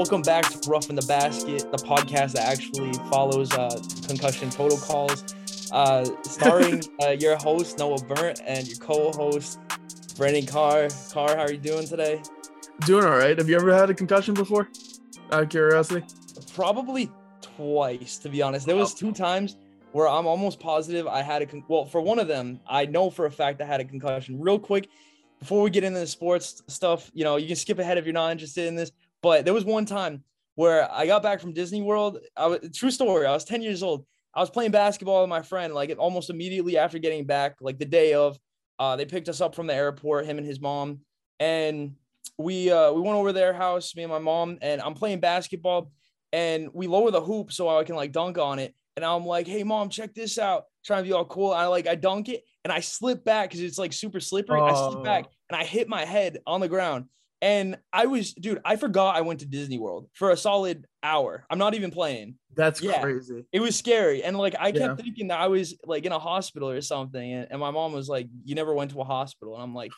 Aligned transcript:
Welcome 0.00 0.22
back 0.22 0.48
to 0.48 0.70
Roughing 0.70 0.96
the 0.96 1.02
Basket, 1.02 1.70
the 1.70 1.76
podcast 1.76 2.32
that 2.32 2.48
actually 2.48 2.94
follows 3.10 3.52
uh, 3.52 3.68
concussion 4.06 4.50
protocols. 4.50 5.34
Uh, 5.72 6.06
starring 6.22 6.82
uh, 7.02 7.10
your 7.10 7.36
host 7.36 7.78
Noah 7.78 8.02
Burnt 8.04 8.40
and 8.46 8.66
your 8.66 8.78
co-host 8.78 9.60
Brandon 10.16 10.46
Carr. 10.46 10.88
Carr, 11.12 11.36
how 11.36 11.42
are 11.42 11.52
you 11.52 11.58
doing 11.58 11.86
today? 11.86 12.22
Doing 12.86 13.04
all 13.04 13.18
right. 13.18 13.36
Have 13.36 13.50
you 13.50 13.56
ever 13.56 13.74
had 13.74 13.90
a 13.90 13.94
concussion 13.94 14.32
before? 14.32 14.70
Out 15.32 15.42
of 15.42 15.48
curiosity. 15.50 16.06
Probably 16.54 17.10
twice, 17.42 18.16
to 18.20 18.30
be 18.30 18.40
honest. 18.40 18.64
There 18.66 18.76
was 18.76 18.94
two 18.94 19.12
times 19.12 19.58
where 19.92 20.08
I'm 20.08 20.26
almost 20.26 20.60
positive 20.60 21.08
I 21.08 21.20
had 21.20 21.42
a 21.42 21.46
con- 21.46 21.62
well. 21.68 21.84
For 21.84 22.00
one 22.00 22.18
of 22.18 22.26
them, 22.26 22.58
I 22.66 22.86
know 22.86 23.10
for 23.10 23.26
a 23.26 23.30
fact 23.30 23.60
I 23.60 23.66
had 23.66 23.80
a 23.80 23.84
concussion. 23.84 24.40
Real 24.40 24.58
quick, 24.58 24.88
before 25.40 25.60
we 25.60 25.68
get 25.68 25.84
into 25.84 26.00
the 26.00 26.06
sports 26.06 26.62
stuff, 26.68 27.10
you 27.12 27.22
know, 27.22 27.36
you 27.36 27.46
can 27.46 27.56
skip 27.56 27.78
ahead 27.78 27.98
if 27.98 28.06
you're 28.06 28.14
not 28.14 28.32
interested 28.32 28.66
in 28.66 28.76
this. 28.76 28.92
But 29.22 29.44
there 29.44 29.54
was 29.54 29.64
one 29.64 29.86
time 29.86 30.24
where 30.54 30.90
I 30.90 31.06
got 31.06 31.22
back 31.22 31.40
from 31.40 31.52
Disney 31.52 31.82
World. 31.82 32.18
I 32.36 32.46
was 32.46 32.70
true 32.74 32.90
story. 32.90 33.26
I 33.26 33.32
was 33.32 33.44
10 33.44 33.62
years 33.62 33.82
old. 33.82 34.04
I 34.34 34.40
was 34.40 34.50
playing 34.50 34.70
basketball 34.70 35.22
with 35.22 35.30
my 35.30 35.42
friend, 35.42 35.74
like 35.74 35.94
almost 35.98 36.30
immediately 36.30 36.78
after 36.78 36.98
getting 36.98 37.24
back, 37.24 37.56
like 37.60 37.78
the 37.78 37.84
day 37.84 38.14
of. 38.14 38.38
Uh, 38.78 38.96
they 38.96 39.04
picked 39.04 39.28
us 39.28 39.42
up 39.42 39.54
from 39.54 39.66
the 39.66 39.74
airport, 39.74 40.24
him 40.24 40.38
and 40.38 40.46
his 40.46 40.58
mom, 40.58 41.00
and 41.38 41.94
we 42.38 42.70
uh, 42.70 42.90
we 42.92 43.02
went 43.02 43.16
over 43.16 43.32
their 43.32 43.52
house, 43.52 43.94
me 43.94 44.02
and 44.02 44.12
my 44.12 44.18
mom, 44.18 44.56
and 44.62 44.80
I'm 44.80 44.94
playing 44.94 45.20
basketball, 45.20 45.92
and 46.32 46.70
we 46.72 46.86
lower 46.86 47.10
the 47.10 47.20
hoop 47.20 47.52
so 47.52 47.68
I 47.68 47.84
can 47.84 47.94
like 47.94 48.12
dunk 48.12 48.38
on 48.38 48.58
it, 48.58 48.74
and 48.96 49.04
I'm 49.04 49.26
like, 49.26 49.46
hey 49.46 49.64
mom, 49.64 49.90
check 49.90 50.14
this 50.14 50.38
out, 50.38 50.64
trying 50.82 51.02
to 51.02 51.08
be 51.08 51.12
all 51.12 51.26
cool. 51.26 51.52
I 51.52 51.66
like 51.66 51.86
I 51.86 51.94
dunk 51.94 52.30
it, 52.30 52.42
and 52.64 52.72
I 52.72 52.80
slip 52.80 53.22
back 53.22 53.50
because 53.50 53.60
it's 53.60 53.76
like 53.76 53.92
super 53.92 54.20
slippery. 54.20 54.60
Oh. 54.60 54.64
I 54.64 54.74
slip 54.74 55.04
back, 55.04 55.26
and 55.50 55.60
I 55.60 55.64
hit 55.64 55.86
my 55.88 56.06
head 56.06 56.38
on 56.46 56.60
the 56.60 56.68
ground. 56.68 57.06
And 57.42 57.78
I 57.92 58.06
was, 58.06 58.34
dude, 58.34 58.60
I 58.64 58.76
forgot 58.76 59.16
I 59.16 59.22
went 59.22 59.40
to 59.40 59.46
Disney 59.46 59.78
World 59.78 60.08
for 60.12 60.30
a 60.30 60.36
solid 60.36 60.86
hour. 61.02 61.46
I'm 61.48 61.58
not 61.58 61.74
even 61.74 61.90
playing. 61.90 62.34
That's 62.54 62.82
yeah, 62.82 63.00
crazy. 63.00 63.46
It 63.50 63.60
was 63.60 63.76
scary. 63.76 64.22
And 64.22 64.36
like, 64.36 64.54
I 64.58 64.72
kept 64.72 64.98
yeah. 64.98 65.04
thinking 65.04 65.28
that 65.28 65.40
I 65.40 65.48
was 65.48 65.74
like 65.84 66.04
in 66.04 66.12
a 66.12 66.18
hospital 66.18 66.68
or 66.68 66.80
something. 66.82 67.32
And, 67.32 67.48
and 67.50 67.60
my 67.60 67.70
mom 67.70 67.92
was 67.92 68.08
like, 68.08 68.28
You 68.44 68.54
never 68.54 68.74
went 68.74 68.90
to 68.90 69.00
a 69.00 69.04
hospital. 69.04 69.54
And 69.54 69.62
I'm 69.62 69.74
like, 69.74 69.92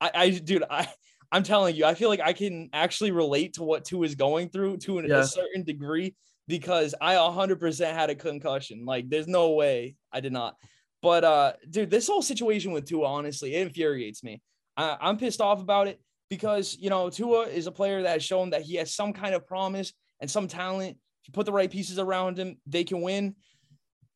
I, 0.00 0.10
I 0.14 0.30
dude, 0.30 0.62
I, 0.70 0.86
I'm 1.32 1.42
telling 1.42 1.74
you, 1.74 1.84
I 1.84 1.94
feel 1.94 2.08
like 2.08 2.20
I 2.20 2.32
can 2.32 2.70
actually 2.72 3.10
relate 3.10 3.54
to 3.54 3.64
what 3.64 3.84
Tua 3.84 4.06
is 4.06 4.14
going 4.14 4.48
through 4.50 4.78
to 4.78 4.98
an, 4.98 5.06
yeah. 5.06 5.18
a 5.18 5.24
certain 5.24 5.64
degree 5.64 6.14
because 6.46 6.94
I 7.00 7.14
100% 7.14 7.92
had 7.92 8.08
a 8.08 8.14
concussion. 8.14 8.84
Like, 8.86 9.10
there's 9.10 9.28
no 9.28 9.50
way 9.50 9.96
I 10.12 10.20
did 10.20 10.32
not. 10.32 10.54
But 11.02 11.24
uh, 11.24 11.52
dude, 11.68 11.90
this 11.90 12.06
whole 12.06 12.22
situation 12.22 12.72
with 12.72 12.86
Tua, 12.86 13.06
honestly, 13.06 13.54
it 13.54 13.66
infuriates 13.66 14.24
me. 14.24 14.40
I, 14.76 14.96
I'm 15.00 15.18
pissed 15.18 15.40
off 15.40 15.60
about 15.60 15.88
it 15.88 16.00
because 16.28 16.76
you 16.78 16.90
know 16.90 17.10
Tua 17.10 17.42
is 17.42 17.66
a 17.66 17.72
player 17.72 18.02
that 18.02 18.12
has 18.12 18.24
shown 18.24 18.50
that 18.50 18.62
he 18.62 18.76
has 18.76 18.94
some 18.94 19.12
kind 19.12 19.34
of 19.34 19.46
promise 19.46 19.92
and 20.20 20.30
some 20.30 20.48
talent. 20.48 20.96
If 21.22 21.28
you 21.28 21.32
put 21.32 21.46
the 21.46 21.52
right 21.52 21.70
pieces 21.70 21.98
around 21.98 22.38
him, 22.38 22.58
they 22.66 22.84
can 22.84 23.00
win. 23.00 23.36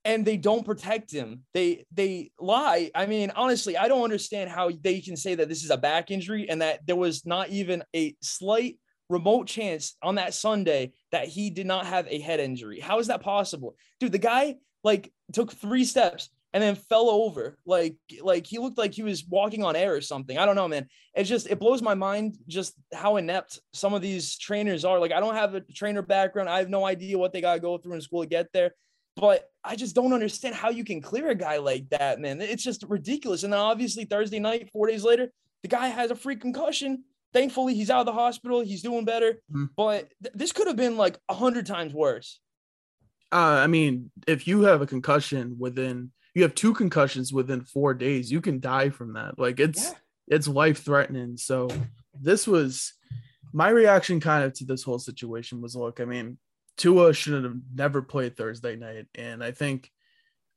And 0.04 0.24
they 0.24 0.36
don't 0.36 0.64
protect 0.64 1.12
him. 1.12 1.44
They 1.54 1.84
they 1.92 2.32
lie. 2.40 2.90
I 2.94 3.06
mean, 3.06 3.30
honestly, 3.36 3.76
I 3.76 3.86
don't 3.86 4.02
understand 4.02 4.50
how 4.50 4.70
they 4.82 5.00
can 5.00 5.16
say 5.16 5.36
that 5.36 5.48
this 5.48 5.62
is 5.62 5.70
a 5.70 5.76
back 5.76 6.10
injury 6.10 6.48
and 6.48 6.60
that 6.60 6.84
there 6.86 6.96
was 6.96 7.24
not 7.24 7.50
even 7.50 7.84
a 7.94 8.16
slight 8.20 8.78
remote 9.08 9.46
chance 9.46 9.96
on 10.02 10.16
that 10.16 10.34
Sunday 10.34 10.92
that 11.12 11.28
he 11.28 11.50
did 11.50 11.66
not 11.66 11.86
have 11.86 12.08
a 12.08 12.18
head 12.18 12.40
injury. 12.40 12.80
How 12.80 12.98
is 12.98 13.06
that 13.08 13.20
possible? 13.20 13.76
Dude, 14.00 14.10
the 14.10 14.18
guy 14.18 14.56
like 14.82 15.12
took 15.32 15.52
three 15.52 15.84
steps 15.84 16.30
and 16.52 16.62
then 16.62 16.74
fell 16.74 17.08
over. 17.08 17.58
Like 17.66 17.96
like 18.20 18.46
he 18.46 18.58
looked 18.58 18.78
like 18.78 18.92
he 18.92 19.02
was 19.02 19.24
walking 19.26 19.64
on 19.64 19.76
air 19.76 19.94
or 19.94 20.00
something. 20.00 20.38
I 20.38 20.46
don't 20.46 20.56
know 20.56 20.68
man. 20.68 20.86
It's 21.14 21.28
just 21.28 21.48
it 21.48 21.58
blows 21.58 21.82
my 21.82 21.94
mind 21.94 22.38
just 22.46 22.74
how 22.92 23.16
inept 23.16 23.60
some 23.72 23.94
of 23.94 24.02
these 24.02 24.36
trainers 24.38 24.84
are. 24.84 24.98
Like 24.98 25.12
i 25.12 25.20
don't 25.20 25.34
have 25.34 25.54
a 25.54 25.60
trainer 25.60 26.02
background. 26.02 26.48
I 26.48 26.58
have 26.58 26.70
no 26.70 26.84
idea 26.84 27.18
what 27.18 27.32
they 27.32 27.40
got 27.40 27.54
to 27.54 27.60
go 27.60 27.78
through 27.78 27.94
in 27.94 28.00
school 28.00 28.22
to 28.22 28.28
get 28.28 28.52
there 28.52 28.72
but 29.16 29.50
i 29.64 29.76
just 29.76 29.94
don't 29.94 30.12
understand 30.12 30.54
how 30.54 30.70
you 30.70 30.84
can 30.84 31.00
clear 31.00 31.30
a 31.30 31.34
guy 31.34 31.58
like 31.58 31.88
that 31.90 32.20
man. 32.20 32.40
It's 32.40 32.64
just 32.64 32.84
ridiculous. 32.88 33.42
And 33.42 33.52
then 33.52 33.60
obviously 33.60 34.04
thursday 34.04 34.38
night 34.38 34.70
four 34.72 34.86
days 34.86 35.04
later 35.04 35.30
the 35.62 35.68
guy 35.68 35.88
has 35.88 36.10
a 36.10 36.16
free 36.16 36.36
concussion. 36.36 37.04
Thankfully 37.32 37.74
he's 37.74 37.90
out 37.90 38.00
of 38.00 38.06
the 38.06 38.12
hospital. 38.12 38.60
He's 38.60 38.82
doing 38.82 39.04
better. 39.04 39.40
Mm-hmm. 39.50 39.66
but 39.76 40.10
th- 40.22 40.34
this 40.34 40.52
could 40.52 40.66
have 40.66 40.76
been 40.76 40.96
like 40.96 41.18
a 41.28 41.34
hundred 41.34 41.66
times 41.66 41.92
worse. 41.92 42.40
Uh, 43.30 43.60
i 43.62 43.66
mean 43.66 44.10
if 44.26 44.46
you 44.46 44.62
have 44.62 44.82
a 44.82 44.86
concussion 44.86 45.56
within 45.58 46.10
you 46.34 46.42
have 46.42 46.54
two 46.54 46.72
concussions 46.72 47.32
within 47.32 47.62
four 47.62 47.94
days, 47.94 48.32
you 48.32 48.40
can 48.40 48.60
die 48.60 48.90
from 48.90 49.14
that. 49.14 49.38
Like 49.38 49.60
it's 49.60 49.90
yeah. 49.90 49.94
it's 50.28 50.48
life 50.48 50.82
threatening. 50.84 51.36
So 51.36 51.68
this 52.18 52.46
was 52.46 52.94
my 53.52 53.68
reaction 53.68 54.20
kind 54.20 54.44
of 54.44 54.54
to 54.54 54.64
this 54.64 54.82
whole 54.82 54.98
situation 54.98 55.60
was 55.60 55.76
look, 55.76 56.00
I 56.00 56.04
mean, 56.04 56.38
Tua 56.78 57.12
shouldn't 57.12 57.44
have 57.44 57.56
never 57.74 58.02
played 58.02 58.36
Thursday 58.36 58.76
night. 58.76 59.06
And 59.14 59.44
I 59.44 59.52
think 59.52 59.90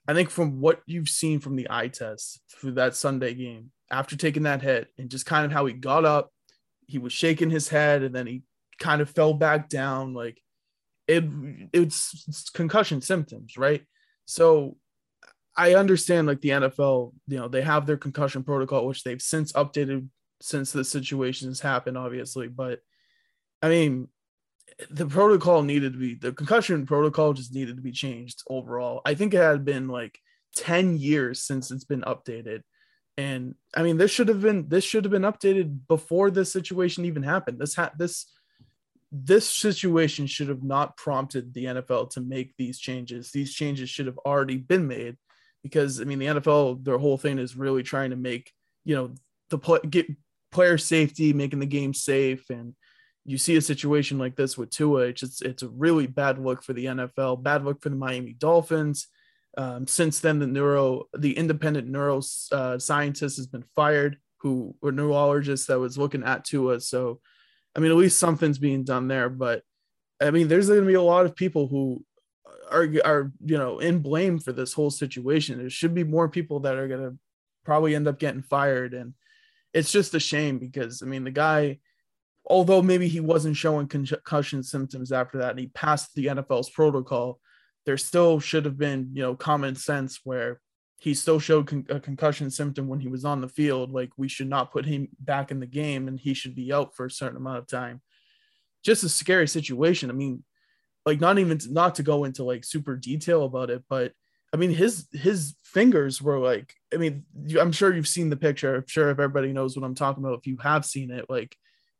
I 0.07 0.13
think 0.13 0.29
from 0.29 0.61
what 0.61 0.81
you've 0.85 1.09
seen 1.09 1.39
from 1.39 1.55
the 1.55 1.67
eye 1.69 1.87
test 1.87 2.41
through 2.51 2.73
that 2.73 2.95
Sunday 2.95 3.33
game, 3.33 3.71
after 3.91 4.15
taking 4.15 4.43
that 4.43 4.61
hit 4.61 4.87
and 4.97 5.09
just 5.09 5.25
kind 5.25 5.45
of 5.45 5.51
how 5.51 5.65
he 5.65 5.73
got 5.73 6.05
up, 6.05 6.31
he 6.87 6.99
was 6.99 7.11
shaking 7.11 7.49
his 7.49 7.67
head 7.67 8.03
and 8.03 8.13
then 8.15 8.27
he 8.27 8.43
kind 8.79 9.01
of 9.01 9.09
fell 9.09 9.33
back 9.33 9.67
down. 9.67 10.13
Like 10.13 10.41
it 11.07 11.25
it's 11.73 12.49
concussion 12.51 13.01
symptoms, 13.01 13.57
right? 13.57 13.83
So 14.25 14.77
I 15.57 15.75
understand 15.75 16.27
like 16.27 16.41
the 16.41 16.49
NFL, 16.49 17.13
you 17.27 17.37
know, 17.37 17.47
they 17.47 17.61
have 17.61 17.85
their 17.85 17.97
concussion 17.97 18.43
protocol, 18.43 18.85
which 18.85 19.03
they've 19.03 19.21
since 19.21 19.51
updated 19.53 20.07
since 20.41 20.71
the 20.71 20.83
situation 20.83 21.47
has 21.47 21.59
happened, 21.59 21.97
obviously. 21.97 22.47
But 22.47 22.81
I 23.61 23.69
mean, 23.69 24.09
the 24.89 25.05
protocol 25.05 25.61
needed 25.63 25.93
to 25.93 25.99
be 25.99 26.15
the 26.15 26.33
concussion 26.33 26.85
protocol 26.85 27.33
just 27.33 27.53
needed 27.53 27.77
to 27.77 27.81
be 27.81 27.91
changed 27.91 28.43
overall. 28.49 29.01
I 29.05 29.13
think 29.13 29.33
it 29.33 29.37
had 29.37 29.63
been 29.63 29.87
like 29.87 30.19
10 30.57 30.97
years 30.97 31.41
since 31.41 31.71
it's 31.71 31.85
been 31.85 32.01
updated. 32.01 32.61
And 33.17 33.55
I 33.75 33.83
mean, 33.83 33.97
this 33.97 34.11
should 34.11 34.27
have 34.27 34.41
been 34.41 34.67
this 34.67 34.83
should 34.83 35.05
have 35.05 35.11
been 35.11 35.21
updated 35.21 35.87
before 35.87 36.29
this 36.31 36.51
situation 36.51 37.05
even 37.05 37.23
happened. 37.23 37.59
This 37.59 37.75
had 37.75 37.91
this 37.97 38.31
this 39.11 39.49
situation 39.49 40.27
should 40.27 40.49
have 40.49 40.63
not 40.63 40.97
prompted 40.97 41.53
the 41.53 41.65
NFL 41.65 42.09
to 42.11 42.21
make 42.21 42.53
these 42.57 42.77
changes. 42.77 43.31
These 43.31 43.53
changes 43.53 43.89
should 43.89 44.07
have 44.07 44.17
already 44.19 44.57
been 44.57 44.87
made 44.87 45.15
because 45.65 45.99
I 45.99 46.03
mean 46.03 46.19
the 46.19 46.27
NFL 46.27 46.83
their 46.83 46.99
whole 46.99 47.17
thing 47.17 47.39
is 47.39 47.55
really 47.55 47.81
trying 47.81 48.11
to 48.11 48.15
make 48.15 48.51
you 48.83 48.95
know 48.95 49.15
the 49.49 49.57
play, 49.57 49.79
get 49.89 50.05
player 50.51 50.77
safety, 50.77 51.33
making 51.33 51.59
the 51.59 51.65
game 51.65 51.93
safe, 51.93 52.49
and 52.51 52.75
you 53.25 53.39
see 53.39 53.55
a 53.55 53.61
situation 53.61 54.19
like 54.19 54.35
this 54.35 54.57
with 54.57 54.69
Tua, 54.69 55.07
it's 55.07 55.21
just, 55.21 55.41
it's 55.41 55.63
a 55.63 55.69
really 55.69 56.05
bad 56.05 56.37
look 56.37 56.63
for 56.63 56.73
the 56.73 56.85
NFL, 56.85 57.41
bad 57.41 57.65
look 57.65 57.81
for 57.81 57.89
the 57.89 57.95
Miami 57.95 58.33
Dolphins. 58.33 59.07
Um, 59.57 59.87
since 59.87 60.19
then, 60.19 60.37
the 60.37 60.45
neuro, 60.45 61.05
the 61.17 61.35
independent 61.35 61.87
neuro 61.87 62.21
uh, 62.51 62.77
scientist 62.77 63.37
has 63.37 63.47
been 63.47 63.65
fired, 63.75 64.17
who 64.41 64.75
or 64.81 64.91
neurologist 64.91 65.67
that 65.67 65.79
was 65.79 65.97
looking 65.97 66.23
at 66.23 66.45
Tua. 66.45 66.79
So, 66.79 67.19
I 67.75 67.79
mean, 67.79 67.89
at 67.89 67.97
least 67.97 68.19
something's 68.19 68.59
being 68.59 68.83
done 68.83 69.07
there. 69.07 69.29
But 69.29 69.63
I 70.21 70.29
mean, 70.29 70.47
there's 70.47 70.67
going 70.67 70.81
to 70.81 70.85
be 70.85 70.93
a 70.93 71.01
lot 71.01 71.25
of 71.25 71.35
people 71.35 71.67
who 71.67 72.05
are 72.71 72.87
are 73.03 73.31
you 73.43 73.57
know 73.57 73.79
in 73.79 73.99
blame 73.99 74.39
for 74.39 74.51
this 74.51 74.73
whole 74.73 74.91
situation. 74.91 75.57
There 75.57 75.69
should 75.69 75.93
be 75.93 76.03
more 76.03 76.29
people 76.29 76.61
that 76.61 76.77
are 76.77 76.87
gonna 76.87 77.15
probably 77.63 77.95
end 77.95 78.07
up 78.07 78.19
getting 78.19 78.41
fired, 78.41 78.93
and 78.93 79.13
it's 79.73 79.91
just 79.91 80.13
a 80.13 80.19
shame 80.19 80.59
because 80.59 81.01
I 81.01 81.05
mean 81.05 81.23
the 81.23 81.31
guy, 81.31 81.79
although 82.45 82.81
maybe 82.81 83.07
he 83.07 83.19
wasn't 83.19 83.57
showing 83.57 83.87
concussion 83.87 84.63
symptoms 84.63 85.11
after 85.11 85.39
that, 85.39 85.51
and 85.51 85.59
he 85.59 85.67
passed 85.67 86.13
the 86.15 86.27
NFL's 86.27 86.69
protocol. 86.69 87.39
There 87.85 87.97
still 87.97 88.39
should 88.39 88.65
have 88.65 88.77
been 88.77 89.09
you 89.13 89.21
know 89.21 89.35
common 89.35 89.75
sense 89.75 90.19
where 90.23 90.59
he 90.99 91.13
still 91.13 91.39
showed 91.39 91.67
con- 91.67 91.85
a 91.89 91.99
concussion 91.99 92.49
symptom 92.49 92.87
when 92.87 92.99
he 92.99 93.07
was 93.07 93.25
on 93.25 93.41
the 93.41 93.49
field. 93.49 93.91
Like 93.91 94.11
we 94.17 94.27
should 94.27 94.49
not 94.49 94.71
put 94.71 94.85
him 94.85 95.09
back 95.19 95.51
in 95.51 95.59
the 95.59 95.67
game, 95.67 96.07
and 96.07 96.19
he 96.19 96.33
should 96.33 96.55
be 96.55 96.73
out 96.73 96.95
for 96.95 97.05
a 97.05 97.11
certain 97.11 97.37
amount 97.37 97.59
of 97.59 97.67
time. 97.67 98.01
Just 98.83 99.03
a 99.03 99.09
scary 99.09 99.47
situation. 99.47 100.09
I 100.09 100.13
mean, 100.13 100.43
like 101.05 101.19
not 101.19 101.37
even 101.39 101.59
not 101.69 101.95
to 101.95 102.03
go 102.03 102.23
into 102.23 102.43
like 102.43 102.63
super 102.63 102.95
detail 102.95 103.43
about 103.43 103.69
it, 103.69 103.83
but 103.89 104.11
I 104.53 104.57
mean 104.57 104.71
his 104.71 105.07
his 105.11 105.55
fingers 105.63 106.21
were 106.21 106.39
like 106.39 106.73
I 106.93 106.97
mean 106.97 107.25
you, 107.45 107.59
I'm 107.59 107.71
sure 107.71 107.93
you've 107.93 108.07
seen 108.07 108.29
the 108.29 108.37
picture. 108.37 108.75
I'm 108.75 108.87
sure 108.87 109.09
if 109.09 109.19
everybody 109.19 109.53
knows 109.53 109.75
what 109.75 109.85
I'm 109.85 109.95
talking 109.95 110.23
about 110.23 110.39
if 110.39 110.47
you 110.47 110.57
have 110.61 110.85
seen 110.85 111.11
it. 111.11 111.25
Like 111.29 111.55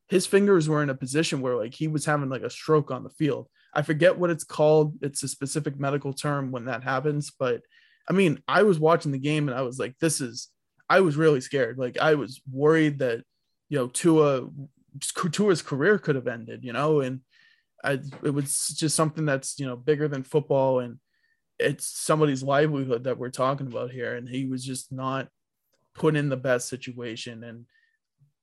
his 0.08 0.26
fingers 0.26 0.70
were 0.70 0.84
in 0.84 0.90
a 0.90 0.96
position 0.96 1.42
where 1.42 1.56
like 1.56 1.74
he 1.74 1.88
was 1.88 2.06
having 2.06 2.30
like 2.30 2.44
a 2.44 2.50
stroke 2.50 2.92
on 2.92 3.04
the 3.04 3.10
field. 3.10 3.48
I 3.74 3.82
forget 3.82 4.18
what 4.18 4.30
it's 4.30 4.44
called. 4.44 4.96
It's 5.02 5.24
a 5.24 5.28
specific 5.28 5.80
medical 5.80 6.14
term 6.14 6.52
when 6.52 6.66
that 6.66 6.84
happens, 6.84 7.32
but 7.38 7.62
I 8.08 8.14
mean, 8.14 8.40
I 8.48 8.64
was 8.64 8.80
watching 8.80 9.12
the 9.12 9.18
game 9.18 9.50
and 9.50 9.58
I 9.58 9.64
was 9.64 9.80
like, 9.80 9.96
this 10.00 10.22
is 10.22 10.50
I 10.90 11.02
was 11.02 11.18
really 11.18 11.42
scared. 11.42 11.78
Like 11.78 11.98
I 12.00 12.16
was 12.16 12.42
worried 12.52 13.00
that 13.00 13.24
you 13.70 13.80
know 13.80 13.88
Tua 13.88 14.48
Tua's 15.32 15.62
career 15.62 15.98
could 15.98 16.16
have 16.16 16.28
ended, 16.28 16.64
you 16.64 16.74
know, 16.74 17.02
and 17.02 17.22
I, 17.86 18.00
it 18.24 18.34
was 18.34 18.68
just 18.70 18.96
something 18.96 19.26
that's 19.26 19.60
you 19.60 19.66
know 19.66 19.76
bigger 19.76 20.08
than 20.08 20.24
football 20.24 20.80
and 20.80 21.00
it's 21.60 21.88
somebody's 21.88 22.44
livelihood 22.44 23.06
that 23.06 23.18
we're 23.18 23.30
talking 23.30 23.68
about 23.68 23.92
here 23.92 24.16
and 24.16 24.28
he 24.28 24.46
was 24.46 24.64
just 24.64 24.92
not 24.92 25.30
put 25.94 26.16
in 26.16 26.28
the 26.28 26.38
best 26.38 26.68
situation 26.68 27.44
and 27.44 27.66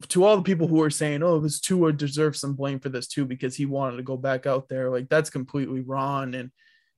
to 0.08 0.24
all 0.24 0.36
the 0.36 0.42
people 0.42 0.66
who 0.66 0.82
are 0.82 0.90
saying, 0.90 1.22
"Oh, 1.22 1.38
this 1.38 1.60
Tua 1.60 1.92
deserves 1.92 2.40
some 2.40 2.54
blame 2.54 2.80
for 2.80 2.88
this 2.88 3.06
too 3.06 3.24
because 3.24 3.56
he 3.56 3.66
wanted 3.66 3.96
to 3.98 4.02
go 4.02 4.16
back 4.16 4.46
out 4.46 4.68
there," 4.68 4.90
like 4.90 5.08
that's 5.08 5.30
completely 5.30 5.80
wrong. 5.80 6.34
And 6.34 6.50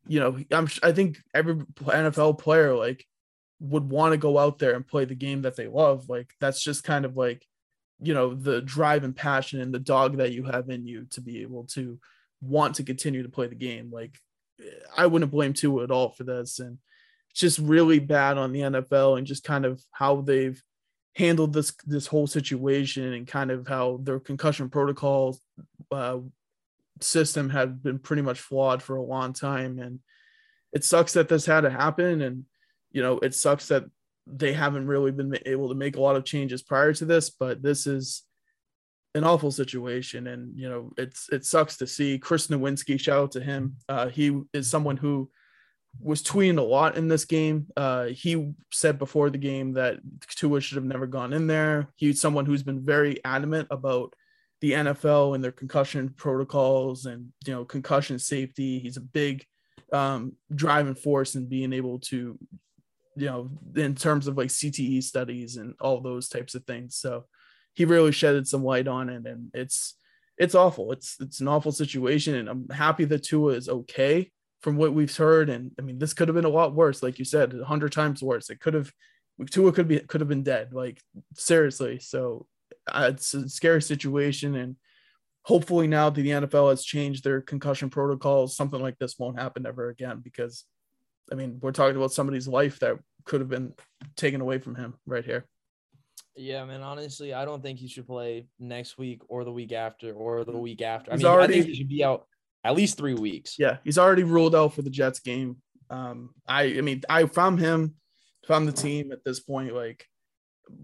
you 0.06 0.20
know, 0.20 0.38
I'm 0.50 0.68
I 0.82 0.92
think 0.92 1.18
every 1.34 1.56
NFL 1.56 2.38
player 2.38 2.74
like 2.74 3.04
would 3.60 3.88
want 3.88 4.12
to 4.12 4.18
go 4.18 4.38
out 4.38 4.58
there 4.58 4.74
and 4.74 4.86
play 4.86 5.04
the 5.04 5.14
game 5.14 5.42
that 5.42 5.56
they 5.56 5.66
love. 5.66 6.08
Like 6.08 6.32
that's 6.40 6.62
just 6.62 6.84
kind 6.84 7.04
of 7.04 7.16
like 7.16 7.44
you 8.00 8.14
know 8.14 8.34
the 8.34 8.60
drive 8.62 9.04
and 9.04 9.16
passion 9.16 9.60
and 9.60 9.72
the 9.72 9.78
dog 9.78 10.18
that 10.18 10.32
you 10.32 10.44
have 10.44 10.68
in 10.70 10.86
you 10.86 11.06
to 11.10 11.20
be 11.20 11.42
able 11.42 11.64
to 11.64 11.98
want 12.40 12.76
to 12.76 12.84
continue 12.84 13.22
to 13.22 13.28
play 13.28 13.46
the 13.46 13.54
game. 13.54 13.90
Like 13.92 14.16
I 14.96 15.06
wouldn't 15.06 15.30
blame 15.30 15.52
Tua 15.52 15.84
at 15.84 15.90
all 15.90 16.10
for 16.10 16.24
this, 16.24 16.58
and 16.58 16.78
it's 17.30 17.40
just 17.40 17.58
really 17.58 17.98
bad 17.98 18.38
on 18.38 18.52
the 18.52 18.60
NFL 18.60 19.18
and 19.18 19.26
just 19.26 19.44
kind 19.44 19.64
of 19.64 19.82
how 19.92 20.20
they've 20.20 20.60
handled 21.16 21.52
this 21.52 21.72
this 21.86 22.06
whole 22.06 22.26
situation 22.26 23.12
and 23.12 23.26
kind 23.26 23.50
of 23.50 23.68
how 23.68 24.00
their 24.02 24.20
concussion 24.20 24.68
protocol 24.68 25.38
uh, 25.90 26.18
system 27.00 27.50
had 27.50 27.82
been 27.82 27.98
pretty 27.98 28.22
much 28.22 28.40
flawed 28.40 28.82
for 28.82 28.96
a 28.96 29.02
long 29.02 29.32
time. 29.32 29.78
And 29.78 30.00
it 30.72 30.84
sucks 30.84 31.12
that 31.12 31.28
this 31.28 31.46
had 31.46 31.62
to 31.62 31.70
happen. 31.70 32.20
And 32.20 32.44
you 32.94 33.02
know 33.02 33.18
it 33.18 33.34
sucks 33.34 33.68
that 33.68 33.84
they 34.26 34.54
haven't 34.54 34.86
really 34.86 35.10
been 35.10 35.36
able 35.44 35.68
to 35.68 35.74
make 35.74 35.96
a 35.96 36.00
lot 36.00 36.16
of 36.16 36.24
changes 36.24 36.62
prior 36.62 36.94
to 36.94 37.04
this 37.04 37.28
but 37.28 37.62
this 37.62 37.86
is 37.86 38.22
an 39.14 39.24
awful 39.24 39.50
situation 39.50 40.26
and 40.26 40.58
you 40.58 40.68
know 40.68 40.90
it's 40.98 41.28
it 41.30 41.44
sucks 41.44 41.76
to 41.76 41.86
see 41.86 42.18
chris 42.18 42.48
nowinski 42.48 42.98
shout 42.98 43.22
out 43.22 43.30
to 43.32 43.40
him 43.40 43.76
uh, 43.88 44.08
he 44.08 44.40
is 44.52 44.68
someone 44.68 44.96
who 44.96 45.30
was 46.00 46.22
tweeting 46.22 46.58
a 46.58 46.62
lot 46.62 46.96
in 46.96 47.08
this 47.08 47.24
game. 47.24 47.66
Uh, 47.76 48.06
he 48.06 48.52
said 48.72 48.98
before 48.98 49.30
the 49.30 49.38
game 49.38 49.74
that 49.74 49.98
Tua 50.28 50.60
should 50.60 50.76
have 50.76 50.84
never 50.84 51.06
gone 51.06 51.32
in 51.32 51.46
there. 51.46 51.88
He's 51.96 52.20
someone 52.20 52.46
who's 52.46 52.62
been 52.62 52.84
very 52.84 53.24
adamant 53.24 53.68
about 53.70 54.14
the 54.60 54.72
NFL 54.72 55.34
and 55.34 55.44
their 55.44 55.52
concussion 55.52 56.08
protocols 56.16 57.06
and 57.06 57.32
you 57.46 57.52
know 57.52 57.64
concussion 57.64 58.18
safety. 58.18 58.78
He's 58.78 58.96
a 58.96 59.02
big 59.02 59.44
um, 59.92 60.32
driving 60.54 60.94
force 60.94 61.34
in 61.34 61.48
being 61.48 61.72
able 61.72 61.98
to, 62.00 62.38
you 63.16 63.26
know, 63.26 63.50
in 63.76 63.94
terms 63.94 64.26
of 64.26 64.36
like 64.36 64.48
CTE 64.48 65.02
studies 65.02 65.56
and 65.56 65.74
all 65.80 66.00
those 66.00 66.28
types 66.28 66.54
of 66.54 66.64
things. 66.64 66.96
So 66.96 67.24
he 67.74 67.84
really 67.84 68.12
shedded 68.12 68.46
some 68.46 68.64
light 68.64 68.88
on 68.88 69.08
it, 69.08 69.26
and 69.26 69.50
it's 69.52 69.94
it's 70.38 70.54
awful. 70.54 70.92
It's 70.92 71.16
it's 71.20 71.40
an 71.40 71.48
awful 71.48 71.72
situation, 71.72 72.34
and 72.34 72.48
I'm 72.48 72.68
happy 72.68 73.04
that 73.06 73.24
Tua 73.24 73.52
is 73.54 73.68
okay 73.68 74.30
from 74.60 74.76
what 74.76 74.94
we've 74.94 75.14
heard. 75.14 75.50
And 75.50 75.72
I 75.78 75.82
mean, 75.82 75.98
this 75.98 76.14
could 76.14 76.28
have 76.28 76.34
been 76.34 76.44
a 76.44 76.48
lot 76.48 76.74
worse, 76.74 77.02
like 77.02 77.18
you 77.18 77.24
said, 77.24 77.54
a 77.54 77.64
hundred 77.64 77.92
times 77.92 78.22
worse. 78.22 78.50
It 78.50 78.60
could 78.60 78.74
have 78.74 78.90
Tua 79.50 79.72
could 79.72 79.88
be 79.88 80.00
could 80.00 80.20
have 80.20 80.28
been 80.28 80.42
dead, 80.42 80.72
like 80.72 81.00
seriously. 81.34 81.98
So 81.98 82.46
uh, 82.86 83.10
it's 83.12 83.34
a 83.34 83.48
scary 83.48 83.82
situation, 83.82 84.54
and 84.54 84.76
hopefully 85.42 85.86
now 85.86 86.10
that 86.10 86.20
the 86.20 86.28
NFL 86.28 86.70
has 86.70 86.84
changed 86.84 87.24
their 87.24 87.40
concussion 87.40 87.90
protocols, 87.90 88.56
something 88.56 88.80
like 88.80 88.98
this 88.98 89.18
won't 89.18 89.38
happen 89.38 89.66
ever 89.66 89.88
again. 89.88 90.20
Because 90.22 90.64
I 91.30 91.34
mean, 91.34 91.58
we're 91.60 91.72
talking 91.72 91.96
about 91.96 92.12
somebody's 92.12 92.48
life 92.48 92.80
that 92.80 92.98
could 93.24 93.40
have 93.40 93.48
been 93.48 93.74
taken 94.16 94.40
away 94.40 94.58
from 94.58 94.74
him 94.74 94.94
right 95.06 95.24
here. 95.24 95.46
Yeah, 96.36 96.64
man. 96.64 96.82
Honestly, 96.82 97.32
I 97.32 97.44
don't 97.44 97.62
think 97.62 97.78
he 97.78 97.88
should 97.88 98.06
play 98.06 98.48
next 98.58 98.98
week 98.98 99.22
or 99.28 99.44
the 99.44 99.52
week 99.52 99.72
after 99.72 100.12
or 100.12 100.44
the 100.44 100.58
week 100.58 100.82
after. 100.82 101.12
I 101.12 101.16
mean, 101.16 101.26
already, 101.26 101.54
I 101.54 101.56
think 101.58 101.68
he 101.68 101.74
should 101.76 101.88
be 101.88 102.04
out 102.04 102.26
at 102.64 102.74
least 102.74 102.96
three 102.96 103.14
weeks. 103.14 103.56
Yeah, 103.58 103.78
he's 103.84 103.98
already 103.98 104.24
ruled 104.24 104.54
out 104.54 104.74
for 104.74 104.82
the 104.82 104.90
Jets 104.90 105.20
game. 105.20 105.58
Um, 105.90 106.30
I, 106.46 106.62
I 106.62 106.80
mean, 106.80 107.02
I 107.08 107.26
found 107.26 107.60
him, 107.60 107.94
found 108.48 108.66
the 108.66 108.72
team 108.72 109.12
at 109.12 109.24
this 109.24 109.38
point. 109.40 109.74
Like, 109.74 110.06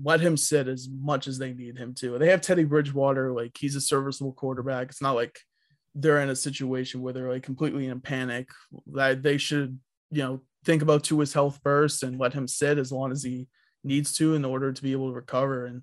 let 0.03 0.21
him 0.21 0.37
sit 0.37 0.69
as 0.69 0.89
much 0.89 1.27
as 1.27 1.39
they 1.39 1.53
need 1.53 1.77
him 1.77 1.95
to. 1.97 2.19
They 2.19 2.31
have 2.31 2.43
Teddy 2.43 2.65
Bridgewater. 2.65 3.33
Like, 3.33 3.57
he's 3.59 3.77
a 3.77 3.81
serviceable 3.81 4.33
quarterback. 4.33 4.89
It's 4.91 5.03
not 5.03 5.17
like 5.17 5.39
they're 5.95 6.21
in 6.21 6.31
a 6.31 6.37
situation 6.37 7.03
where 7.03 7.13
they're 7.13 7.33
like 7.33 7.43
completely 7.43 7.87
in 7.87 7.93
a 7.93 8.01
panic. 8.01 8.49
That 8.93 9.23
they 9.23 9.39
should, 9.39 9.81
you 10.13 10.23
know, 10.23 10.43
think 10.65 10.83
about 10.83 11.03
Tua's 11.03 11.33
health 11.33 11.59
first 11.65 12.05
and 12.05 12.21
let 12.21 12.35
him 12.35 12.47
sit 12.47 12.79
as 12.79 12.93
long 12.93 13.11
as 13.11 13.25
he 13.25 13.49
needs 13.83 14.13
to 14.15 14.35
in 14.35 14.45
order 14.45 14.73
to 14.73 14.83
be 14.83 14.93
able 14.93 15.09
to 15.09 15.15
recover. 15.15 15.67
And 15.67 15.83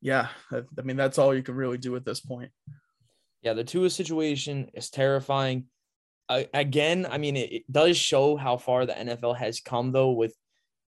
yeah, 0.00 0.28
I, 0.52 0.62
I 0.78 0.82
mean, 0.82 0.96
that's 0.96 1.18
all 1.18 1.34
you 1.34 1.42
can 1.42 1.54
really 1.54 1.78
do 1.78 1.96
at 1.96 2.04
this 2.04 2.20
point 2.20 2.50
yeah, 3.42 3.52
the 3.54 3.64
Tua 3.64 3.90
situation 3.90 4.70
is 4.74 4.90
terrifying. 4.90 5.66
Again, 6.28 7.06
I 7.10 7.16
mean, 7.18 7.36
it, 7.36 7.52
it, 7.52 7.72
does 7.72 7.96
show 7.96 8.36
how 8.36 8.58
far 8.58 8.84
the 8.84 8.92
NFL 8.92 9.36
has 9.38 9.60
come, 9.60 9.92
though, 9.92 10.10
with 10.10 10.34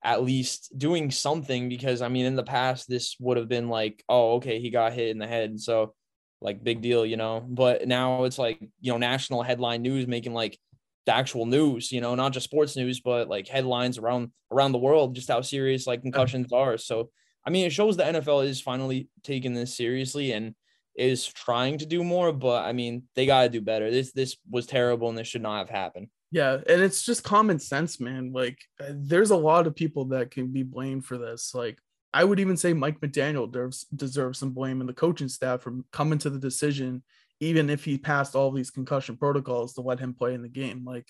at 0.05 0.22
least 0.22 0.76
doing 0.76 1.11
something. 1.11 1.69
Because 1.69 2.02
I 2.02 2.08
mean, 2.08 2.26
in 2.26 2.37
the 2.37 2.43
past, 2.43 2.88
this 2.88 3.17
would 3.20 3.38
have 3.38 3.49
been 3.49 3.69
like, 3.69 4.05
oh, 4.08 4.34
okay, 4.34 4.61
he 4.61 4.69
got 4.69 4.93
hit 4.93 5.08
in 5.08 5.19
the 5.19 5.26
head, 5.26 5.58
so 5.58 5.94
like 6.43 6.62
big 6.62 6.82
deal, 6.82 7.06
you 7.06 7.17
know. 7.17 7.43
But 7.49 7.88
now 7.88 8.25
it's 8.25 8.38
like 8.38 8.61
you 8.81 8.93
know, 8.93 8.99
national 8.99 9.43
headline 9.43 9.81
news 9.81 10.06
making 10.06 10.34
like 10.34 10.58
the 11.06 11.14
actual 11.14 11.47
news, 11.47 11.91
you 11.91 12.00
know, 12.00 12.14
not 12.14 12.32
just 12.32 12.44
sports 12.44 12.76
news, 12.76 13.00
but 13.00 13.29
like 13.29 13.49
headlines 13.49 13.99
around 13.99 14.31
around 14.52 14.73
the 14.73 14.79
world, 14.79 15.14
just 15.14 15.29
how 15.29 15.41
serious 15.41 15.87
like 15.87 16.02
concussions 16.02 16.52
are. 16.52 16.76
So 16.76 17.11
I 17.47 17.50
mean, 17.50 17.67
it 17.67 17.73
shows 17.73 17.97
the 17.97 18.05
NFL 18.05 18.47
is 18.47 18.61
finally 18.61 19.08
taking 19.23 19.55
this 19.55 19.76
seriously 19.76 20.32
and 20.32 20.55
is 20.94 21.26
trying 21.26 21.79
to 21.79 21.87
do 21.87 22.05
more, 22.05 22.32
but 22.32 22.64
I 22.64 22.73
mean, 22.73 23.05
they 23.14 23.26
got 23.26 23.44
to 23.44 23.49
do 23.49 23.61
better. 23.61 23.91
This 23.91 24.12
this 24.12 24.37
was 24.49 24.67
terrible 24.67 25.08
and 25.08 25.17
this 25.17 25.29
should 25.29 25.43
not 25.43 25.58
have 25.58 25.70
happened. 25.70 26.08
Yeah, 26.32 26.55
and 26.55 26.81
it's 26.81 27.03
just 27.03 27.25
common 27.25 27.58
sense, 27.58 27.99
man. 27.99 28.32
Like 28.32 28.58
uh, 28.81 28.93
there's 28.93 29.31
a 29.31 29.37
lot 29.37 29.67
of 29.67 29.75
people 29.75 30.06
that 30.06 30.31
can 30.31 30.53
be 30.53 30.62
blamed 30.62 31.05
for 31.05 31.19
this. 31.19 31.55
Like 31.55 31.79
I 32.12 32.25
would 32.25 32.41
even 32.41 32.56
say 32.56 32.73
Mike 32.73 33.00
McDaniel 33.00 33.50
deserves 33.50 33.85
deserves 33.85 34.38
some 34.38 34.53
blame 34.53 34.81
and 34.81 34.88
the 34.88 34.94
coaching 34.94 35.29
staff 35.29 35.62
for 35.62 35.79
coming 35.93 36.19
to 36.20 36.31
the 36.31 36.38
decision 36.38 37.03
even 37.41 37.71
if 37.71 37.85
he 37.85 37.99
passed 37.99 38.37
all 38.37 38.51
these 38.51 38.71
concussion 38.71 39.17
protocols 39.17 39.75
to 39.75 39.81
let 39.81 39.99
him 39.99 40.15
play 40.15 40.35
in 40.35 40.43
the 40.43 40.49
game. 40.49 40.85
Like 40.85 41.07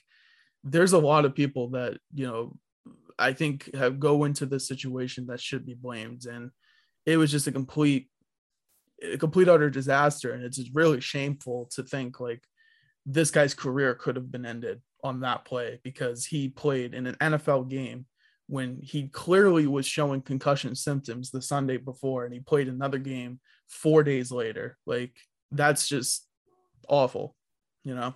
there's 0.62 0.92
a 0.92 0.98
lot 0.98 1.24
of 1.24 1.34
people 1.34 1.70
that, 1.70 1.98
you 2.14 2.26
know, 2.26 2.56
I 3.18 3.34
think 3.34 3.74
have 3.74 4.00
go 4.00 4.24
into 4.24 4.46
this 4.46 4.66
situation 4.66 5.26
that 5.26 5.40
should 5.40 5.66
be 5.66 5.74
blamed 5.74 6.24
and 6.24 6.50
it 7.04 7.16
was 7.16 7.30
just 7.30 7.46
a 7.46 7.52
complete 7.52 8.08
a 9.02 9.18
complete 9.18 9.48
utter 9.48 9.70
disaster 9.70 10.32
and 10.32 10.42
it's 10.42 10.60
really 10.74 11.00
shameful 11.00 11.68
to 11.74 11.82
think 11.82 12.20
like 12.20 12.42
this 13.06 13.30
guy's 13.30 13.54
career 13.54 13.94
could 13.94 14.16
have 14.16 14.30
been 14.30 14.46
ended 14.46 14.80
on 15.02 15.20
that 15.20 15.44
play 15.44 15.80
because 15.82 16.26
he 16.26 16.48
played 16.48 16.94
in 16.94 17.06
an 17.06 17.16
NFL 17.20 17.68
game 17.68 18.06
when 18.46 18.78
he 18.82 19.08
clearly 19.08 19.66
was 19.66 19.86
showing 19.86 20.20
concussion 20.20 20.74
symptoms 20.74 21.30
the 21.30 21.40
Sunday 21.40 21.78
before 21.78 22.24
and 22.24 22.34
he 22.34 22.40
played 22.40 22.68
another 22.68 22.98
game 22.98 23.40
4 23.68 24.02
days 24.02 24.30
later 24.30 24.76
like 24.86 25.14
that's 25.52 25.88
just 25.88 26.26
awful 26.88 27.34
you 27.84 27.94
know 27.94 28.14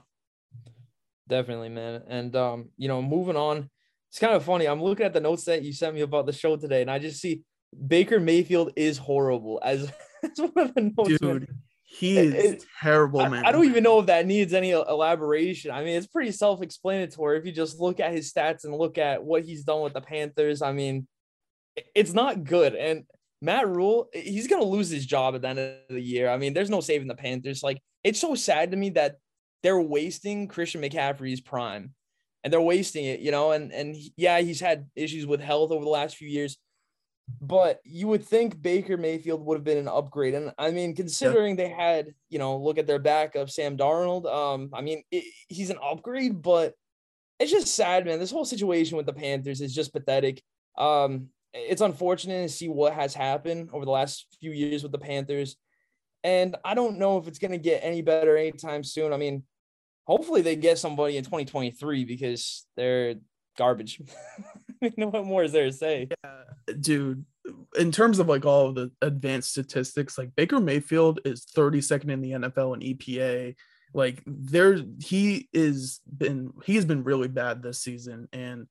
definitely 1.29 1.69
man 1.69 2.03
and 2.07 2.37
um 2.37 2.69
you 2.77 2.89
know 2.89 3.01
moving 3.01 3.37
on 3.37 3.69
it's 4.11 4.19
kind 4.19 4.35
of 4.35 4.45
funny 4.45 4.67
i'm 4.67 4.83
looking 4.83 5.07
at 5.07 5.13
the 5.13 5.21
notes 5.21 5.45
that 5.45 5.63
you 5.63 5.73
sent 5.73 5.95
me 5.95 6.03
about 6.03 6.27
the 6.27 6.33
show 6.33 6.57
today 6.57 6.83
and 6.83 6.91
i 6.91 6.99
just 6.99 7.21
see 7.21 7.43
Baker 7.89 8.21
Mayfield 8.21 8.71
is 8.77 8.99
horrible 8.99 9.61
as 9.65 9.91
That's 10.25 10.41
one 10.41 10.53
of 10.57 10.75
the 10.75 10.93
notes. 10.97 11.19
Dude, 11.21 11.49
he 11.83 12.17
is 12.17 12.35
it, 12.35 12.65
terrible, 12.81 13.21
I, 13.21 13.29
man. 13.29 13.45
I 13.45 13.53
don't 13.53 13.67
even 13.67 13.85
know 13.85 14.01
if 14.01 14.07
that 14.07 14.27
needs 14.27 14.55
any 14.55 14.71
elaboration. 14.71 15.71
I 15.71 15.85
mean, 15.85 15.97
it's 15.97 16.07
pretty 16.07 16.33
self-explanatory 16.33 17.39
if 17.39 17.45
you 17.45 17.53
just 17.53 17.79
look 17.79 18.01
at 18.01 18.13
his 18.13 18.33
stats 18.33 18.65
and 18.65 18.75
look 18.75 18.97
at 18.97 19.23
what 19.23 19.45
he's 19.45 19.65
done 19.65 19.83
with 19.83 19.93
the 19.93 20.01
Panthers. 20.01 20.63
I 20.63 20.73
mean, 20.73 21.07
it's 21.95 22.15
not 22.15 22.43
good. 22.43 22.75
And 22.75 23.05
Matt 23.45 23.69
Rhule, 23.69 24.09
he's 24.13 24.49
gonna 24.49 24.65
lose 24.65 24.89
his 24.89 25.07
job 25.07 25.35
at 25.35 25.43
the 25.43 25.49
end 25.49 25.59
of 25.59 25.75
the 25.91 26.01
year. 26.01 26.31
I 26.31 26.39
mean, 26.39 26.55
there's 26.55 26.71
no 26.71 26.81
saving 26.81 27.09
the 27.09 27.15
Panthers. 27.15 27.63
Like, 27.63 27.81
it's 28.03 28.21
so 28.21 28.35
sad 28.35 28.71
to 28.71 28.77
me 28.77 28.91
that 28.91 29.19
they're 29.63 29.81
wasting 29.81 30.49
Christian 30.49 30.83
McCaffrey's 30.83 31.41
prime, 31.41 31.95
and 32.43 32.53
they're 32.53 32.61
wasting 32.61 33.05
it. 33.05 33.21
You 33.21 33.31
know, 33.31 33.53
and 33.53 33.73
and 33.73 33.97
yeah, 34.17 34.41
he's 34.41 34.61
had 34.61 34.87
issues 34.97 35.27
with 35.27 35.41
health 35.41 35.71
over 35.71 35.85
the 35.85 35.91
last 35.91 36.17
few 36.17 36.29
years, 36.29 36.57
but 37.41 37.81
you 37.85 38.09
would 38.09 38.25
think 38.25 38.61
Baker 38.61 38.97
Mayfield 38.97 39.45
would 39.45 39.57
have 39.57 39.65
been 39.65 39.79
an 39.79 39.89
upgrade. 39.89 40.35
And 40.35 40.53
I 40.59 40.71
mean, 40.71 40.95
considering 40.95 41.59
yeah. 41.59 41.65
they 41.65 41.71
had, 41.71 42.09
you 42.31 42.39
know, 42.39 42.57
look 42.57 42.79
at 42.79 42.87
their 42.87 42.99
backup, 42.99 43.51
Sam 43.51 43.77
Darnold. 43.77 44.27
Um, 44.27 44.71
I 44.73 44.81
mean, 44.81 45.03
it, 45.11 45.25
he's 45.49 45.71
an 45.71 45.79
upgrade, 45.83 46.43
but 46.43 46.75
it's 47.39 47.51
just 47.51 47.75
sad, 47.75 48.07
man. 48.07 48.19
This 48.19 48.31
whole 48.31 48.45
situation 48.45 48.97
with 48.97 49.07
the 49.07 49.13
Panthers 49.13 49.61
is 49.61 49.75
just 49.75 49.93
pathetic. 49.93 50.43
Um, 50.77 51.29
it's 51.55 51.81
unfortunate 51.81 52.43
to 52.43 52.49
see 52.49 52.69
what 52.69 52.93
has 52.93 53.15
happened 53.15 53.71
over 53.73 53.85
the 53.85 53.91
last 53.91 54.27
few 54.41 54.51
years 54.51 54.83
with 54.83 54.93
the 54.93 54.99
Panthers. 54.99 55.57
And 56.25 56.57
I 56.65 56.75
don't 56.75 56.99
know 56.99 57.19
if 57.19 57.29
it's 57.29 57.39
going 57.39 57.53
to 57.53 57.59
get 57.59 57.81
any 57.83 58.03
better 58.03 58.37
anytime 58.37 58.83
soon. 58.83 59.13
I 59.13 59.17
mean, 59.17 59.45
hopefully 60.05 60.43
they 60.43 60.57
get 60.57 60.79
somebody 60.79 61.17
in 61.17 61.25
2023 61.25 62.05
because 62.05 62.67
they're 62.77 63.17
garbage. 63.57 64.01
what 64.97 65.25
more 65.25 65.45
is 65.45 65.53
there 65.53 65.67
to 65.67 65.73
say? 65.73 66.09
Yeah, 66.25 66.75
dude. 66.81 67.25
In 67.79 67.93
terms 67.93 68.19
of 68.19 68.29
like 68.29 68.45
all 68.45 68.69
of 68.69 68.75
the 68.75 68.91
advanced 69.03 69.51
statistics, 69.51 70.19
like 70.19 70.35
Baker 70.35 70.61
Mayfield 70.61 71.21
is 71.25 71.47
32nd 71.55 72.11
in 72.11 72.21
the 72.21 72.31
NFL 72.33 72.75
in 72.75 72.97
EPA. 72.97 73.55
Like 73.93 74.23
there, 74.27 74.79
he 75.01 75.49
is 75.53 76.01
been 76.05 76.53
he 76.65 76.75
has 76.75 76.85
been 76.85 77.05
really 77.05 77.29
bad 77.29 77.63
this 77.63 77.81
season, 77.81 78.29
and 78.33 78.67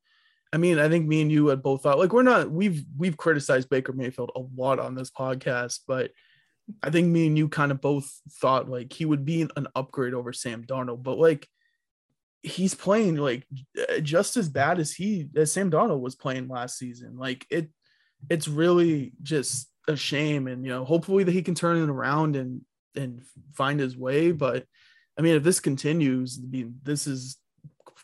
I 0.53 0.57
mean, 0.57 0.77
I 0.77 0.87
think 0.87 1.07
me 1.07 1.21
and 1.23 1.31
you 1.31 1.47
had 1.47 1.63
both 1.63 1.81
thought 1.81 1.97
like 1.97 2.13
we're 2.13 2.21
not 2.21 2.51
we've 2.51 2.85
we've 2.95 3.17
criticized 3.17 3.69
Baker 3.69 3.91
Mayfield 3.91 4.31
a 4.35 4.41
lot 4.55 4.77
on 4.77 4.93
this 4.93 5.09
podcast, 5.09 5.79
but 5.87 6.11
I 6.83 6.91
think 6.91 7.07
me 7.07 7.25
and 7.25 7.37
you 7.37 7.49
kind 7.49 7.71
of 7.71 7.81
both 7.81 8.21
thought 8.39 8.69
like 8.69 8.93
he 8.93 9.03
would 9.03 9.25
be 9.25 9.41
an 9.41 9.67
upgrade 9.75 10.13
over 10.13 10.31
Sam 10.31 10.63
Darnold, 10.63 11.01
but 11.01 11.17
like 11.17 11.47
he's 12.43 12.75
playing 12.75 13.15
like 13.15 13.47
just 14.03 14.37
as 14.37 14.47
bad 14.47 14.79
as 14.79 14.91
he 14.91 15.27
as 15.35 15.51
Sam 15.51 15.71
Darnold 15.71 16.01
was 16.01 16.15
playing 16.15 16.47
last 16.47 16.77
season. 16.77 17.17
Like 17.17 17.47
it, 17.49 17.69
it's 18.29 18.47
really 18.47 19.13
just 19.23 19.69
a 19.87 19.95
shame, 19.95 20.47
and 20.47 20.63
you 20.63 20.71
know, 20.71 20.85
hopefully 20.85 21.23
that 21.23 21.31
he 21.31 21.41
can 21.41 21.55
turn 21.55 21.81
it 21.81 21.89
around 21.89 22.35
and 22.35 22.61
and 22.95 23.23
find 23.55 23.79
his 23.79 23.97
way. 23.97 24.31
But 24.31 24.65
I 25.17 25.23
mean, 25.23 25.35
if 25.35 25.43
this 25.43 25.59
continues, 25.59 26.39
I 26.41 26.47
mean, 26.47 26.75
this 26.83 27.07
is 27.07 27.37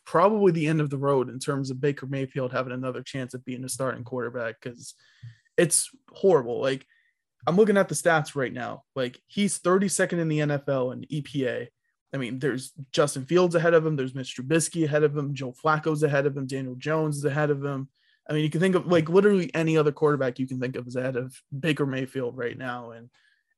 probably 0.09 0.51
the 0.51 0.65
end 0.65 0.81
of 0.81 0.89
the 0.89 0.97
road 0.97 1.29
in 1.29 1.37
terms 1.37 1.69
of 1.69 1.79
Baker 1.79 2.07
Mayfield 2.07 2.51
having 2.51 2.73
another 2.73 3.03
chance 3.03 3.35
at 3.35 3.45
being 3.45 3.63
a 3.63 3.69
starting 3.69 4.03
quarterback 4.03 4.55
because 4.59 4.95
it's 5.55 5.87
horrible. 6.11 6.59
Like 6.59 6.83
I'm 7.45 7.55
looking 7.55 7.77
at 7.77 7.89
the 7.89 7.93
stats 7.93 8.35
right 8.35 8.51
now. 8.51 8.85
Like 8.95 9.21
he's 9.27 9.59
32nd 9.59 10.17
in 10.17 10.27
the 10.27 10.39
NFL 10.39 10.93
in 10.93 11.01
EPA. 11.01 11.67
I 12.11 12.17
mean, 12.17 12.39
there's 12.39 12.71
Justin 12.91 13.23
Fields 13.25 13.53
ahead 13.53 13.75
of 13.75 13.85
him. 13.85 13.95
There's 13.95 14.15
Mitch 14.15 14.35
Trubisky 14.35 14.85
ahead 14.85 15.03
of 15.03 15.15
him. 15.15 15.35
Joe 15.35 15.53
Flacco's 15.53 16.01
ahead 16.01 16.25
of 16.25 16.35
him. 16.35 16.47
Daniel 16.47 16.73
Jones 16.73 17.17
is 17.17 17.25
ahead 17.25 17.51
of 17.51 17.63
him. 17.63 17.87
I 18.27 18.33
mean, 18.33 18.41
you 18.43 18.49
can 18.49 18.61
think 18.61 18.73
of 18.73 18.87
like 18.87 19.09
literally 19.09 19.53
any 19.53 19.77
other 19.77 19.91
quarterback 19.91 20.39
you 20.39 20.47
can 20.47 20.59
think 20.59 20.75
of 20.75 20.87
is 20.87 20.95
ahead 20.95 21.17
of 21.17 21.39
Baker 21.57 21.85
Mayfield 21.85 22.35
right 22.35 22.57
now. 22.57 22.91
And 22.91 23.11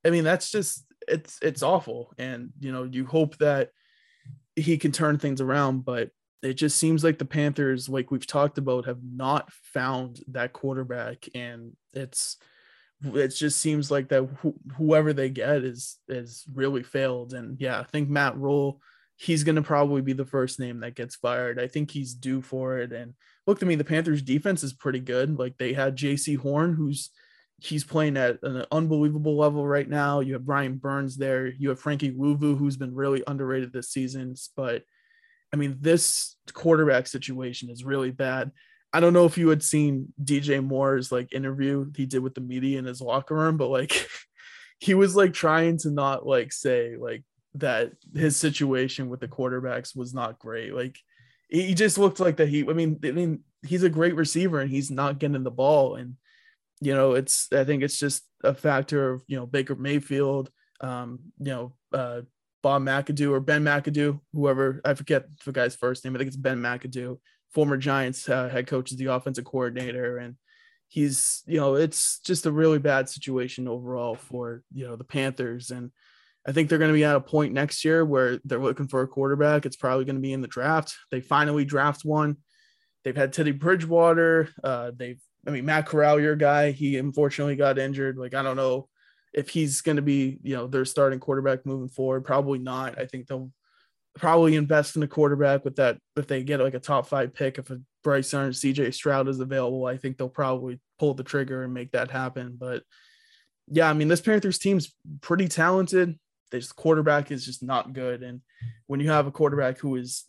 I 0.05 0.09
mean, 0.09 0.25
that's 0.25 0.51
just 0.51 0.85
it's 1.07 1.39
it's 1.41 1.63
awful. 1.63 2.13
And 2.17 2.49
you 2.59 2.73
know, 2.73 2.83
you 2.83 3.05
hope 3.05 3.37
that 3.37 3.69
he 4.57 4.77
can 4.77 4.91
turn 4.91 5.17
things 5.17 5.39
around, 5.39 5.85
but 5.85 6.09
it 6.41 6.53
just 6.53 6.77
seems 6.77 7.03
like 7.03 7.19
the 7.19 7.25
Panthers, 7.25 7.87
like 7.87 8.11
we've 8.11 8.25
talked 8.25 8.57
about, 8.57 8.85
have 8.85 8.99
not 9.03 9.51
found 9.51 10.21
that 10.29 10.53
quarterback, 10.53 11.27
and 11.35 11.73
it's 11.93 12.37
it 13.03 13.29
just 13.29 13.59
seems 13.59 13.89
like 13.89 14.09
that 14.09 14.27
wh- 14.43 14.75
whoever 14.77 15.13
they 15.13 15.29
get 15.29 15.63
is 15.63 15.97
is 16.07 16.45
really 16.53 16.83
failed. 16.83 17.33
And 17.33 17.59
yeah, 17.59 17.79
I 17.79 17.83
think 17.83 18.09
Matt 18.09 18.37
Rhule, 18.37 18.81
he's 19.15 19.43
gonna 19.43 19.61
probably 19.61 20.01
be 20.01 20.13
the 20.13 20.25
first 20.25 20.59
name 20.59 20.79
that 20.79 20.95
gets 20.95 21.15
fired. 21.15 21.59
I 21.59 21.67
think 21.67 21.91
he's 21.91 22.13
due 22.13 22.41
for 22.41 22.79
it. 22.79 22.91
And 22.91 23.13
look 23.45 23.59
to 23.59 23.65
me, 23.65 23.75
the 23.75 23.83
Panthers 23.83 24.21
defense 24.21 24.63
is 24.63 24.73
pretty 24.73 24.99
good. 24.99 25.37
Like 25.37 25.57
they 25.57 25.73
had 25.73 25.97
Jaycee 25.97 26.37
Horn, 26.37 26.73
who's 26.73 27.11
he's 27.59 27.83
playing 27.83 28.17
at 28.17 28.39
an 28.41 28.65
unbelievable 28.71 29.37
level 29.37 29.67
right 29.67 29.87
now. 29.87 30.19
You 30.19 30.33
have 30.33 30.45
Brian 30.45 30.77
Burns 30.77 31.17
there. 31.17 31.47
You 31.47 31.69
have 31.69 31.79
Frankie 31.79 32.11
Luvu, 32.11 32.57
who's 32.57 32.77
been 32.77 32.95
really 32.95 33.23
underrated 33.27 33.71
this 33.71 33.89
season. 33.89 34.33
But 34.55 34.83
I 35.53 35.57
mean, 35.57 35.77
this 35.81 36.35
quarterback 36.53 37.07
situation 37.07 37.69
is 37.69 37.83
really 37.83 38.11
bad. 38.11 38.51
I 38.93 38.99
don't 38.99 39.13
know 39.13 39.25
if 39.25 39.37
you 39.37 39.49
had 39.49 39.63
seen 39.63 40.13
DJ 40.21 40.63
Moore's 40.63 41.11
like 41.11 41.33
interview 41.33 41.91
he 41.95 42.05
did 42.05 42.19
with 42.19 42.35
the 42.35 42.41
media 42.41 42.79
in 42.79 42.85
his 42.85 43.01
locker 43.01 43.35
room, 43.35 43.57
but 43.57 43.69
like 43.69 44.07
he 44.79 44.93
was 44.93 45.15
like 45.15 45.33
trying 45.33 45.77
to 45.79 45.91
not 45.91 46.25
like 46.25 46.51
say 46.51 46.95
like 46.97 47.23
that 47.55 47.91
his 48.13 48.37
situation 48.37 49.09
with 49.09 49.19
the 49.19 49.27
quarterbacks 49.27 49.95
was 49.95 50.13
not 50.13 50.39
great. 50.39 50.73
Like 50.73 50.97
he 51.49 51.73
just 51.73 51.97
looked 51.97 52.19
like 52.19 52.37
that 52.37 52.49
he 52.49 52.61
I 52.67 52.73
mean, 52.73 52.99
I 53.03 53.11
mean 53.11 53.41
he's 53.63 53.83
a 53.83 53.89
great 53.89 54.15
receiver 54.15 54.59
and 54.59 54.69
he's 54.69 54.91
not 54.91 55.19
getting 55.19 55.43
the 55.43 55.51
ball 55.51 55.95
and 55.95 56.15
you 56.81 56.93
know 56.93 57.13
it's 57.13 57.47
I 57.53 57.63
think 57.63 57.83
it's 57.83 57.97
just 57.97 58.23
a 58.43 58.53
factor 58.53 59.11
of 59.11 59.23
you 59.27 59.37
know 59.37 59.45
Baker 59.45 59.75
Mayfield 59.75 60.49
um 60.81 61.19
you 61.37 61.51
know 61.51 61.73
uh 61.93 62.21
Bob 62.61 62.83
McAdoo 62.83 63.31
or 63.31 63.39
Ben 63.39 63.63
McAdoo 63.63 64.19
whoever 64.33 64.81
I 64.85 64.93
forget 64.93 65.25
the 65.45 65.51
guy's 65.51 65.75
first 65.75 66.03
name 66.05 66.15
I 66.15 66.19
think 66.19 66.27
it's 66.27 66.37
Ben 66.37 66.61
McAdoo 66.61 67.17
former 67.51 67.77
Giants 67.77 68.27
uh, 68.29 68.49
head 68.49 68.67
coach 68.67 68.91
is 68.91 68.97
the 68.97 69.05
offensive 69.07 69.45
coordinator, 69.45 70.17
and 70.17 70.35
he's 70.87 71.43
you 71.45 71.59
know 71.59 71.75
it's 71.75 72.19
just 72.19 72.45
a 72.45 72.51
really 72.51 72.79
bad 72.79 73.09
situation 73.09 73.67
overall 73.67 74.15
for 74.15 74.63
you 74.73 74.87
know 74.87 74.95
the 74.95 75.03
Panthers, 75.03 75.71
and 75.71 75.91
I 76.47 76.51
think 76.51 76.69
they're 76.69 76.79
going 76.79 76.91
to 76.91 76.95
be 76.95 77.03
at 77.03 77.15
a 77.15 77.21
point 77.21 77.53
next 77.53 77.85
year 77.85 78.03
where 78.03 78.39
they're 78.45 78.59
looking 78.59 78.87
for 78.87 79.01
a 79.01 79.07
quarterback. 79.07 79.65
It's 79.65 79.75
probably 79.75 80.05
going 80.05 80.15
to 80.15 80.21
be 80.21 80.33
in 80.33 80.41
the 80.41 80.47
draft. 80.47 80.95
They 81.11 81.21
finally 81.21 81.65
draft 81.65 82.03
one. 82.03 82.37
They've 83.03 83.15
had 83.15 83.33
Teddy 83.33 83.51
Bridgewater. 83.51 84.49
Uh, 84.63 84.91
they've 84.95 85.21
I 85.47 85.51
mean 85.51 85.65
Matt 85.65 85.87
Corral, 85.87 86.19
your 86.19 86.35
guy, 86.35 86.71
he 86.71 86.97
unfortunately 86.97 87.55
got 87.55 87.79
injured. 87.79 88.17
Like 88.17 88.33
I 88.33 88.43
don't 88.43 88.57
know 88.57 88.87
if 89.33 89.49
he's 89.49 89.81
going 89.81 89.95
to 89.95 90.01
be 90.01 90.39
you 90.43 90.55
know 90.55 90.67
their 90.67 90.85
starting 90.85 91.19
quarterback 91.19 91.65
moving 91.65 91.89
forward. 91.89 92.25
Probably 92.25 92.59
not. 92.59 92.99
I 92.99 93.05
think 93.05 93.27
they'll 93.27 93.51
probably 94.15 94.55
invest 94.55 94.95
in 94.95 95.03
a 95.03 95.07
quarterback 95.07 95.63
with 95.63 95.77
that 95.77 95.97
if 96.15 96.27
they 96.27 96.43
get 96.43 96.59
like 96.59 96.73
a 96.73 96.79
top 96.79 97.07
five 97.07 97.33
pick 97.33 97.57
if 97.57 97.69
a 97.69 97.79
Bryce 98.03 98.33
Young 98.33 98.49
CJ 98.49 98.93
Stroud 98.93 99.27
is 99.27 99.39
available 99.39 99.85
I 99.85 99.97
think 99.97 100.17
they'll 100.17 100.29
probably 100.29 100.79
pull 100.99 101.13
the 101.13 101.23
trigger 101.23 101.63
and 101.63 101.73
make 101.73 101.91
that 101.91 102.11
happen 102.11 102.57
but 102.59 102.83
yeah 103.67 103.89
I 103.89 103.93
mean 103.93 104.09
this 104.09 104.21
Panthers 104.21 104.57
team's 104.57 104.93
pretty 105.21 105.47
talented 105.47 106.19
this 106.51 106.73
quarterback 106.73 107.31
is 107.31 107.45
just 107.45 107.63
not 107.63 107.93
good 107.93 108.21
and 108.21 108.41
when 108.87 108.99
you 108.99 109.09
have 109.09 109.27
a 109.27 109.31
quarterback 109.31 109.77
who 109.77 109.95
is 109.95 110.25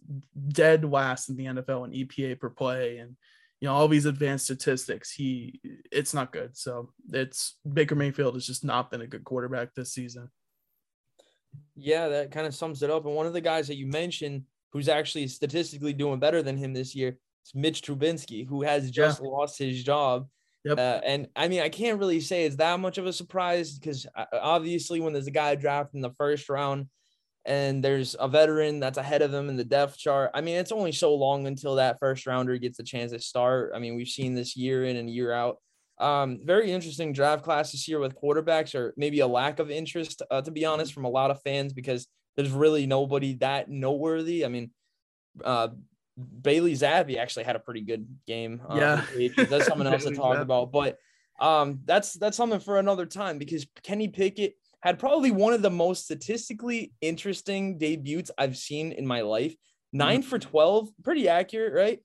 dead 0.49 0.85
last 0.85 1.29
in 1.29 1.37
the 1.37 1.47
NFL 1.47 1.87
in 1.87 2.07
EPA 2.07 2.39
per 2.39 2.51
play 2.51 2.99
and 2.99 3.17
you 3.63 3.69
know 3.69 3.75
all 3.75 3.89
these 3.89 4.07
advanced 4.07 4.45
statistics 4.45 5.11
he 5.11 5.59
it's 5.91 6.13
not 6.13 6.33
good 6.33 6.55
so 6.57 6.93
it's 7.13 7.57
Baker 7.73 7.95
Mayfield 7.95 8.35
has 8.35 8.47
just 8.47 8.65
not 8.65 8.91
been 8.91 9.01
a 9.01 9.07
good 9.07 9.25
quarterback 9.25 9.73
this 9.75 9.95
season 9.95 10.29
yeah, 11.75 12.09
that 12.09 12.31
kind 12.31 12.47
of 12.47 12.55
sums 12.55 12.83
it 12.83 12.91
up. 12.91 13.07
And 13.07 13.15
one 13.15 13.27
of 13.27 13.33
the 13.33 13.41
guys 13.41 13.69
that 13.69 13.77
you 13.77 13.87
mentioned 13.87 14.45
who's 14.73 14.89
actually 14.89 15.27
statistically 15.29 15.93
doing 15.93 16.19
better 16.19 16.43
than 16.43 16.57
him 16.57 16.73
this 16.73 16.95
year 16.95 17.19
is 17.45 17.55
Mitch 17.55 17.83
Trubisky 17.83 18.47
who 18.47 18.63
has 18.63 18.91
just 18.91 19.21
yeah. 19.23 19.29
lost 19.29 19.59
his 19.59 19.83
job. 19.83 20.29
Yep. 20.65 20.79
Uh, 20.79 21.01
and 21.05 21.29
I 21.35 21.49
mean, 21.49 21.61
I 21.61 21.69
can't 21.69 21.99
really 21.99 22.21
say 22.21 22.45
it's 22.45 22.57
that 22.57 22.79
much 22.79 22.99
of 22.99 23.07
a 23.07 23.13
surprise 23.13 23.79
because 23.79 24.07
uh, 24.15 24.27
obviously, 24.33 25.01
when 25.01 25.13
there's 25.13 25.27
a 25.27 25.33
guy 25.33 25.55
drafted 25.57 25.97
in 25.97 26.03
the 26.03 26.15
first 26.17 26.49
round 26.49 26.87
and 27.45 27.83
there's 27.83 28.15
a 28.19 28.29
veteran 28.29 28.81
that's 28.81 28.99
ahead 28.99 29.23
of 29.23 29.35
him 29.35 29.49
in 29.49 29.57
the 29.57 29.65
depth 29.65 29.99
chart, 29.99 30.31
I 30.35 30.41
mean, 30.41 30.57
it's 30.57 30.73
only 30.73 30.93
so 30.93 31.15
long 31.15 31.47
until 31.47 31.77
that 31.77 31.99
first 31.99 32.27
rounder 32.27 32.57
gets 32.59 32.79
a 32.79 32.85
chance 32.85 33.13
to 33.13 33.19
start. 33.19 33.73
I 33.75 33.79
mean, 33.79 33.97
we've 33.97 34.09
seen 34.09 34.35
this 34.35 34.57
year 34.57 34.85
in 34.85 34.97
and 34.97 35.11
year 35.11 35.33
out. 35.33 35.59
Um, 35.99 36.41
very 36.45 36.73
interesting 36.73 37.13
draft 37.13 37.45
class 37.45 37.73
this 37.73 37.89
year 37.89 37.99
with 37.99 38.21
quarterbacks, 38.21 38.75
or 38.75 38.95
maybe 38.97 39.21
a 39.21 39.27
lack 39.27 39.59
of 39.59 39.71
interest, 39.71 40.23
uh, 40.31 40.43
to 40.43 40.51
be 40.51 40.65
honest, 40.65 40.93
from 40.93 41.05
a 41.05 41.11
lot 41.11 41.31
of 41.31 41.43
fans 41.43 41.73
because 41.73 42.07
there's 42.37 42.51
really 42.51 42.87
nobody 42.87 43.35
that 43.35 43.69
noteworthy. 43.69 44.45
I 44.45 44.49
mean, 44.49 44.71
uh, 45.45 45.69
Bailey 46.41 46.75
Zappe 46.75 47.17
actually 47.17 47.45
had 47.45 47.57
a 47.57 47.61
pretty 47.61 47.83
good 47.83 48.07
game. 48.27 48.63
Uh, 48.69 49.03
yeah, 49.17 49.29
that's 49.49 49.67
something 49.67 49.87
else 49.93 50.05
to 50.05 50.15
talk 50.15 50.39
about. 50.39 50.73
But 50.73 50.99
um, 51.41 51.81
that's 51.85 52.15
that's 52.15 52.37
something 52.37 52.61
for 52.61 52.79
another 52.79 53.07
time 53.07 53.39
because 53.39 53.67
Kenny 53.83 54.09
Pickett 54.09 54.55
had 54.83 54.99
probably 54.99 55.31
one 55.31 55.53
of 55.53 55.63
the 55.63 55.71
most 55.71 56.05
statistically 56.05 56.93
interesting 57.01 57.79
debuts 57.79 58.31
I've 58.37 58.57
seen 58.57 58.93
in 58.93 59.07
my 59.07 59.23
life. 59.23 59.55
Nine 59.93 60.21
mm-hmm. 60.21 60.29
for 60.29 60.39
twelve, 60.39 60.89
pretty 61.03 61.29
accurate, 61.29 61.73
right? 61.75 62.01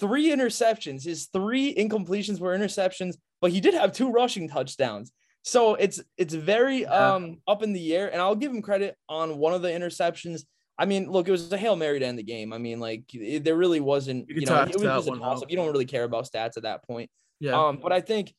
three 0.00 0.30
interceptions. 0.30 1.04
His 1.04 1.26
three 1.26 1.74
incompletions 1.74 2.40
were 2.40 2.56
interceptions, 2.56 3.16
but 3.40 3.52
he 3.52 3.60
did 3.60 3.74
have 3.74 3.92
two 3.92 4.10
rushing 4.10 4.48
touchdowns. 4.48 5.12
So 5.42 5.74
it's 5.74 6.00
it's 6.16 6.34
very 6.34 6.86
um 6.86 7.38
up 7.46 7.62
in 7.62 7.72
the 7.72 7.94
air, 7.94 8.10
and 8.10 8.20
I'll 8.20 8.34
give 8.34 8.50
him 8.50 8.62
credit 8.62 8.96
on 9.08 9.38
one 9.38 9.52
of 9.52 9.62
the 9.62 9.68
interceptions. 9.68 10.42
I 10.78 10.86
mean, 10.86 11.08
look, 11.08 11.28
it 11.28 11.30
was 11.30 11.52
a 11.52 11.56
hail 11.56 11.76
mary 11.76 12.00
to 12.00 12.06
end 12.06 12.18
the 12.18 12.24
game. 12.24 12.52
I 12.52 12.58
mean, 12.58 12.80
like 12.80 13.04
it, 13.12 13.44
there 13.44 13.54
really 13.54 13.78
wasn't, 13.78 14.28
you, 14.28 14.40
you 14.40 14.46
know, 14.46 14.62
it 14.62 14.74
was 14.74 14.82
just 14.82 15.08
a 15.08 15.16
toss. 15.18 15.42
You 15.48 15.56
don't 15.56 15.70
really 15.70 15.84
care 15.84 16.02
about 16.02 16.24
stats 16.24 16.56
at 16.56 16.64
that 16.64 16.84
point. 16.84 17.10
Yeah. 17.38 17.52
Um, 17.52 17.78
but 17.80 17.92
I 17.92 18.00
think, 18.00 18.34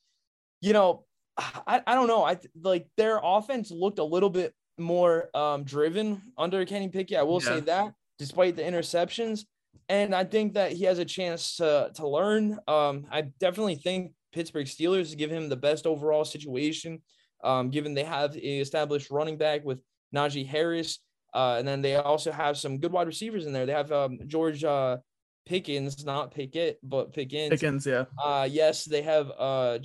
you 0.59 0.73
know, 0.73 1.05
I, 1.37 1.81
I 1.85 1.95
don't 1.95 2.07
know. 2.07 2.23
I 2.23 2.37
like 2.61 2.87
their 2.97 3.19
offense 3.21 3.71
looked 3.71 3.99
a 3.99 4.03
little 4.03 4.29
bit 4.29 4.53
more 4.77 5.29
um 5.33 5.63
driven 5.63 6.21
under 6.37 6.65
Kenny 6.65 6.89
Pickett. 6.89 7.17
I 7.17 7.23
will 7.23 7.41
yeah. 7.41 7.47
say 7.49 7.59
that, 7.61 7.93
despite 8.17 8.55
the 8.55 8.63
interceptions 8.63 9.45
and 9.89 10.15
I 10.15 10.23
think 10.23 10.53
that 10.53 10.71
he 10.71 10.85
has 10.85 10.99
a 10.99 11.05
chance 11.05 11.57
to 11.57 11.91
to 11.95 12.07
learn. 12.07 12.57
Um, 12.67 13.05
I 13.11 13.21
definitely 13.39 13.75
think 13.75 14.13
Pittsburgh 14.33 14.67
Steelers 14.67 15.17
give 15.17 15.31
him 15.31 15.49
the 15.49 15.55
best 15.55 15.85
overall 15.85 16.25
situation, 16.25 17.01
um, 17.43 17.69
given 17.69 17.93
they 17.93 18.03
have 18.03 18.35
a 18.35 18.59
established 18.59 19.11
running 19.11 19.37
back 19.37 19.63
with 19.63 19.79
Najee 20.13 20.47
Harris, 20.47 20.99
uh, 21.33 21.55
and 21.59 21.67
then 21.67 21.81
they 21.81 21.95
also 21.95 22.31
have 22.31 22.57
some 22.57 22.79
good 22.79 22.91
wide 22.91 23.07
receivers 23.07 23.45
in 23.45 23.53
there. 23.53 23.65
They 23.65 23.73
have 23.73 23.91
um, 23.91 24.19
George 24.27 24.63
uh, 24.63 24.97
Pickens, 25.45 26.03
not 26.05 26.31
Pickett, 26.31 26.79
but 26.83 27.13
Pickens. 27.13 27.49
Pickens, 27.49 27.85
yeah. 27.85 28.05
Uh, 28.23 28.47
yes, 28.49 28.85
they 28.85 29.03
have 29.03 29.31
uh, 29.37 29.79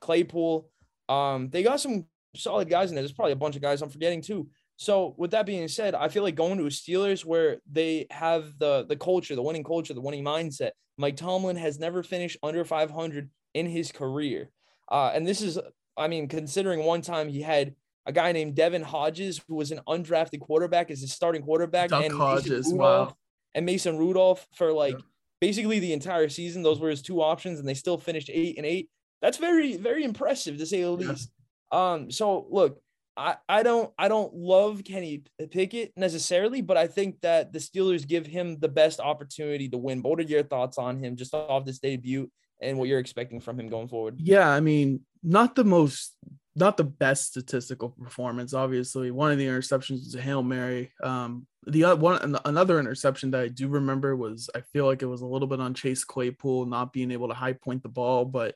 Claypool. 0.00 0.68
Um, 1.08 1.48
they 1.50 1.62
got 1.62 1.80
some 1.80 2.06
solid 2.36 2.68
guys 2.68 2.90
in 2.90 2.94
there. 2.94 3.02
There's 3.02 3.12
probably 3.12 3.32
a 3.32 3.36
bunch 3.36 3.56
of 3.56 3.62
guys 3.62 3.82
I'm 3.82 3.90
forgetting 3.90 4.22
too. 4.22 4.48
So 4.76 5.14
with 5.16 5.32
that 5.32 5.44
being 5.46 5.66
said, 5.66 5.94
I 5.94 6.08
feel 6.08 6.22
like 6.22 6.36
going 6.36 6.56
to 6.58 6.66
a 6.66 6.70
Steelers 6.70 7.24
where 7.24 7.58
they 7.70 8.06
have 8.10 8.58
the 8.58 8.86
the 8.88 8.96
culture, 8.96 9.34
the 9.34 9.42
winning 9.42 9.64
culture, 9.64 9.92
the 9.92 10.00
winning 10.00 10.24
mindset. 10.24 10.70
Mike 10.96 11.16
Tomlin 11.16 11.56
has 11.56 11.78
never 11.78 12.02
finished 12.02 12.38
under 12.42 12.64
500 12.64 13.30
in 13.54 13.66
his 13.66 13.92
career, 13.92 14.50
uh, 14.90 15.12
and 15.14 15.26
this 15.26 15.42
is, 15.42 15.58
I 15.96 16.08
mean, 16.08 16.28
considering 16.28 16.84
one 16.84 17.02
time 17.02 17.28
he 17.28 17.40
had 17.40 17.74
a 18.06 18.12
guy 18.12 18.32
named 18.32 18.54
Devlin 18.54 18.82
Hodges 18.82 19.40
who 19.48 19.56
was 19.56 19.70
an 19.70 19.80
undrafted 19.88 20.40
quarterback 20.40 20.90
as 20.90 21.00
his 21.00 21.12
starting 21.12 21.42
quarterback, 21.42 21.90
Duck 21.90 22.04
and 22.04 22.14
Hodges, 22.14 22.72
wow, 22.72 23.16
and 23.54 23.66
Mason 23.66 23.98
Rudolph 23.98 24.46
for 24.54 24.72
like 24.72 24.94
yeah. 24.94 25.04
basically 25.40 25.80
the 25.80 25.92
entire 25.92 26.28
season. 26.28 26.62
Those 26.62 26.78
were 26.78 26.90
his 26.90 27.02
two 27.02 27.20
options, 27.20 27.58
and 27.58 27.68
they 27.68 27.74
still 27.74 27.98
finished 27.98 28.30
eight 28.32 28.58
and 28.58 28.66
eight. 28.66 28.88
That's 29.20 29.38
very 29.38 29.76
very 29.76 30.04
impressive 30.04 30.58
to 30.58 30.66
say 30.66 30.82
the 30.82 30.90
least. 30.90 31.30
Yeah. 31.72 31.92
Um, 31.92 32.10
so 32.10 32.46
look 32.50 32.80
I, 33.18 33.36
I 33.48 33.62
don't 33.64 33.92
I 33.98 34.08
don't 34.08 34.32
love 34.32 34.84
Kenny 34.84 35.24
Pickett 35.50 35.92
necessarily, 35.96 36.62
but 36.62 36.76
I 36.76 36.86
think 36.86 37.20
that 37.22 37.52
the 37.52 37.58
Steelers 37.58 38.06
give 38.06 38.26
him 38.26 38.58
the 38.60 38.68
best 38.68 39.00
opportunity 39.00 39.68
to 39.70 39.76
win. 39.76 40.02
What 40.02 40.20
are 40.20 40.22
your 40.22 40.44
thoughts 40.44 40.78
on 40.78 41.02
him 41.02 41.16
just 41.16 41.34
off 41.34 41.64
this 41.64 41.80
debut 41.80 42.30
and 42.62 42.78
what 42.78 42.88
you're 42.88 43.00
expecting 43.00 43.40
from 43.40 43.58
him 43.58 43.68
going 43.68 43.88
forward? 43.88 44.16
Yeah, 44.18 44.48
I 44.48 44.60
mean, 44.60 45.00
not 45.22 45.56
the 45.56 45.64
most 45.64 46.14
not 46.54 46.76
the 46.76 46.84
best 46.84 47.26
statistical 47.26 47.88
performance. 47.90 48.54
Obviously, 48.54 49.10
one 49.10 49.32
of 49.32 49.38
the 49.38 49.46
interceptions 49.46 50.04
was 50.04 50.14
a 50.14 50.20
hail 50.20 50.44
mary. 50.44 50.92
Um, 51.02 51.46
the 51.66 51.84
other 51.84 52.00
one, 52.00 52.36
another 52.44 52.78
interception 52.78 53.32
that 53.32 53.40
I 53.40 53.48
do 53.48 53.66
remember 53.66 54.14
was 54.14 54.48
I 54.54 54.60
feel 54.72 54.86
like 54.86 55.02
it 55.02 55.06
was 55.06 55.22
a 55.22 55.26
little 55.26 55.48
bit 55.48 55.60
on 55.60 55.74
Chase 55.74 56.04
Claypool 56.04 56.66
not 56.66 56.92
being 56.92 57.10
able 57.10 57.28
to 57.28 57.34
high 57.34 57.52
point 57.52 57.82
the 57.82 57.88
ball, 57.88 58.24
but 58.24 58.54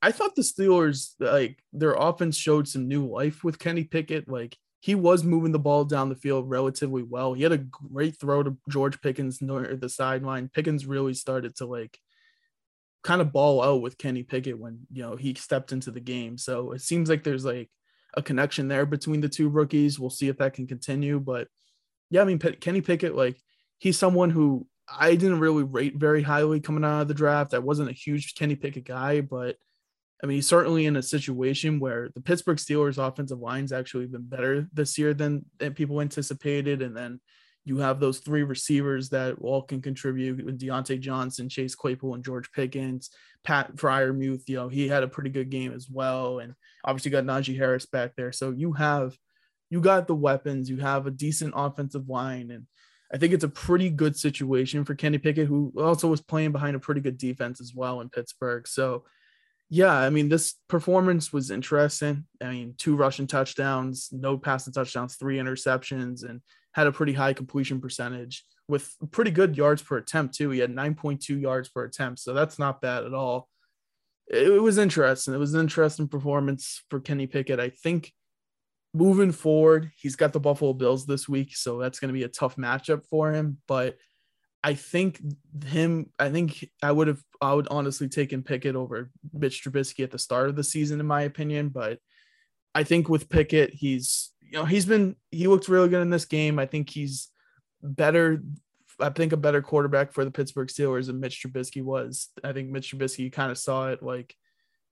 I 0.00 0.12
thought 0.12 0.36
the 0.36 0.42
Steelers 0.42 1.14
like 1.18 1.58
their 1.72 1.94
offense 1.94 2.36
showed 2.36 2.68
some 2.68 2.86
new 2.86 3.06
life 3.06 3.42
with 3.42 3.58
Kenny 3.58 3.84
Pickett. 3.84 4.28
Like 4.28 4.56
he 4.80 4.94
was 4.94 5.24
moving 5.24 5.52
the 5.52 5.58
ball 5.58 5.84
down 5.84 6.08
the 6.08 6.14
field 6.14 6.48
relatively 6.48 7.02
well. 7.02 7.34
He 7.34 7.42
had 7.42 7.52
a 7.52 7.58
great 7.58 8.18
throw 8.18 8.42
to 8.42 8.56
George 8.68 9.00
Pickens 9.00 9.42
near 9.42 9.76
the 9.76 9.88
sideline. 9.88 10.50
Pickens 10.52 10.86
really 10.86 11.14
started 11.14 11.56
to 11.56 11.66
like 11.66 11.98
kind 13.02 13.20
of 13.20 13.32
ball 13.32 13.62
out 13.62 13.80
with 13.80 13.98
Kenny 13.98 14.22
Pickett 14.22 14.58
when 14.58 14.80
you 14.92 15.02
know 15.02 15.16
he 15.16 15.34
stepped 15.34 15.72
into 15.72 15.90
the 15.90 16.00
game. 16.00 16.38
So 16.38 16.72
it 16.72 16.82
seems 16.82 17.08
like 17.08 17.24
there's 17.24 17.44
like 17.44 17.68
a 18.14 18.22
connection 18.22 18.68
there 18.68 18.86
between 18.86 19.20
the 19.20 19.28
two 19.28 19.48
rookies. 19.48 19.98
We'll 19.98 20.10
see 20.10 20.28
if 20.28 20.38
that 20.38 20.54
can 20.54 20.66
continue. 20.66 21.18
But 21.18 21.48
yeah, 22.10 22.22
I 22.22 22.24
mean 22.24 22.38
P- 22.38 22.52
Kenny 22.52 22.80
Pickett, 22.80 23.16
like 23.16 23.36
he's 23.78 23.98
someone 23.98 24.30
who 24.30 24.66
I 24.88 25.16
didn't 25.16 25.40
really 25.40 25.64
rate 25.64 25.96
very 25.96 26.22
highly 26.22 26.60
coming 26.60 26.84
out 26.84 27.02
of 27.02 27.08
the 27.08 27.14
draft. 27.14 27.52
I 27.52 27.58
wasn't 27.58 27.90
a 27.90 27.94
huge 27.94 28.36
Kenny 28.36 28.54
Pickett 28.54 28.84
guy, 28.84 29.20
but 29.20 29.56
I 30.22 30.26
mean, 30.26 30.36
he's 30.36 30.48
certainly 30.48 30.86
in 30.86 30.96
a 30.96 31.02
situation 31.02 31.78
where 31.78 32.08
the 32.14 32.20
Pittsburgh 32.20 32.58
Steelers 32.58 32.98
offensive 32.98 33.38
line's 33.38 33.72
actually 33.72 34.06
been 34.06 34.26
better 34.26 34.66
this 34.72 34.98
year 34.98 35.14
than, 35.14 35.44
than 35.58 35.74
people 35.74 36.00
anticipated. 36.00 36.82
And 36.82 36.96
then 36.96 37.20
you 37.64 37.78
have 37.78 38.00
those 38.00 38.18
three 38.18 38.42
receivers 38.42 39.10
that 39.10 39.36
all 39.40 39.62
can 39.62 39.80
contribute 39.80 40.44
with 40.44 40.58
Diontae 40.58 41.00
Johnson, 41.00 41.48
Chase 41.48 41.74
Claypool, 41.74 42.14
and 42.14 42.24
George 42.24 42.50
Pickens. 42.52 43.10
Pat 43.44 43.76
Freiermuth, 43.76 44.48
you 44.48 44.56
know, 44.56 44.68
he 44.68 44.88
had 44.88 45.04
a 45.04 45.08
pretty 45.08 45.30
good 45.30 45.50
game 45.50 45.72
as 45.72 45.88
well. 45.88 46.40
And 46.40 46.54
obviously 46.84 47.12
got 47.12 47.24
Najee 47.24 47.56
Harris 47.56 47.86
back 47.86 48.12
there. 48.16 48.32
So 48.32 48.50
you 48.50 48.72
have 48.72 49.16
you 49.70 49.80
got 49.80 50.06
the 50.06 50.14
weapons, 50.14 50.70
you 50.70 50.78
have 50.78 51.06
a 51.06 51.10
decent 51.10 51.52
offensive 51.56 52.08
line. 52.08 52.50
And 52.50 52.66
I 53.12 53.18
think 53.18 53.32
it's 53.32 53.44
a 53.44 53.48
pretty 53.48 53.90
good 53.90 54.16
situation 54.16 54.84
for 54.84 54.94
Kenny 54.94 55.18
Pickett, 55.18 55.46
who 55.46 55.72
also 55.78 56.08
was 56.08 56.20
playing 56.20 56.52
behind 56.52 56.76
a 56.76 56.80
pretty 56.80 57.00
good 57.00 57.18
defense 57.18 57.60
as 57.60 57.72
well 57.74 58.00
in 58.00 58.08
Pittsburgh. 58.08 58.66
So 58.66 59.04
yeah, 59.70 59.92
I 59.92 60.08
mean, 60.08 60.28
this 60.28 60.54
performance 60.68 61.32
was 61.32 61.50
interesting. 61.50 62.24
I 62.42 62.50
mean, 62.50 62.74
two 62.78 62.96
rushing 62.96 63.26
touchdowns, 63.26 64.08
no 64.12 64.38
passing 64.38 64.72
touchdowns, 64.72 65.16
three 65.16 65.36
interceptions, 65.36 66.28
and 66.28 66.40
had 66.72 66.86
a 66.86 66.92
pretty 66.92 67.12
high 67.12 67.34
completion 67.34 67.80
percentage 67.80 68.44
with 68.66 68.94
pretty 69.10 69.30
good 69.30 69.56
yards 69.56 69.82
per 69.82 69.98
attempt, 69.98 70.34
too. 70.34 70.50
He 70.50 70.60
had 70.60 70.74
9.2 70.74 71.40
yards 71.40 71.68
per 71.68 71.84
attempt. 71.84 72.20
So 72.20 72.32
that's 72.32 72.58
not 72.58 72.80
bad 72.80 73.04
at 73.04 73.12
all. 73.12 73.48
It, 74.26 74.46
it 74.46 74.62
was 74.62 74.78
interesting. 74.78 75.34
It 75.34 75.38
was 75.38 75.52
an 75.52 75.60
interesting 75.60 76.08
performance 76.08 76.82
for 76.88 77.00
Kenny 77.00 77.26
Pickett. 77.26 77.60
I 77.60 77.68
think 77.68 78.12
moving 78.94 79.32
forward, 79.32 79.90
he's 80.00 80.16
got 80.16 80.32
the 80.32 80.40
Buffalo 80.40 80.72
Bills 80.72 81.04
this 81.04 81.28
week. 81.28 81.54
So 81.54 81.78
that's 81.78 82.00
going 82.00 82.08
to 82.08 82.18
be 82.18 82.24
a 82.24 82.28
tough 82.28 82.56
matchup 82.56 83.06
for 83.06 83.32
him. 83.32 83.58
But 83.66 83.96
I 84.64 84.74
think 84.74 85.20
him, 85.64 86.10
I 86.18 86.30
think 86.30 86.68
I 86.82 86.90
would 86.90 87.06
have, 87.06 87.22
I 87.40 87.54
would 87.54 87.68
honestly 87.70 88.08
taken 88.08 88.42
Pickett 88.42 88.74
over 88.74 89.10
Mitch 89.32 89.62
Trubisky 89.62 90.02
at 90.02 90.10
the 90.10 90.18
start 90.18 90.48
of 90.48 90.56
the 90.56 90.64
season, 90.64 90.98
in 90.98 91.06
my 91.06 91.22
opinion. 91.22 91.68
But 91.68 92.00
I 92.74 92.82
think 92.82 93.08
with 93.08 93.28
Pickett, 93.28 93.72
he's, 93.72 94.32
you 94.40 94.58
know, 94.58 94.64
he's 94.64 94.84
been, 94.84 95.14
he 95.30 95.46
looked 95.46 95.68
really 95.68 95.88
good 95.88 96.02
in 96.02 96.10
this 96.10 96.24
game. 96.24 96.58
I 96.58 96.66
think 96.66 96.90
he's 96.90 97.28
better, 97.82 98.42
I 98.98 99.10
think 99.10 99.32
a 99.32 99.36
better 99.36 99.62
quarterback 99.62 100.12
for 100.12 100.24
the 100.24 100.30
Pittsburgh 100.32 100.68
Steelers 100.68 101.06
than 101.06 101.20
Mitch 101.20 101.40
Trubisky 101.40 101.82
was. 101.82 102.30
I 102.42 102.52
think 102.52 102.68
Mitch 102.68 102.92
Trubisky 102.92 103.32
kind 103.32 103.52
of 103.52 103.58
saw 103.58 103.88
it 103.90 104.02
like, 104.02 104.34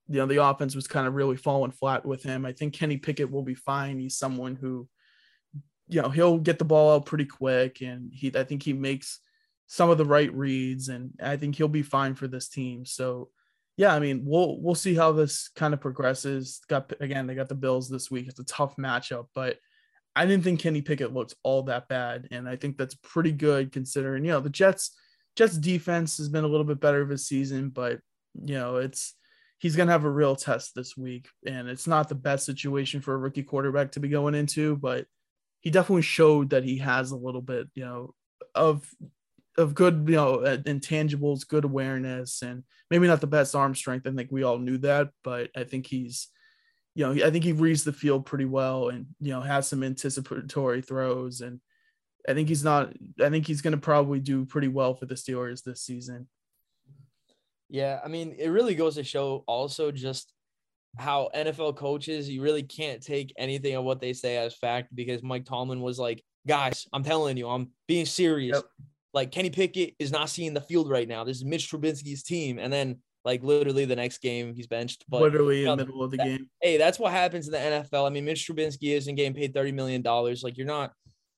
you 0.07 0.19
know, 0.19 0.25
the 0.27 0.41
offense 0.41 0.75
was 0.75 0.87
kind 0.87 1.05
of 1.05 1.15
really 1.15 1.35
falling 1.35 1.71
flat 1.71 2.05
with 2.05 2.23
him. 2.23 2.45
I 2.45 2.53
think 2.53 2.73
Kenny 2.73 2.95
Pickett 2.95 3.29
will 3.29 3.43
be 3.43 3.55
fine. 3.55 3.99
He's 3.99 4.17
someone 4.17 4.55
who, 4.55 4.87
you 5.89 6.01
know, 6.01 6.07
he'll 6.07 6.37
get 6.37 6.57
the 6.57 6.65
ball 6.65 6.95
out 6.95 7.05
pretty 7.05 7.25
quick. 7.25 7.81
And 7.81 8.13
he, 8.13 8.31
I 8.33 8.45
think 8.45 8.63
he 8.63 8.71
makes, 8.71 9.19
some 9.67 9.89
of 9.89 9.97
the 9.97 10.05
right 10.05 10.33
reads, 10.33 10.89
and 10.89 11.11
I 11.21 11.37
think 11.37 11.55
he'll 11.55 11.67
be 11.67 11.83
fine 11.83 12.15
for 12.15 12.27
this 12.27 12.47
team. 12.47 12.85
So, 12.85 13.29
yeah, 13.75 13.93
I 13.93 13.99
mean, 13.99 14.23
we'll 14.25 14.59
we'll 14.61 14.75
see 14.75 14.95
how 14.95 15.11
this 15.11 15.49
kind 15.55 15.73
of 15.73 15.81
progresses. 15.81 16.61
Got 16.67 16.93
again, 16.99 17.27
they 17.27 17.35
got 17.35 17.49
the 17.49 17.55
Bills 17.55 17.89
this 17.89 18.09
week. 18.09 18.27
It's 18.27 18.39
a 18.39 18.45
tough 18.45 18.75
matchup, 18.77 19.27
but 19.35 19.57
I 20.15 20.25
didn't 20.25 20.43
think 20.43 20.61
Kenny 20.61 20.81
Pickett 20.81 21.13
looked 21.13 21.35
all 21.43 21.63
that 21.63 21.87
bad, 21.87 22.29
and 22.31 22.49
I 22.49 22.55
think 22.55 22.77
that's 22.77 22.95
pretty 22.95 23.31
good 23.31 23.71
considering 23.71 24.25
you 24.25 24.31
know 24.31 24.39
the 24.39 24.49
Jets 24.49 24.97
Jets 25.35 25.57
defense 25.57 26.17
has 26.17 26.29
been 26.29 26.43
a 26.43 26.47
little 26.47 26.65
bit 26.65 26.79
better 26.79 27.01
of 27.01 27.11
a 27.11 27.17
season, 27.17 27.69
but 27.69 27.99
you 28.33 28.55
know 28.55 28.77
it's 28.77 29.13
he's 29.59 29.75
going 29.75 29.87
to 29.87 29.91
have 29.91 30.05
a 30.05 30.09
real 30.09 30.35
test 30.35 30.73
this 30.75 30.95
week, 30.95 31.27
and 31.45 31.67
it's 31.67 31.87
not 31.87 32.09
the 32.09 32.15
best 32.15 32.45
situation 32.45 33.01
for 33.01 33.13
a 33.13 33.17
rookie 33.17 33.43
quarterback 33.43 33.91
to 33.91 33.99
be 33.99 34.07
going 34.07 34.33
into, 34.33 34.77
but 34.77 35.05
he 35.59 35.69
definitely 35.69 36.03
showed 36.03 36.51
that 36.51 36.63
he 36.63 36.77
has 36.77 37.11
a 37.11 37.17
little 37.17 37.41
bit, 37.41 37.67
you 37.75 37.83
know, 37.83 38.13
of 38.55 38.89
of 39.57 39.73
good, 39.73 40.05
you 40.07 40.15
know, 40.15 40.35
uh, 40.35 40.57
intangibles, 40.57 41.47
good 41.47 41.65
awareness, 41.65 42.41
and 42.43 42.63
maybe 42.91 43.07
not 43.07 43.21
the 43.21 43.27
best 43.27 43.55
arm 43.55 43.73
strength. 43.73 44.07
I 44.07 44.11
think 44.11 44.31
we 44.31 44.43
all 44.43 44.59
knew 44.59 44.77
that, 44.79 45.09
but 45.23 45.49
I 45.55 45.63
think 45.63 45.87
he's, 45.87 46.27
you 46.93 47.05
know, 47.05 47.25
I 47.25 47.31
think 47.31 47.43
he 47.43 47.53
reads 47.53 47.83
the 47.83 47.93
field 47.93 48.25
pretty 48.25 48.45
well, 48.45 48.89
and 48.89 49.07
you 49.19 49.31
know, 49.31 49.41
has 49.41 49.67
some 49.67 49.83
anticipatory 49.83 50.81
throws, 50.81 51.41
and 51.41 51.59
I 52.27 52.33
think 52.33 52.49
he's 52.49 52.63
not. 52.63 52.93
I 53.21 53.29
think 53.29 53.47
he's 53.47 53.61
going 53.61 53.73
to 53.73 53.81
probably 53.81 54.19
do 54.19 54.45
pretty 54.45 54.67
well 54.67 54.93
for 54.93 55.05
the 55.05 55.15
Steelers 55.15 55.63
this 55.63 55.81
season. 55.81 56.27
Yeah, 57.69 57.99
I 58.03 58.07
mean, 58.07 58.35
it 58.37 58.49
really 58.49 58.75
goes 58.75 58.95
to 58.95 59.03
show 59.03 59.43
also 59.47 59.91
just 59.91 60.33
how 60.97 61.29
NFL 61.35 61.75
coaches, 61.75 62.29
you 62.29 62.41
really 62.41 62.63
can't 62.63 63.03
take 63.03 63.33
anything 63.37 63.75
of 63.75 63.83
what 63.83 63.99
they 63.99 64.13
say 64.13 64.37
as 64.37 64.55
fact 64.55 64.95
because 64.95 65.21
Mike 65.21 65.45
Tomlin 65.45 65.81
was 65.81 65.99
like, 65.99 66.23
guys, 66.47 66.87
I'm 66.93 67.03
telling 67.03 67.37
you, 67.37 67.49
I'm 67.49 67.71
being 67.87 68.05
serious. 68.05 68.55
Yep 68.55 68.65
like 69.17 69.31
Kenny 69.31 69.49
Pickett 69.49 69.95
is 69.97 70.11
not 70.11 70.29
seeing 70.29 70.53
the 70.53 70.61
field 70.61 70.89
right 70.91 71.07
now. 71.07 71.23
This 71.23 71.37
is 71.37 71.43
Mitch 71.43 71.71
Trubisky's 71.71 72.21
team, 72.21 72.59
and 72.59 72.71
then 72.71 72.99
like 73.25 73.41
literally 73.41 73.83
the 73.85 73.95
next 73.95 74.19
game 74.19 74.53
he's 74.53 74.67
benched. 74.67 75.05
But 75.09 75.21
literally 75.23 75.61
you 75.61 75.65
know, 75.65 75.73
in 75.73 75.79
the 75.79 75.85
middle 75.87 76.03
of 76.03 76.11
the 76.11 76.17
that, 76.17 76.25
game. 76.25 76.49
Hey, 76.61 76.77
that's 76.77 76.99
what 76.99 77.11
happens 77.11 77.47
in 77.47 77.53
the 77.53 77.57
NFL. 77.57 78.05
I 78.05 78.09
mean, 78.09 78.25
Mitch 78.25 78.47
Trubisky 78.47 78.95
isn't 78.95 79.15
getting 79.15 79.33
paid 79.33 79.55
thirty 79.55 79.71
million 79.71 80.03
dollars. 80.03 80.43
Like 80.43 80.55
you're 80.55 80.67
not, 80.67 80.93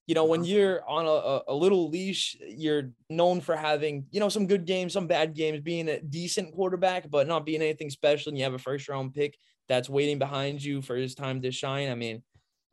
you 0.08 0.13
know, 0.13 0.26
when 0.26 0.42
uh-huh. 0.42 0.50
you're 0.50 0.89
on 0.89 1.06
a, 1.06 1.54
a 1.54 1.56
little 1.56 1.89
leash, 1.89 2.36
you're 2.46 2.92
known 3.10 3.39
for 3.39 3.56
having 3.56 4.06
you 4.12 4.20
know 4.20 4.30
some 4.30 4.46
good 4.46 4.65
games, 4.65 4.92
some 4.92 5.08
bad 5.08 5.34
games, 5.34 5.62
being 5.62 5.88
a 5.88 6.02
decent 6.02 6.54
quarterback, 6.54 7.10
but 7.10 7.28
not 7.28 7.46
being 7.46 7.62
anything 7.62 7.89
special. 7.89 8.30
And 8.30 8.38
you 8.38 8.44
have 8.44 8.54
a 8.54 8.60
first 8.60 8.89
round 8.89 9.13
pick 9.13 9.38
that's 9.70 9.89
waiting 9.89 10.20
behind 10.20 10.62
you 10.62 10.82
for 10.82 10.98
his 10.98 11.15
time 11.15 11.42
to 11.44 11.52
shine. 11.52 11.89
I 11.89 11.96
mean, 11.96 12.24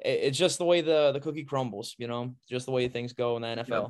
it's 0.01 0.37
just 0.37 0.59
the 0.59 0.64
way 0.64 0.81
the 0.81 1.12
the 1.12 1.21
cookie 1.21 1.45
crumbles. 1.45 1.95
You 1.97 2.09
know, 2.09 2.35
just 2.51 2.66
the 2.66 2.73
way 2.73 2.88
things 2.88 3.12
go 3.12 3.37
in 3.37 3.42
the 3.42 3.49
NFL. 3.49 3.69
Yeah. 3.69 3.88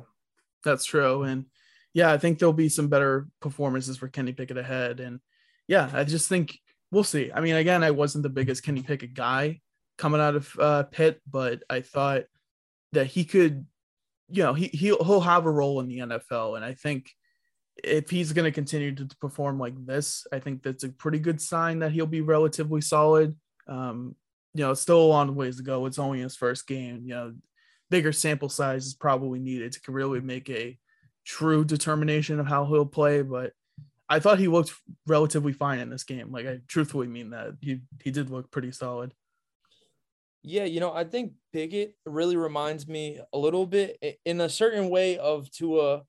That's 0.67 0.83
true. 0.83 1.23
And 1.23 1.45
yeah, 1.93 2.11
I 2.11 2.17
think 2.17 2.37
there'll 2.37 2.51
be 2.51 2.67
some 2.67 2.89
better 2.89 3.27
performances 3.39 3.95
for 3.95 4.09
Kenny 4.09 4.33
Pickett 4.33 4.57
ahead. 4.57 4.99
And 4.99 5.21
yeah, 5.65 5.89
I 5.93 6.03
just 6.03 6.27
think 6.27 6.59
we'll 6.91 7.05
see. 7.05 7.31
I 7.33 7.39
mean, 7.39 7.55
again, 7.55 7.83
I 7.83 7.91
wasn't 7.91 8.23
the 8.23 8.29
biggest 8.29 8.63
Kenny 8.63 8.83
Pickett 8.83 9.13
guy 9.13 9.61
coming 9.97 10.19
out 10.19 10.35
of 10.35 10.53
uh, 10.59 10.83
Pitt, 10.83 11.21
but 11.29 11.63
I 11.69 11.79
thought 11.79 12.23
that 12.91 13.07
he 13.07 13.23
could, 13.23 13.65
you 14.29 14.43
know, 14.43 14.53
he 14.53 14.67
he'll, 14.67 15.01
he'll 15.01 15.21
have 15.21 15.45
a 15.45 15.51
role 15.51 15.79
in 15.79 15.87
the 15.87 15.99
NFL. 15.99 16.57
And 16.57 16.65
I 16.65 16.73
think 16.73 17.11
if 17.81 18.09
he's 18.09 18.33
going 18.33 18.43
to 18.45 18.51
continue 18.51 18.93
to 18.93 19.07
perform 19.21 19.57
like 19.57 19.73
this, 19.85 20.27
I 20.33 20.39
think 20.39 20.63
that's 20.63 20.83
a 20.83 20.89
pretty 20.89 21.19
good 21.19 21.39
sign 21.39 21.79
that 21.79 21.93
he'll 21.93 22.07
be 22.07 22.21
relatively 22.21 22.81
solid. 22.81 23.37
Um, 23.67 24.17
you 24.53 24.63
know, 24.65 24.73
still 24.73 25.01
a 25.01 25.07
long 25.07 25.33
ways 25.33 25.57
to 25.57 25.63
go. 25.63 25.85
It's 25.85 25.99
only 25.99 26.19
his 26.19 26.35
first 26.35 26.67
game. 26.67 27.03
You 27.05 27.13
know, 27.13 27.33
bigger 27.89 28.11
sample 28.11 28.49
size 28.49 28.85
is 28.85 28.93
probably 28.93 29.39
needed 29.39 29.73
to 29.73 29.91
really 29.91 30.21
make 30.21 30.49
a 30.49 30.77
true 31.25 31.63
determination 31.63 32.39
of 32.39 32.47
how 32.47 32.65
he'll 32.65 32.85
play. 32.85 33.21
But 33.21 33.53
I 34.09 34.19
thought 34.19 34.39
he 34.39 34.47
looked 34.47 34.73
relatively 35.05 35.53
fine 35.53 35.79
in 35.79 35.89
this 35.89 36.03
game. 36.03 36.31
Like 36.31 36.47
I 36.47 36.59
truthfully 36.67 37.07
mean 37.07 37.31
that 37.31 37.53
he 37.61 37.81
he 38.03 38.11
did 38.11 38.29
look 38.29 38.51
pretty 38.51 38.71
solid. 38.71 39.13
Yeah, 40.43 40.63
you 40.63 40.79
know, 40.79 40.93
I 40.93 41.03
think 41.03 41.33
Pickett 41.51 41.95
really 42.05 42.37
reminds 42.37 42.87
me 42.87 43.19
a 43.33 43.37
little 43.37 43.65
bit 43.65 44.19
in 44.23 44.39
a 44.39 44.47
certain 44.47 44.89
way 44.89 45.17
of 45.17 45.51
Tua 45.51 46.03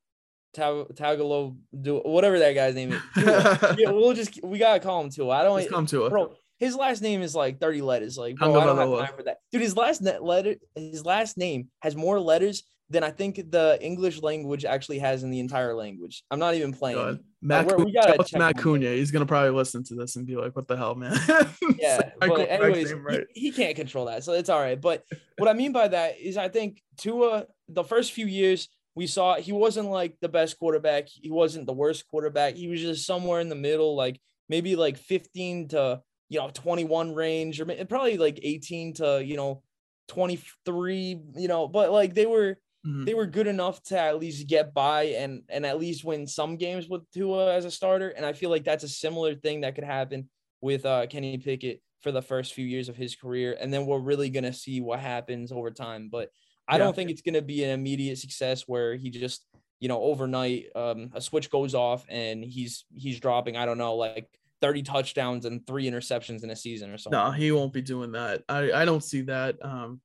Tagalo, 0.56 1.56
do 1.78 1.98
whatever 1.98 2.38
that 2.38 2.52
guy's 2.52 2.74
name 2.74 2.92
is. 2.92 3.02
yeah, 3.16 3.90
we'll 3.90 4.14
just 4.14 4.42
we 4.42 4.58
gotta 4.58 4.80
call 4.80 5.02
him 5.02 5.10
Tua. 5.10 5.30
I 5.30 5.42
don't 5.42 5.56
Let's 5.56 5.70
come 5.70 5.86
to 5.86 6.08
bro. 6.08 6.34
His 6.58 6.74
last 6.74 7.02
name 7.02 7.22
is 7.22 7.34
like 7.34 7.60
30 7.60 7.82
letters. 7.82 8.18
Like, 8.18 8.36
bro, 8.36 8.60
I 8.60 8.64
don't 8.64 8.76
have 8.76 9.06
time 9.06 9.16
for 9.16 9.22
that. 9.24 9.38
Dude, 9.52 9.62
his 9.62 9.76
last 9.76 10.02
net 10.02 10.22
letter, 10.24 10.56
his 10.74 11.04
last 11.04 11.38
name 11.38 11.68
has 11.80 11.94
more 11.94 12.18
letters 12.18 12.64
than 12.90 13.04
I 13.04 13.10
think 13.10 13.36
the 13.50 13.78
English 13.80 14.22
language 14.22 14.64
actually 14.64 14.98
has 15.00 15.22
in 15.22 15.30
the 15.30 15.40
entire 15.40 15.74
language. 15.74 16.24
I'm 16.30 16.38
not 16.38 16.54
even 16.54 16.72
playing. 16.72 16.96
God. 16.96 17.20
Matt, 17.40 17.68
like, 17.68 17.78
we 17.78 17.92
gotta 17.92 18.38
Matt 18.38 18.56
Cunha. 18.56 18.96
He's 18.96 19.10
gonna 19.10 19.26
probably 19.26 19.50
listen 19.50 19.84
to 19.84 19.94
this 19.94 20.16
and 20.16 20.26
be 20.26 20.34
like, 20.36 20.56
"What 20.56 20.66
the 20.66 20.76
hell, 20.76 20.94
man?" 20.94 21.16
yeah, 21.78 22.10
but 22.18 22.50
anyways, 22.50 22.92
right. 22.94 23.26
he, 23.32 23.42
he, 23.42 23.52
can't 23.52 23.76
control 23.76 24.06
that, 24.06 24.24
so 24.24 24.32
it's 24.32 24.48
all 24.48 24.58
right. 24.58 24.80
But 24.80 25.04
what 25.36 25.48
I 25.48 25.52
mean 25.52 25.72
by 25.72 25.86
that 25.86 26.18
is, 26.18 26.36
I 26.36 26.48
think 26.48 26.82
Tua, 26.96 27.46
the 27.68 27.84
first 27.84 28.12
few 28.12 28.26
years 28.26 28.68
we 28.96 29.06
saw, 29.06 29.36
he 29.36 29.52
wasn't 29.52 29.88
like 29.88 30.16
the 30.20 30.28
best 30.28 30.58
quarterback. 30.58 31.06
He 31.06 31.30
wasn't 31.30 31.66
the 31.66 31.72
worst 31.72 32.08
quarterback. 32.08 32.54
He 32.54 32.66
was 32.66 32.80
just 32.80 33.06
somewhere 33.06 33.40
in 33.40 33.48
the 33.48 33.54
middle, 33.54 33.94
like 33.94 34.20
maybe 34.48 34.74
like 34.74 34.96
15 34.96 35.68
to 35.68 36.02
you 36.28 36.38
know 36.38 36.50
21 36.52 37.14
range, 37.14 37.60
or 37.60 37.66
probably 37.86 38.18
like 38.18 38.40
18 38.42 38.94
to 38.94 39.24
you 39.24 39.36
know 39.36 39.62
23. 40.08 41.20
You 41.36 41.48
know, 41.48 41.68
but 41.68 41.90
like 41.90 42.14
they 42.14 42.26
were 42.26 42.58
Mm-hmm. 42.86 43.04
They 43.04 43.14
were 43.14 43.26
good 43.26 43.46
enough 43.46 43.82
to 43.84 43.98
at 43.98 44.18
least 44.18 44.46
get 44.46 44.72
by 44.72 45.04
and 45.06 45.42
and 45.48 45.66
at 45.66 45.80
least 45.80 46.04
win 46.04 46.26
some 46.26 46.56
games 46.56 46.88
with 46.88 47.10
Tua 47.12 47.54
as 47.54 47.64
a 47.64 47.70
starter. 47.70 48.10
And 48.10 48.24
I 48.24 48.32
feel 48.32 48.50
like 48.50 48.64
that's 48.64 48.84
a 48.84 48.88
similar 48.88 49.34
thing 49.34 49.62
that 49.62 49.74
could 49.74 49.84
happen 49.84 50.28
with 50.60 50.86
uh, 50.86 51.06
Kenny 51.06 51.38
Pickett 51.38 51.82
for 52.00 52.12
the 52.12 52.22
first 52.22 52.54
few 52.54 52.64
years 52.64 52.88
of 52.88 52.96
his 52.96 53.16
career, 53.16 53.56
and 53.60 53.72
then 53.72 53.84
we're 53.84 53.98
really 53.98 54.30
gonna 54.30 54.52
see 54.52 54.80
what 54.80 55.00
happens 55.00 55.50
over 55.50 55.70
time. 55.70 56.08
But 56.10 56.30
I 56.68 56.74
yeah. 56.74 56.78
don't 56.84 56.94
think 56.94 57.10
it's 57.10 57.22
gonna 57.22 57.42
be 57.42 57.64
an 57.64 57.70
immediate 57.70 58.18
success 58.18 58.62
where 58.66 58.94
he 58.94 59.10
just 59.10 59.44
you 59.80 59.88
know 59.88 60.00
overnight 60.00 60.66
um, 60.76 61.10
a 61.14 61.20
switch 61.20 61.50
goes 61.50 61.74
off 61.74 62.04
and 62.08 62.44
he's 62.44 62.84
he's 62.94 63.18
dropping 63.18 63.56
I 63.56 63.66
don't 63.66 63.78
know 63.78 63.96
like 63.96 64.28
30 64.60 64.82
touchdowns 64.82 65.44
and 65.44 65.66
three 65.66 65.88
interceptions 65.88 66.42
in 66.42 66.50
a 66.50 66.56
season 66.56 66.90
or 66.90 66.98
something. 66.98 67.18
No, 67.18 67.30
he 67.30 67.52
won't 67.52 67.72
be 67.72 67.82
doing 67.82 68.12
that. 68.12 68.42
I, 68.48 68.72
I 68.72 68.84
don't 68.84 69.04
see 69.04 69.22
that. 69.22 69.56
Um, 69.64 70.00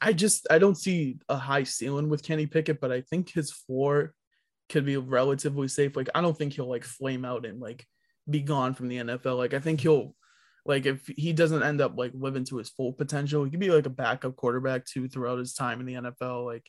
I 0.00 0.12
just 0.12 0.46
I 0.50 0.58
don't 0.58 0.76
see 0.76 1.18
a 1.28 1.36
high 1.36 1.64
ceiling 1.64 2.08
with 2.08 2.22
Kenny 2.22 2.46
Pickett, 2.46 2.80
but 2.80 2.90
I 2.90 3.02
think 3.02 3.30
his 3.30 3.52
floor 3.52 4.14
could 4.68 4.84
be 4.84 4.96
relatively 4.96 5.68
safe. 5.68 5.96
Like 5.96 6.08
I 6.14 6.20
don't 6.20 6.36
think 6.36 6.54
he'll 6.54 6.68
like 6.68 6.84
flame 6.84 7.24
out 7.24 7.46
and 7.46 7.60
like 7.60 7.86
be 8.28 8.40
gone 8.40 8.74
from 8.74 8.88
the 8.88 8.98
NFL. 8.98 9.36
Like 9.36 9.54
I 9.54 9.60
think 9.60 9.80
he'll 9.80 10.14
like 10.66 10.86
if 10.86 11.06
he 11.06 11.32
doesn't 11.32 11.62
end 11.62 11.80
up 11.80 11.96
like 11.96 12.12
living 12.14 12.44
to 12.46 12.56
his 12.56 12.70
full 12.70 12.92
potential, 12.92 13.44
he 13.44 13.50
could 13.50 13.60
be 13.60 13.70
like 13.70 13.86
a 13.86 13.90
backup 13.90 14.36
quarterback 14.36 14.84
too 14.84 15.08
throughout 15.08 15.38
his 15.38 15.54
time 15.54 15.80
in 15.80 15.86
the 15.86 15.94
NFL. 15.94 16.44
Like 16.44 16.66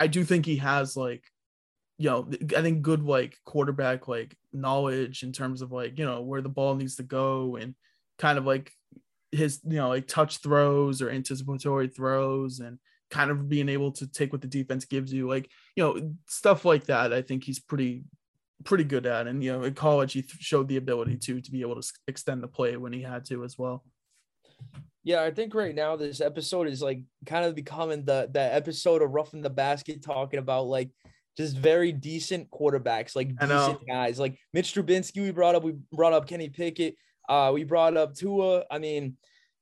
I 0.00 0.06
do 0.06 0.24
think 0.24 0.46
he 0.46 0.56
has 0.56 0.96
like 0.96 1.24
you 1.98 2.10
know, 2.10 2.28
I 2.56 2.62
think 2.62 2.82
good 2.82 3.02
like 3.02 3.36
quarterback 3.44 4.08
like 4.08 4.36
knowledge 4.52 5.22
in 5.22 5.32
terms 5.32 5.62
of 5.62 5.72
like, 5.72 5.98
you 5.98 6.04
know, 6.04 6.22
where 6.22 6.40
the 6.40 6.48
ball 6.48 6.74
needs 6.74 6.96
to 6.96 7.02
go 7.02 7.56
and 7.56 7.74
kind 8.18 8.38
of 8.38 8.46
like 8.46 8.72
his 9.32 9.60
you 9.64 9.76
know 9.78 9.88
like 9.88 10.06
touch 10.06 10.38
throws 10.38 11.00
or 11.00 11.08
anticipatory 11.08 11.88
throws 11.88 12.60
and 12.60 12.78
kind 13.10 13.30
of 13.30 13.48
being 13.48 13.68
able 13.68 13.90
to 13.90 14.06
take 14.06 14.30
what 14.32 14.42
the 14.42 14.46
defense 14.46 14.84
gives 14.84 15.12
you. 15.12 15.28
Like 15.28 15.50
you 15.74 15.82
know 15.82 16.14
stuff 16.28 16.64
like 16.64 16.84
that 16.84 17.12
i 17.12 17.22
think 17.22 17.44
he's 17.44 17.58
pretty 17.58 18.04
pretty 18.64 18.84
good 18.84 19.06
at. 19.06 19.26
And 19.26 19.42
you 19.42 19.52
know 19.52 19.64
in 19.64 19.74
college 19.74 20.12
he 20.12 20.24
showed 20.38 20.68
the 20.68 20.76
ability 20.76 21.16
to 21.16 21.40
to 21.40 21.50
be 21.50 21.62
able 21.62 21.80
to 21.80 21.92
extend 22.06 22.42
the 22.42 22.48
play 22.48 22.76
when 22.76 22.92
he 22.92 23.02
had 23.02 23.24
to 23.26 23.42
as 23.42 23.58
well. 23.58 23.84
Yeah 25.02 25.22
i 25.22 25.30
think 25.30 25.54
right 25.54 25.74
now 25.74 25.96
this 25.96 26.20
episode 26.20 26.68
is 26.68 26.82
like 26.82 27.02
kind 27.26 27.44
of 27.44 27.54
becoming 27.54 28.04
the 28.04 28.28
the 28.32 28.54
episode 28.54 29.02
of 29.02 29.10
roughing 29.10 29.42
the 29.42 29.50
basket 29.50 30.04
talking 30.04 30.38
about 30.38 30.66
like 30.66 30.90
just 31.36 31.56
very 31.56 31.92
decent 31.92 32.50
quarterbacks 32.50 33.16
like 33.16 33.28
decent 33.38 33.86
guys 33.86 34.18
like 34.18 34.38
mitch 34.52 34.74
Trubisky 34.74 35.22
we 35.22 35.30
brought 35.30 35.54
up 35.54 35.62
we 35.62 35.74
brought 35.92 36.12
up 36.12 36.28
kenny 36.28 36.48
pickett 36.48 36.96
uh, 37.28 37.50
we 37.52 37.64
brought 37.64 37.96
up 37.96 38.14
Tua. 38.14 38.64
I 38.70 38.78
mean, 38.78 39.16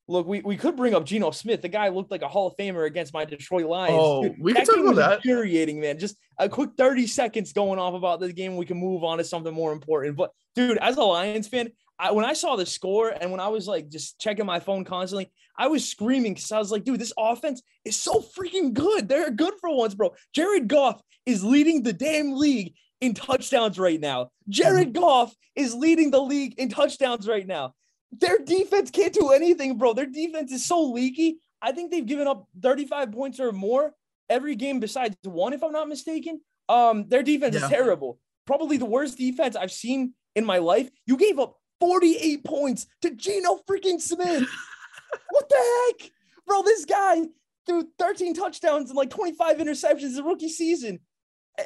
look, 0.09 0.27
we, 0.27 0.41
we 0.41 0.57
could 0.57 0.77
bring 0.77 0.95
up 0.95 1.05
Geno 1.05 1.31
Smith. 1.31 1.63
The 1.63 1.69
guy 1.69 1.89
looked 1.89 2.11
like 2.11 2.23
a 2.23 2.29
Hall 2.29 2.49
of 2.49 2.57
Famer 2.57 2.87
against 2.87 3.13
my 3.15 3.25
Detroit 3.25 3.67
Lions. 3.67 3.97
Oh, 3.99 4.23
Dude, 4.23 4.37
we 4.41 4.53
can 4.53 4.67
talk 4.67 4.79
about 4.79 4.97
that. 4.97 5.17
Infuriating, 5.17 5.81
man. 5.81 5.99
Just 5.99 6.17
a 6.39 6.49
quick 6.49 6.71
30 6.77 7.07
seconds 7.07 7.53
going 7.53 7.79
off 7.79 7.95
about 7.95 8.21
this 8.21 8.33
game. 8.33 8.57
We 8.57 8.67
can 8.67 8.79
move 8.79 9.05
on 9.05 9.19
to 9.19 9.25
something 9.25 9.53
more 9.53 9.73
important. 9.73 10.17
But 10.17 10.33
dude, 10.55 10.79
as 10.79 10.97
a 10.97 11.03
Lions 11.03 11.49
fan, 11.49 11.71
I, 12.01 12.13
when 12.13 12.25
I 12.25 12.33
saw 12.33 12.57
the 12.57 12.65
score 12.65 13.11
and 13.11 13.31
when 13.31 13.41
I 13.41 13.49
was 13.49 13.69
like 13.69 13.91
just 13.91 14.19
checking 14.19 14.47
my 14.47 14.59
phone 14.59 14.85
constantly, 14.85 15.31
I 15.59 15.67
was 15.67 15.87
screaming 15.87 16.33
because 16.33 16.51
I 16.51 16.59
was 16.59 16.73
like, 16.73 16.85
dude, 16.85 16.99
this 16.99 17.13
offense 17.19 17.63
is 17.85 17.97
so 17.97 18.25
freaking 18.37 18.73
good. 18.73 19.09
They're 19.09 19.31
good 19.31 19.55
for 19.61 19.75
once, 19.77 19.95
bro. 19.95 20.15
Jared 20.35 20.67
Goff 20.67 21.03
is 21.27 21.45
leading 21.45 21.83
the 21.83 21.93
damn 21.93 22.33
league 22.33 22.75
in 23.03 23.13
touchdowns 23.13 23.79
right 23.79 24.01
now. 24.01 24.31
Jared 24.49 24.95
mm-hmm. 24.95 25.03
Goff 25.03 25.35
is 25.55 25.75
leading 25.75 26.11
the 26.11 26.21
league 26.21 26.55
in 26.59 26.71
touchdowns 26.71 27.29
right 27.29 27.47
now. 27.47 27.75
Their 28.13 28.39
defense 28.39 28.91
can't 28.91 29.13
do 29.13 29.31
anything, 29.31 29.77
bro. 29.77 29.93
Their 29.93 30.07
defense 30.07 30.53
is 30.53 30.65
so 30.65 30.83
leaky. 30.83 31.39
I 31.61 31.73
think 31.73 31.91
they've 31.91 32.07
given 32.07 32.27
up 32.27 32.49
35 32.63 33.13
points 33.13 33.39
or 33.39 33.53
more 33.53 33.93
every 34.31 34.55
game 34.57 34.81
besides 34.81 35.17
one, 35.25 35.53
if 35.53 35.63
I'm 35.63 35.73
not 35.73 35.89
mistaken. 35.89 36.41
Um, 36.69 37.09
their 37.09 37.23
defense 37.23 37.55
yeah. 37.55 37.65
is 37.65 37.71
terrible. 37.71 38.19
Probably 38.47 38.79
the 38.79 38.87
worst 38.87 39.19
defense 39.19 39.57
I've 39.57 39.73
seen 39.73 40.15
in 40.35 40.47
my 40.47 40.59
life. 40.59 40.89
You 41.05 41.17
gave 41.17 41.39
up 41.39 41.60
48 41.81 42.45
points 42.45 42.87
to 43.03 43.11
Geno 43.11 43.61
freaking 43.69 44.01
Smith. 44.01 44.49
what 45.31 45.49
the 45.49 45.57
heck? 45.99 46.11
Bro, 46.47 46.63
this 46.63 46.85
guy 46.85 47.23
threw 47.67 47.89
13 47.99 48.35
touchdowns 48.35 48.91
and 48.91 48.97
like 48.97 49.11
25 49.11 49.59
interceptions 49.59 50.03
in 50.03 50.15
the 50.15 50.23
rookie 50.23 50.49
season 50.49 51.01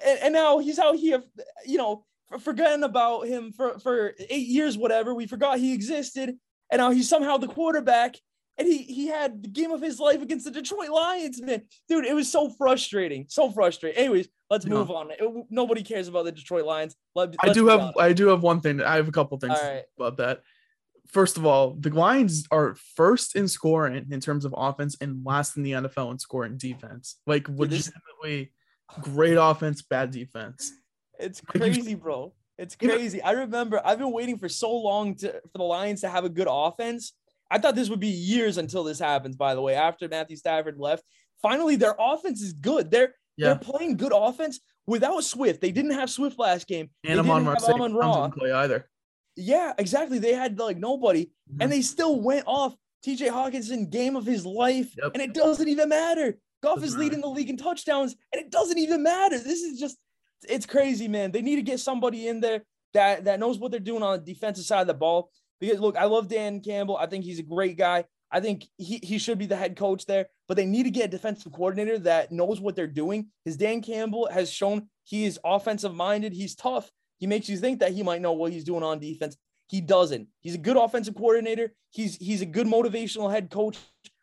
and, 0.03 0.18
and 0.20 0.35
now 0.35 0.59
he's 0.59 0.79
out 0.79 0.96
here, 0.96 1.22
you 1.66 1.79
know, 1.79 2.05
forgetting 2.40 2.85
about 2.85 3.27
him 3.27 3.53
for, 3.53 3.79
for 3.79 4.14
eight 4.31 4.46
years, 4.46 4.77
whatever. 4.77 5.14
We 5.14 5.27
forgot 5.27 5.59
he 5.59 5.72
existed. 5.72 6.37
And 6.70 6.81
now 6.81 6.90
he's 6.90 7.09
somehow 7.09 7.37
the 7.37 7.48
quarterback. 7.48 8.16
And 8.56 8.68
he 8.68 8.78
he 8.78 9.08
had 9.08 9.42
the 9.42 9.48
game 9.48 9.72
of 9.72 9.80
his 9.80 9.98
life 9.98 10.22
against 10.22 10.44
the 10.44 10.50
Detroit 10.50 10.90
Lions, 10.90 11.42
man. 11.42 11.62
Dude, 11.88 12.04
it 12.04 12.14
was 12.14 12.30
so 12.30 12.50
frustrating. 12.50 13.26
So 13.28 13.50
frustrating. 13.50 13.98
Anyways, 13.98 14.28
let's 14.48 14.64
move 14.64 14.90
on. 14.90 15.10
It, 15.10 15.46
nobody 15.50 15.82
cares 15.82 16.06
about 16.06 16.24
the 16.24 16.32
Detroit 16.32 16.64
Lions. 16.64 16.94
Let, 17.16 17.34
I 17.40 17.52
do 17.52 17.66
have 17.66 17.96
I 17.98 18.12
do 18.12 18.28
have 18.28 18.42
one 18.42 18.60
thing. 18.60 18.80
I 18.80 18.96
have 18.96 19.08
a 19.08 19.12
couple 19.12 19.38
things 19.38 19.58
right. 19.60 19.82
about 19.98 20.18
that. 20.18 20.42
First 21.08 21.36
of 21.36 21.44
all, 21.44 21.74
the 21.74 21.90
Lions 21.90 22.46
are 22.50 22.76
first 22.94 23.34
in 23.34 23.48
scoring 23.48 24.06
in 24.10 24.20
terms 24.20 24.44
of 24.44 24.54
offense 24.56 24.96
and 25.00 25.24
last 25.24 25.56
in 25.56 25.64
the 25.64 25.72
NFL 25.72 26.12
in 26.12 26.18
scoring 26.18 26.56
defense. 26.56 27.16
Like 27.26 27.48
legitimately 27.48 28.52
Great 29.00 29.36
offense, 29.36 29.82
bad 29.82 30.10
defense. 30.10 30.72
It's 31.18 31.40
crazy, 31.40 31.94
bro. 31.94 32.32
It's 32.58 32.76
crazy. 32.76 33.20
I 33.22 33.32
remember 33.32 33.80
I've 33.84 33.98
been 33.98 34.12
waiting 34.12 34.38
for 34.38 34.48
so 34.48 34.74
long 34.76 35.16
to 35.16 35.32
for 35.32 35.58
the 35.58 35.64
Lions 35.64 36.02
to 36.02 36.08
have 36.08 36.24
a 36.24 36.28
good 36.28 36.46
offense. 36.48 37.12
I 37.54 37.58
thought 37.58 37.76
this 37.76 37.88
would 37.88 38.00
be 38.00 38.08
years 38.08 38.58
until 38.58 38.82
this 38.82 38.98
happens, 38.98 39.36
by 39.36 39.54
the 39.54 39.60
way, 39.60 39.76
after 39.76 40.08
Matthew 40.08 40.36
Stafford 40.36 40.76
left. 40.76 41.04
Finally, 41.40 41.76
their 41.76 41.94
offense 42.00 42.42
is 42.42 42.52
good. 42.52 42.90
They're 42.90 43.14
yeah. 43.36 43.46
they're 43.46 43.58
playing 43.58 43.96
good 43.96 44.12
offense 44.12 44.58
without 44.88 45.22
Swift. 45.22 45.60
They 45.60 45.70
didn't 45.70 45.92
have 45.92 46.10
Swift 46.10 46.36
last 46.36 46.66
game. 46.66 46.90
And 47.04 47.20
Amon-Ra 47.20 47.54
didn't 47.54 48.32
play 48.32 48.50
either. 48.50 48.88
Yeah, 49.36 49.72
exactly. 49.78 50.18
They 50.18 50.32
had 50.32 50.58
like 50.58 50.78
nobody, 50.78 51.26
mm-hmm. 51.26 51.62
and 51.62 51.70
they 51.70 51.82
still 51.82 52.20
went 52.20 52.42
off 52.48 52.74
TJ 53.06 53.30
Hockenson 53.30 53.88
game 53.88 54.16
of 54.16 54.26
his 54.26 54.44
life, 54.44 54.92
yep. 55.00 55.12
and 55.14 55.22
it 55.22 55.32
doesn't 55.32 55.68
even 55.68 55.88
matter. 55.88 56.36
Goff 56.60 56.82
is 56.82 56.96
leading 56.96 57.20
the 57.20 57.28
league 57.28 57.50
in 57.50 57.56
touchdowns, 57.56 58.16
and 58.32 58.42
it 58.42 58.50
doesn't 58.50 58.78
even 58.78 59.04
matter. 59.04 59.38
This 59.38 59.60
is 59.60 59.78
just 59.78 59.96
it's 60.48 60.66
crazy, 60.66 61.06
man. 61.06 61.30
They 61.30 61.42
need 61.42 61.56
to 61.56 61.62
get 61.62 61.78
somebody 61.78 62.26
in 62.26 62.40
there 62.40 62.64
that 62.94 63.26
that 63.26 63.38
knows 63.38 63.60
what 63.60 63.70
they're 63.70 63.78
doing 63.78 64.02
on 64.02 64.18
the 64.18 64.34
defensive 64.34 64.64
side 64.64 64.80
of 64.80 64.88
the 64.88 64.94
ball. 64.94 65.30
Because 65.64 65.81
look, 65.81 65.96
I 65.96 66.05
love 66.05 66.29
Dan 66.29 66.61
Campbell. 66.61 66.96
I 66.96 67.07
think 67.07 67.24
he's 67.24 67.38
a 67.38 67.44
great 67.44 67.77
guy. 67.77 68.05
I 68.31 68.40
think 68.40 68.66
he, 68.79 68.98
he 69.03 69.18
should 69.18 69.38
be 69.38 69.46
the 69.46 69.57
head 69.57 69.77
coach 69.77 70.07
there, 70.07 70.27
but 70.48 70.57
they 70.57 70.66
need 70.66 70.83
to 70.85 70.90
get 70.90 71.05
a 71.05 71.09
defensive 71.09 71.53
coordinator 71.53 71.98
that 72.00 72.33
knows 72.33 72.61
what 72.61 72.74
they're 72.74 72.87
doing. 72.87 73.29
Because 73.44 73.57
Dan 73.57 73.81
Campbell 73.81 74.29
has 74.33 74.50
shown 74.50 74.88
he 75.05 75.24
is 75.24 75.38
offensive 75.44 75.94
minded. 75.94 76.33
He's 76.33 76.55
tough. 76.55 76.90
He 77.18 77.27
makes 77.27 77.48
you 77.48 77.57
think 77.57 77.81
that 77.81 77.92
he 77.92 78.03
might 78.03 78.20
know 78.20 78.33
what 78.33 78.53
he's 78.53 78.64
doing 78.64 78.83
on 78.83 78.98
defense. 78.98 79.37
He 79.68 79.81
doesn't. 79.81 80.29
He's 80.40 80.57
a 80.57 80.59
good 80.59 80.77
offensive 80.77 81.14
coordinator. 81.14 81.72
He's 81.90 82.16
he's 82.16 82.42
a 82.42 82.46
good 82.46 82.66
motivational 82.66 83.31
head 83.31 83.50
coach, 83.50 83.79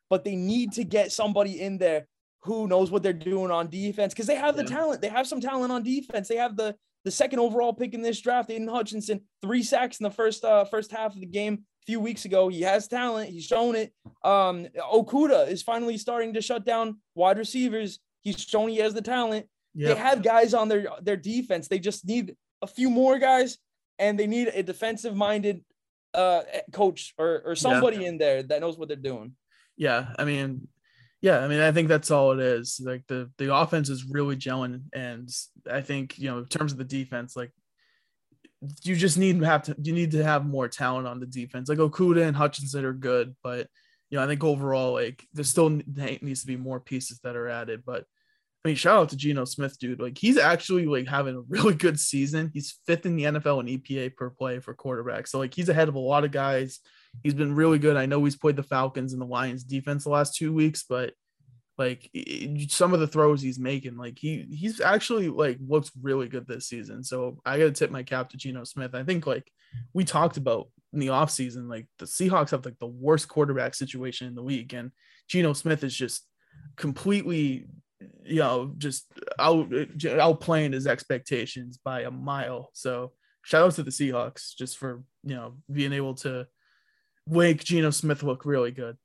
but 0.10 0.24
they 0.24 0.36
need 0.36 0.74
to 0.74 0.84
get 0.84 1.12
somebody 1.12 1.62
in 1.62 1.78
there 1.78 2.08
who 2.44 2.68
knows 2.68 2.92
what 2.92 3.04
they're 3.04 3.14
doing 3.14 3.52
on 3.52 3.70
defense 3.70 4.14
because 4.14 4.28
they 4.28 4.36
have 4.36 4.56
the 4.56 4.64
yeah. 4.64 4.76
talent. 4.76 5.02
They 5.02 5.10
have 5.10 5.28
some 5.28 5.42
talent 5.42 5.72
on 5.72 5.84
defense. 5.84 6.28
They 6.28 6.36
have 6.36 6.58
the 6.58 6.76
the 7.04 7.12
second 7.12 7.40
overall 7.40 7.74
pick 7.74 7.94
in 7.94 8.02
this 8.02 8.22
draft, 8.22 8.52
Aidan 8.52 8.68
Hutchinson, 8.68 9.22
three 9.42 9.64
sacks 9.64 10.00
in 10.00 10.04
the 10.04 10.12
first 10.12 10.44
uh, 10.44 10.66
first 10.66 10.92
half 10.92 11.14
of 11.14 11.20
the 11.20 11.26
game 11.28 11.66
a 11.84 11.86
few 11.86 12.00
weeks 12.00 12.26
ago. 12.26 12.48
He 12.48 12.62
has 12.62 12.88
talent. 12.88 13.30
He's 13.30 13.46
shown 13.46 13.76
it. 13.76 13.94
Um, 14.24 14.68
Okudah 14.94 15.48
is 15.48 15.64
finally 15.64 15.98
starting 15.98 16.34
to 16.34 16.42
shut 16.42 16.66
down 16.66 17.00
wide 17.16 17.38
receivers. 17.38 18.00
He's 18.22 18.40
shown 18.40 18.70
he 18.70 18.78
has 18.78 18.94
the 18.94 19.02
talent. 19.02 19.48
Yep. 19.74 19.96
They 19.96 20.02
have 20.02 20.24
guys 20.24 20.54
on 20.54 20.68
their 20.68 20.88
their 21.02 21.18
defense. 21.18 21.68
They 21.68 21.80
just 21.80 22.06
need 22.06 22.36
a 22.62 22.68
few 22.68 22.90
more 22.90 23.18
guys, 23.20 23.58
and 23.98 24.20
they 24.20 24.28
need 24.28 24.50
a 24.54 24.64
defensive 24.64 25.16
minded 25.16 25.64
uh, 26.14 26.42
coach 26.72 27.14
or 27.18 27.42
or 27.46 27.56
somebody 27.56 27.98
yeah. 27.98 28.10
in 28.10 28.18
there 28.18 28.44
that 28.44 28.62
knows 28.62 28.78
what 28.78 28.88
they're 28.88 28.98
doing. 28.98 29.36
Yeah, 29.78 30.14
I 30.20 30.26
mean, 30.26 30.68
yeah, 31.22 31.40
I 31.40 31.48
mean, 31.48 31.60
I 31.60 31.72
think 31.72 31.88
that's 31.88 32.10
all 32.10 32.32
it 32.32 32.40
is. 32.40 32.82
Like 32.84 33.06
the 33.08 33.30
the 33.38 33.54
offense 33.56 33.90
is 33.90 34.06
really 34.06 34.36
gelling, 34.36 34.82
and 34.94 35.30
I 35.70 35.82
think 35.82 36.18
you 36.18 36.30
know, 36.30 36.40
in 36.40 36.46
terms 36.46 36.72
of 36.72 36.80
the 36.80 36.84
defense, 36.84 37.36
like 37.36 37.52
you 38.84 38.96
just 38.96 39.18
need 39.18 39.40
to 39.40 39.46
have 39.46 39.64
to 39.64 39.76
you 39.82 39.94
need 39.94 40.12
to 40.12 40.24
have 40.24 40.46
more 40.46 40.68
talent 40.68 41.08
on 41.08 41.20
the 41.20 41.28
defense. 41.28 41.70
Like 41.70 41.78
Okudah 41.78 42.28
and 42.28 42.36
Hutchinson 42.36 42.86
are 42.86 42.94
good, 42.94 43.36
but 43.44 43.68
you 44.10 44.18
know, 44.18 44.24
I 44.24 44.28
think 44.28 44.44
overall, 44.44 44.94
like 44.94 45.24
there 45.34 45.44
still 45.44 45.70
needs 45.70 46.42
to 46.42 46.48
be 46.48 46.58
more 46.58 46.80
pieces 46.80 47.20
that 47.24 47.36
are 47.36 47.48
added. 47.48 47.84
But 47.86 48.06
I 48.64 48.70
mean, 48.70 48.76
shout 48.76 48.98
out 48.98 49.10
to 49.10 49.16
Geno 49.16 49.46
Smith, 49.46 49.78
dude. 49.80 50.02
Like 50.02 50.18
he's 50.18 50.38
actually 50.38 50.86
like 50.86 51.08
having 51.08 51.36
a 51.36 51.42
really 51.50 51.76
good 51.76 52.00
season. 52.00 52.52
He's 52.54 52.80
fifth 52.86 53.06
in 53.06 53.16
the 53.16 53.24
NFL 53.24 53.62
in 53.62 53.80
EPA 53.80 54.16
per 54.16 54.32
play 54.32 54.60
for 54.60 54.74
quarterback. 54.74 55.28
So 55.28 55.38
like 55.40 55.54
he's 55.54 55.70
ahead 55.70 55.88
of 55.88 55.96
a 55.96 56.00
lot 56.00 56.26
of 56.26 56.32
guys. 56.32 56.80
He's 57.24 57.34
been 57.34 57.56
really 57.56 57.80
good. 57.80 57.98
I 57.98 58.06
know 58.06 58.24
he's 58.24 58.36
played 58.36 58.56
the 58.56 58.64
Falcons 58.64 59.14
and 59.14 59.22
the 59.22 59.26
Lions 59.26 59.64
defense 59.64 60.04
the 60.04 60.10
last 60.10 60.36
two 60.36 60.54
weeks, 60.54 60.84
but 60.88 61.14
like 61.78 62.10
some 62.70 62.94
of 62.94 63.00
the 63.00 63.08
throws 63.08 63.42
he's 63.42 63.60
making, 63.60 63.98
like 63.98 64.18
he 64.20 64.46
he's 64.52 64.82
actually 64.82 65.30
like 65.30 65.58
looks 65.66 65.92
really 66.02 66.28
good 66.28 66.48
this 66.48 66.68
season. 66.68 67.04
So 67.04 67.40
I 67.46 67.58
gotta 67.58 67.72
tip 67.72 67.92
my 67.92 68.04
cap 68.04 68.30
to 68.30 68.38
Geno 68.38 68.64
Smith. 68.64 68.94
I 68.94 69.04
think 69.04 69.26
like 69.26 69.52
we 69.94 70.04
talked 70.04 70.38
about 70.38 70.68
in 70.94 71.00
the 71.00 71.08
offseason, 71.08 71.70
like 71.70 71.88
the 72.00 72.06
Seahawks 72.06 72.52
have 72.52 72.66
like 72.66 72.80
the 72.80 72.88
worst 72.88 73.28
quarterback 73.28 73.74
situation 73.74 74.28
in 74.28 74.36
the 74.36 74.44
league, 74.44 74.74
and 74.74 74.92
Geno 75.28 75.54
Smith 75.54 75.84
is 75.84 75.96
just 75.96 76.28
completely 76.76 77.68
you 78.24 78.40
know, 78.40 78.74
just 78.78 79.06
out 79.40 79.70
outplaying 79.70 80.74
his 80.74 80.88
expectations 80.88 81.78
by 81.84 82.02
a 82.02 82.12
mile. 82.12 82.70
So 82.74 83.14
shout 83.44 83.66
out 83.66 83.74
to 83.74 83.84
the 83.84 83.92
Seahawks 83.92 84.56
just 84.56 84.78
for 84.78 85.04
you 85.24 85.36
know 85.36 85.56
being 85.72 85.94
able 85.94 86.16
to 86.16 86.48
make 87.28 87.64
Geno 87.64 87.90
Smith 87.90 88.24
look 88.24 88.46
really 88.46 88.72
good. 88.72 88.98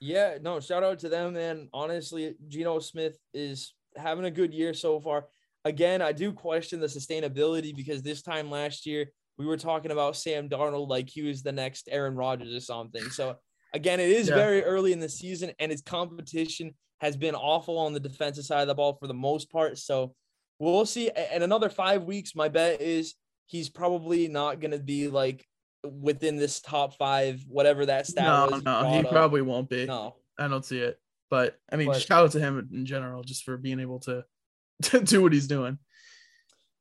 yeah, 0.00 0.38
no, 0.40 0.60
shout 0.60 0.82
out 0.82 0.98
to 1.00 1.08
them, 1.08 1.34
man. 1.34 1.68
Honestly, 1.72 2.34
Geno 2.48 2.78
Smith 2.78 3.16
is 3.32 3.74
having 3.96 4.24
a 4.24 4.30
good 4.30 4.52
year 4.52 4.74
so 4.74 5.00
far. 5.00 5.26
Again, 5.64 6.02
I 6.02 6.12
do 6.12 6.32
question 6.32 6.80
the 6.80 6.86
sustainability 6.86 7.74
because 7.74 8.02
this 8.02 8.22
time 8.22 8.50
last 8.50 8.86
year 8.86 9.06
we 9.38 9.46
were 9.46 9.56
talking 9.56 9.90
about 9.90 10.16
Sam 10.16 10.48
Darnold 10.48 10.88
like 10.88 11.08
he 11.08 11.22
was 11.22 11.42
the 11.42 11.52
next 11.52 11.88
Aaron 11.90 12.14
Rodgers 12.14 12.54
or 12.54 12.60
something. 12.60 13.02
So 13.04 13.36
again, 13.72 13.98
it 13.98 14.10
is 14.10 14.28
yeah. 14.28 14.34
very 14.34 14.62
early 14.62 14.92
in 14.92 15.00
the 15.00 15.08
season 15.08 15.52
and 15.58 15.72
it's 15.72 15.82
competition 15.82 16.74
has 17.00 17.16
been 17.16 17.34
awful 17.34 17.78
on 17.78 17.92
the 17.92 18.00
defensive 18.00 18.44
side 18.44 18.62
of 18.62 18.68
the 18.68 18.74
ball 18.74 18.96
for 19.00 19.06
the 19.06 19.14
most 19.14 19.50
part. 19.50 19.78
So 19.78 20.14
we'll 20.58 20.86
see. 20.86 21.10
And 21.10 21.42
another 21.42 21.68
five 21.68 22.04
weeks, 22.04 22.34
my 22.34 22.48
bet 22.48 22.80
is 22.80 23.14
he's 23.46 23.68
probably 23.68 24.28
not 24.28 24.60
going 24.60 24.70
to 24.70 24.78
be 24.78 25.08
like 25.08 25.44
within 25.84 26.36
this 26.36 26.60
top 26.60 26.96
five, 26.96 27.44
whatever 27.48 27.86
that 27.86 28.06
stat 28.06 28.24
no, 28.24 28.48
was. 28.50 28.64
No, 28.64 28.90
he 28.92 29.02
probably 29.04 29.42
won't 29.42 29.68
be. 29.68 29.86
No, 29.86 30.16
I 30.38 30.48
don't 30.48 30.64
see 30.64 30.78
it. 30.78 30.98
But 31.30 31.58
I 31.70 31.76
mean, 31.76 31.88
but, 31.88 32.00
shout 32.00 32.24
out 32.24 32.32
to 32.32 32.40
him 32.40 32.68
in 32.72 32.86
general 32.86 33.22
just 33.22 33.44
for 33.44 33.56
being 33.56 33.80
able 33.80 34.00
to, 34.00 34.24
to 34.82 35.00
do 35.00 35.22
what 35.22 35.32
he's 35.32 35.46
doing. 35.46 35.78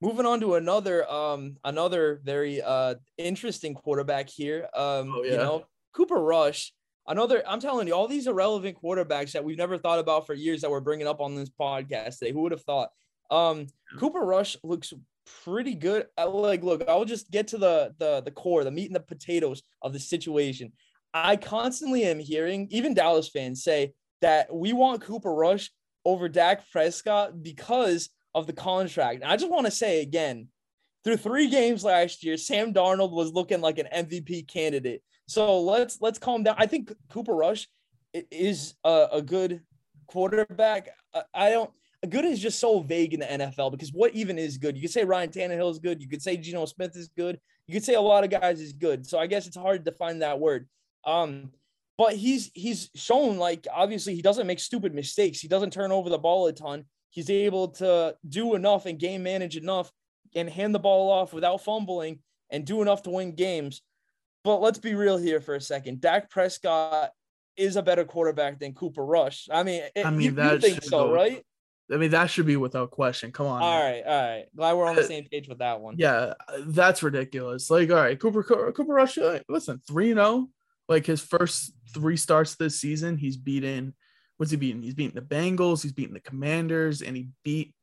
Moving 0.01 0.25
on 0.25 0.41
to 0.41 0.55
another 0.55 1.09
um 1.09 1.55
another 1.63 2.19
very 2.23 2.61
uh 2.61 2.95
interesting 3.17 3.73
quarterback 3.73 4.29
here. 4.29 4.67
Um, 4.73 5.13
oh, 5.15 5.23
yeah. 5.23 5.31
you 5.31 5.37
know, 5.37 5.65
Cooper 5.93 6.21
Rush 6.21 6.73
another 7.07 7.43
i'm 7.47 7.59
telling 7.59 7.87
you 7.87 7.93
all 7.93 8.07
these 8.07 8.27
irrelevant 8.27 8.77
quarterbacks 8.81 9.33
that 9.33 9.43
we've 9.43 9.57
never 9.57 9.77
thought 9.77 9.99
about 9.99 10.25
for 10.25 10.33
years 10.33 10.61
that 10.61 10.71
we're 10.71 10.79
bringing 10.79 11.07
up 11.07 11.19
on 11.19 11.35
this 11.35 11.49
podcast 11.49 12.19
today 12.19 12.31
who 12.31 12.41
would 12.41 12.51
have 12.51 12.61
thought 12.61 12.89
um 13.29 13.67
cooper 13.97 14.21
rush 14.21 14.55
looks 14.63 14.93
pretty 15.43 15.75
good 15.75 16.05
I, 16.17 16.25
like 16.25 16.63
look 16.63 16.83
i'll 16.87 17.05
just 17.05 17.31
get 17.31 17.47
to 17.49 17.57
the 17.57 17.93
the 17.97 18.21
the 18.21 18.31
core 18.31 18.63
the 18.63 18.71
meat 18.71 18.87
and 18.87 18.95
the 18.95 18.99
potatoes 18.99 19.63
of 19.81 19.93
the 19.93 19.99
situation 19.99 20.73
i 21.13 21.35
constantly 21.35 22.03
am 22.03 22.19
hearing 22.19 22.67
even 22.71 22.93
dallas 22.93 23.29
fans 23.29 23.63
say 23.63 23.93
that 24.21 24.53
we 24.53 24.73
want 24.73 25.01
cooper 25.01 25.33
rush 25.33 25.71
over 26.05 26.27
dak 26.27 26.69
prescott 26.71 27.41
because 27.41 28.09
of 28.35 28.47
the 28.47 28.53
contract 28.53 29.21
and 29.21 29.31
i 29.31 29.37
just 29.37 29.51
want 29.51 29.65
to 29.65 29.71
say 29.71 30.01
again 30.01 30.47
through 31.03 31.17
three 31.17 31.49
games 31.49 31.83
last 31.83 32.23
year 32.23 32.35
sam 32.35 32.73
darnold 32.73 33.11
was 33.11 33.31
looking 33.31 33.61
like 33.61 33.79
an 33.79 33.87
mvp 34.05 34.47
candidate 34.47 35.01
so 35.27 35.61
let's 35.61 35.99
let's 36.01 36.19
calm 36.19 36.43
down. 36.43 36.55
I 36.57 36.65
think 36.65 36.91
Cooper 37.09 37.33
Rush 37.33 37.67
is 38.13 38.75
a, 38.83 39.07
a 39.13 39.21
good 39.21 39.61
quarterback. 40.07 40.89
I 41.33 41.49
don't. 41.49 41.71
Good 42.09 42.25
is 42.25 42.39
just 42.39 42.59
so 42.59 42.81
vague 42.81 43.13
in 43.13 43.21
the 43.21 43.25
NFL 43.25 43.71
because 43.71 43.91
what 43.93 44.13
even 44.13 44.37
is 44.37 44.57
good? 44.57 44.75
You 44.75 44.81
could 44.81 44.91
say 44.91 45.05
Ryan 45.05 45.29
Tannehill 45.29 45.71
is 45.71 45.79
good. 45.79 46.01
You 46.01 46.09
could 46.09 46.21
say 46.21 46.35
Geno 46.37 46.65
Smith 46.65 46.95
is 46.95 47.09
good. 47.15 47.39
You 47.67 47.73
could 47.73 47.83
say 47.83 47.93
a 47.93 48.01
lot 48.01 48.23
of 48.23 48.29
guys 48.29 48.59
is 48.59 48.73
good. 48.73 49.05
So 49.05 49.17
I 49.17 49.27
guess 49.27 49.47
it's 49.47 49.55
hard 49.55 49.85
to 49.85 49.91
define 49.91 50.19
that 50.19 50.39
word. 50.39 50.67
Um, 51.05 51.51
but 51.97 52.15
he's 52.15 52.51
he's 52.53 52.89
shown 52.95 53.37
like 53.37 53.67
obviously 53.71 54.15
he 54.15 54.21
doesn't 54.21 54.47
make 54.47 54.59
stupid 54.59 54.93
mistakes. 54.93 55.39
He 55.39 55.47
doesn't 55.47 55.71
turn 55.71 55.91
over 55.91 56.09
the 56.09 56.17
ball 56.17 56.47
a 56.47 56.53
ton. 56.53 56.85
He's 57.09 57.29
able 57.29 57.69
to 57.69 58.15
do 58.27 58.55
enough 58.55 58.85
and 58.85 58.99
game 58.99 59.23
manage 59.23 59.55
enough 59.55 59.91
and 60.35 60.49
hand 60.49 60.73
the 60.73 60.79
ball 60.79 61.11
off 61.11 61.31
without 61.31 61.63
fumbling 61.63 62.19
and 62.49 62.65
do 62.65 62.81
enough 62.81 63.03
to 63.03 63.11
win 63.11 63.35
games. 63.35 63.81
But 64.43 64.61
let's 64.61 64.79
be 64.79 64.95
real 64.95 65.17
here 65.17 65.39
for 65.39 65.55
a 65.55 65.61
second. 65.61 66.01
Dak 66.01 66.29
Prescott 66.29 67.11
is 67.55 67.75
a 67.75 67.83
better 67.83 68.03
quarterback 68.03 68.59
than 68.59 68.73
Cooper 68.73 69.05
Rush. 69.05 69.47
I 69.51 69.63
mean, 69.63 69.83
I 70.03 70.09
mean, 70.09 70.21
you, 70.21 70.31
that 70.31 70.53
you 70.53 70.59
think 70.59 70.83
so, 70.83 71.07
go, 71.07 71.13
right? 71.13 71.43
I 71.91 71.97
mean, 71.97 72.11
that 72.11 72.27
should 72.27 72.45
be 72.45 72.55
without 72.55 72.91
question. 72.91 73.31
Come 73.31 73.47
on. 73.47 73.61
All 73.61 73.79
man. 73.79 73.91
right, 73.91 74.03
all 74.05 74.21
right. 74.21 74.45
Glad 74.55 74.73
we're 74.73 74.87
on 74.87 74.95
the 74.95 75.01
uh, 75.01 75.07
same 75.07 75.25
page 75.25 75.49
with 75.49 75.59
that 75.59 75.81
one. 75.81 75.95
Yeah, 75.97 76.33
that's 76.65 77.03
ridiculous. 77.03 77.69
Like, 77.69 77.89
all 77.89 77.97
right, 77.97 78.19
Cooper 78.19 78.43
Cooper 78.43 78.93
Rush. 78.93 79.17
Listen, 79.49 79.81
three 79.87 80.13
zero. 80.13 80.25
Oh, 80.25 80.49
like 80.87 81.05
his 81.05 81.21
first 81.21 81.73
three 81.93 82.17
starts 82.17 82.55
this 82.55 82.79
season, 82.79 83.17
he's 83.17 83.37
beaten. 83.37 83.93
What's 84.37 84.51
he 84.51 84.57
beaten? 84.57 84.81
He's 84.81 84.95
beaten 84.95 85.15
the 85.15 85.21
Bengals. 85.21 85.83
He's 85.83 85.93
beaten 85.93 86.13
the 86.13 86.19
Commanders, 86.19 87.01
and 87.01 87.15
he 87.15 87.29
beat 87.43 87.73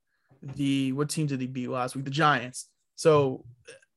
the 0.42 0.92
what 0.92 1.08
team 1.08 1.26
did 1.26 1.40
he 1.40 1.46
beat 1.46 1.68
last 1.68 1.94
week? 1.94 2.04
The 2.04 2.10
Giants. 2.10 2.66
So, 2.96 3.44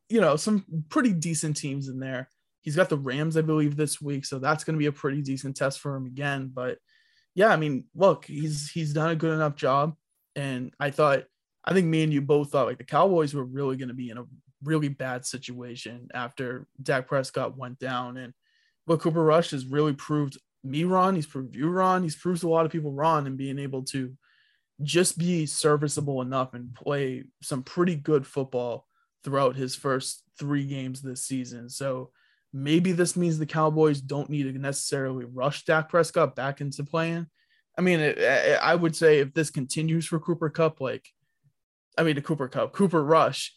you 0.10 0.22
know, 0.22 0.36
some 0.36 0.66
pretty 0.89 1.13
decent 1.13 1.58
teams 1.58 1.88
in 1.88 2.00
there. 2.00 2.30
He's 2.62 2.76
got 2.76 2.89
the 2.89 2.98
Rams, 2.98 3.36
I 3.36 3.42
believe, 3.42 3.76
this 3.76 4.02
week, 4.02 4.26
so 4.26 4.39
that's 4.39 4.63
going 4.63 4.76
to 4.76 4.80
be 4.80 4.86
a 4.86 4.92
pretty 4.92 5.22
decent 5.22 5.58
test 5.58 5.80
for 5.80 5.96
him 5.96 6.06
again. 6.06 6.52
But 6.54 6.78
yeah, 7.36 7.48
I 7.48 7.58
mean, 7.58 7.86
look, 7.96 8.26
he's 8.26 8.69
he's 8.72 8.93
done 8.93 9.10
a 9.10 9.15
good 9.15 9.34
enough 9.34 9.56
job, 9.56 9.96
and 10.36 10.74
I 10.80 10.91
thought, 10.91 11.24
I 11.65 11.74
think 11.74 11.88
me 11.88 12.04
and 12.04 12.13
you 12.13 12.22
both 12.22 12.52
thought 12.52 12.67
like 12.67 12.78
the 12.78 12.84
Cowboys 12.84 13.34
were 13.34 13.43
really 13.43 13.78
going 13.78 13.89
to 13.89 13.93
be 13.93 14.10
in 14.10 14.17
a 14.17 14.26
really 14.63 14.89
bad 14.89 15.26
situation 15.26 16.08
after 16.13 16.67
Dak 16.82 17.08
Prescott 17.08 17.58
went 17.58 17.80
down, 17.80 18.17
and 18.17 18.34
but 18.86 19.00
Cooper 19.00 19.24
Rush 19.24 19.52
has 19.52 19.65
really 19.65 19.93
proved 19.93 20.38
me 20.63 20.84
wrong. 20.84 21.15
He's 21.15 21.28
proved 21.28 21.56
you 21.56 21.69
wrong. 21.69 22.04
He's 22.04 22.15
proved 22.15 22.43
a 22.43 22.50
lot 22.50 22.65
of 22.65 22.72
people 22.72 22.91
wrong, 22.91 23.28
and 23.28 23.38
being 23.38 23.60
able 23.60 23.84
to 23.86 24.13
just 24.82 25.17
be 25.17 25.46
serviceable 25.46 26.22
enough 26.22 26.54
and 26.54 26.74
play 26.76 27.24
some 27.41 27.63
pretty 27.63 27.96
good 27.96 28.28
football 28.28 28.88
throughout 29.24 29.56
his 29.56 29.76
first 29.76 30.24
three 30.38 30.65
games 30.65 31.02
this 31.02 31.26
season. 31.26 31.69
So 31.69 32.12
Maybe 32.54 32.92
this 32.92 33.18
means 33.18 33.38
the 33.38 33.46
Cowboys 33.46 34.00
don't 34.00 34.30
need 34.30 34.44
to 34.44 34.60
necessarily 34.60 35.26
rush 35.26 35.66
Dak 35.66 35.89
Prescott 35.89 36.36
back 36.36 36.62
into 36.62 36.84
playing. 36.84 37.28
I 37.78 37.82
mean, 37.82 38.00
it, 38.00 38.18
it, 38.20 38.60
I 38.62 38.76
would 38.76 38.96
say 38.96 39.20
if 39.20 39.34
this 39.34 39.50
continues 39.50 40.06
for 40.06 40.20
Cooper 40.20 40.50
Cup, 40.50 40.80
like, 40.80 41.08
I 41.98 42.04
mean, 42.04 42.16
the 42.16 42.22
Cooper 42.22 42.48
Cup, 42.48 42.74
Cooper 42.74 43.04
Rush, 43.04 43.54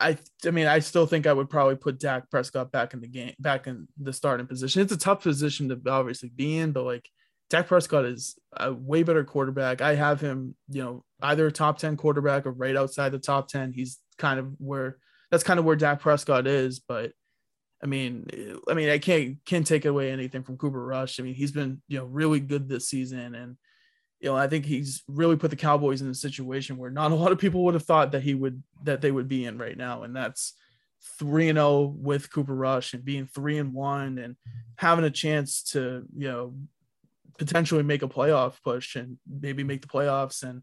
I, 0.00 0.18
I 0.44 0.50
mean, 0.50 0.66
I 0.66 0.80
still 0.80 1.06
think 1.06 1.26
I 1.26 1.32
would 1.32 1.50
probably 1.50 1.76
put 1.76 2.00
Dak 2.00 2.30
Prescott 2.30 2.72
back 2.72 2.94
in 2.94 3.00
the 3.00 3.06
game, 3.06 3.34
back 3.38 3.66
in 3.66 3.86
the 3.96 4.12
starting 4.12 4.46
position. 4.46 4.82
It's 4.82 4.92
a 4.92 4.96
tough 4.96 5.22
position 5.22 5.68
to 5.68 5.80
obviously 5.90 6.30
be 6.34 6.58
in, 6.58 6.72
but 6.72 6.84
like, 6.84 7.08
Dak 7.52 7.66
Prescott 7.66 8.06
is 8.06 8.38
a 8.56 8.72
way 8.72 9.02
better 9.02 9.24
quarterback. 9.24 9.82
I 9.82 9.94
have 9.94 10.22
him, 10.22 10.56
you 10.70 10.82
know, 10.82 11.04
either 11.20 11.46
a 11.46 11.52
top 11.52 11.76
10 11.76 11.98
quarterback 11.98 12.46
or 12.46 12.50
right 12.50 12.74
outside 12.74 13.12
the 13.12 13.18
top 13.18 13.48
10. 13.48 13.72
He's 13.72 13.98
kind 14.16 14.40
of 14.40 14.54
where 14.56 14.96
that's 15.30 15.44
kind 15.44 15.58
of 15.58 15.66
where 15.66 15.76
Dak 15.76 16.00
Prescott 16.00 16.46
is, 16.46 16.80
but 16.80 17.12
I 17.82 17.86
mean, 17.86 18.26
I 18.68 18.74
mean, 18.74 18.88
I 18.88 18.98
can't 18.98 19.38
can't 19.44 19.66
take 19.66 19.84
away 19.84 20.12
anything 20.12 20.44
from 20.44 20.56
Cooper 20.56 20.84
Rush. 20.84 21.18
I 21.18 21.24
mean, 21.24 21.34
he's 21.34 21.50
been 21.50 21.82
you 21.88 21.98
know 21.98 22.04
really 22.04 22.40
good 22.40 22.68
this 22.68 22.88
season, 22.88 23.34
and 23.34 23.56
you 24.20 24.28
know 24.28 24.36
I 24.36 24.46
think 24.46 24.64
he's 24.64 25.02
really 25.08 25.36
put 25.36 25.50
the 25.50 25.56
Cowboys 25.56 26.00
in 26.00 26.08
a 26.08 26.14
situation 26.14 26.76
where 26.76 26.90
not 26.90 27.10
a 27.10 27.16
lot 27.16 27.32
of 27.32 27.38
people 27.38 27.64
would 27.64 27.74
have 27.74 27.84
thought 27.84 28.12
that 28.12 28.22
he 28.22 28.34
would 28.34 28.62
that 28.84 29.00
they 29.00 29.10
would 29.10 29.28
be 29.28 29.44
in 29.44 29.58
right 29.58 29.76
now, 29.76 30.04
and 30.04 30.14
that's 30.14 30.54
three 31.18 31.48
and 31.48 31.56
zero 31.56 31.66
oh 31.66 31.94
with 31.98 32.32
Cooper 32.32 32.54
Rush 32.54 32.94
and 32.94 33.04
being 33.04 33.26
three 33.26 33.58
and 33.58 33.74
one 33.74 34.18
and 34.18 34.36
having 34.76 35.04
a 35.04 35.10
chance 35.10 35.62
to 35.72 36.04
you 36.16 36.28
know 36.28 36.54
potentially 37.38 37.82
make 37.82 38.02
a 38.02 38.08
playoff 38.08 38.62
push 38.62 38.94
and 38.94 39.18
maybe 39.28 39.64
make 39.64 39.82
the 39.82 39.88
playoffs. 39.88 40.44
And 40.44 40.62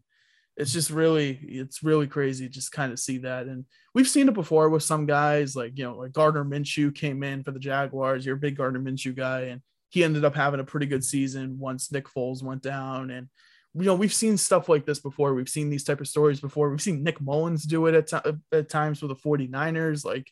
it's 0.60 0.74
just 0.74 0.90
really 0.90 1.40
it's 1.42 1.82
really 1.82 2.06
crazy 2.06 2.46
just 2.46 2.70
kind 2.70 2.92
of 2.92 2.98
see 2.98 3.18
that. 3.18 3.46
And 3.46 3.64
we've 3.94 4.08
seen 4.08 4.28
it 4.28 4.34
before 4.34 4.68
with 4.68 4.82
some 4.82 5.06
guys 5.06 5.56
like 5.56 5.78
you 5.78 5.84
know 5.84 5.96
like 5.96 6.12
Gardner 6.12 6.44
Minshew 6.44 6.94
came 6.94 7.22
in 7.22 7.42
for 7.42 7.50
the 7.50 7.58
Jaguars 7.58 8.26
you're 8.26 8.36
a 8.36 8.40
big 8.40 8.56
Gardner 8.56 8.80
Minshew 8.80 9.16
guy 9.16 9.42
and 9.42 9.62
he 9.88 10.04
ended 10.04 10.24
up 10.24 10.36
having 10.36 10.60
a 10.60 10.64
pretty 10.64 10.86
good 10.86 11.02
season 11.02 11.58
once 11.58 11.90
Nick 11.90 12.06
Foles 12.08 12.42
went 12.42 12.62
down. 12.62 13.10
And 13.10 13.28
you 13.74 13.84
know 13.84 13.94
we've 13.94 14.12
seen 14.12 14.36
stuff 14.36 14.68
like 14.68 14.84
this 14.84 15.00
before. 15.00 15.32
We've 15.32 15.48
seen 15.48 15.70
these 15.70 15.84
type 15.84 16.00
of 16.00 16.08
stories 16.08 16.40
before. 16.40 16.68
We've 16.68 16.82
seen 16.82 17.02
Nick 17.02 17.20
Mullens 17.20 17.66
do 17.66 17.86
it 17.86 17.94
at, 17.94 18.06
t- 18.08 18.38
at 18.52 18.68
times 18.68 19.00
with 19.00 19.08
the 19.08 19.28
49ers 19.28 20.04
like 20.04 20.30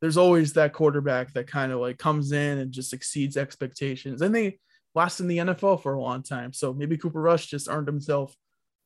there's 0.00 0.16
always 0.16 0.54
that 0.54 0.72
quarterback 0.72 1.32
that 1.34 1.46
kind 1.46 1.70
of 1.70 1.78
like 1.78 1.98
comes 1.98 2.32
in 2.32 2.58
and 2.58 2.72
just 2.72 2.92
exceeds 2.92 3.36
expectations. 3.36 4.22
And 4.22 4.34
they 4.34 4.58
last 4.96 5.20
in 5.20 5.28
the 5.28 5.38
NFL 5.38 5.84
for 5.84 5.94
a 5.94 6.00
long 6.00 6.24
time. 6.24 6.52
So 6.52 6.74
maybe 6.74 6.98
Cooper 6.98 7.20
Rush 7.20 7.46
just 7.46 7.68
earned 7.68 7.86
himself 7.86 8.34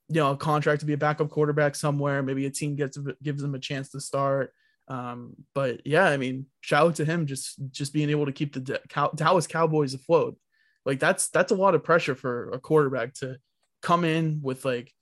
you 0.09 0.17
know, 0.17 0.33
a 0.33 0.37
contract 0.37 0.81
to 0.81 0.87
be 0.87 0.93
a 0.93 0.99
backup 0.99 1.31
quarterback 1.31 1.75
somewhere. 1.75 2.23
Maybe 2.23 2.47
a 2.47 2.51
team 2.51 2.77
gets 2.77 2.99
gives 3.23 3.43
him 3.43 3.55
a 3.55 3.61
chance 3.61 3.91
to 3.91 4.01
start. 4.01 4.53
Um, 4.89 5.35
but 5.55 5.85
yeah, 5.85 6.05
I 6.05 6.17
mean, 6.17 6.47
shout 6.61 6.87
out 6.87 6.95
to 6.97 7.05
him 7.05 7.27
just 7.27 7.57
just 7.71 7.93
being 7.93 8.11
able 8.11 8.27
to 8.27 8.33
keep 8.33 8.53
the 8.55 8.81
Dallas 9.15 9.47
Cowboys 9.47 9.95
afloat. 9.95 10.39
Like 10.85 11.01
that's 11.01 11.29
that's 11.29 11.53
a 11.53 11.57
lot 11.57 11.75
of 11.75 11.83
pressure 11.83 12.15
for 12.15 12.51
a 12.51 12.61
quarterback 12.61 13.15
to 13.15 13.39
come 13.83 14.05
in 14.05 14.41
with 14.43 14.65
like 14.65 14.93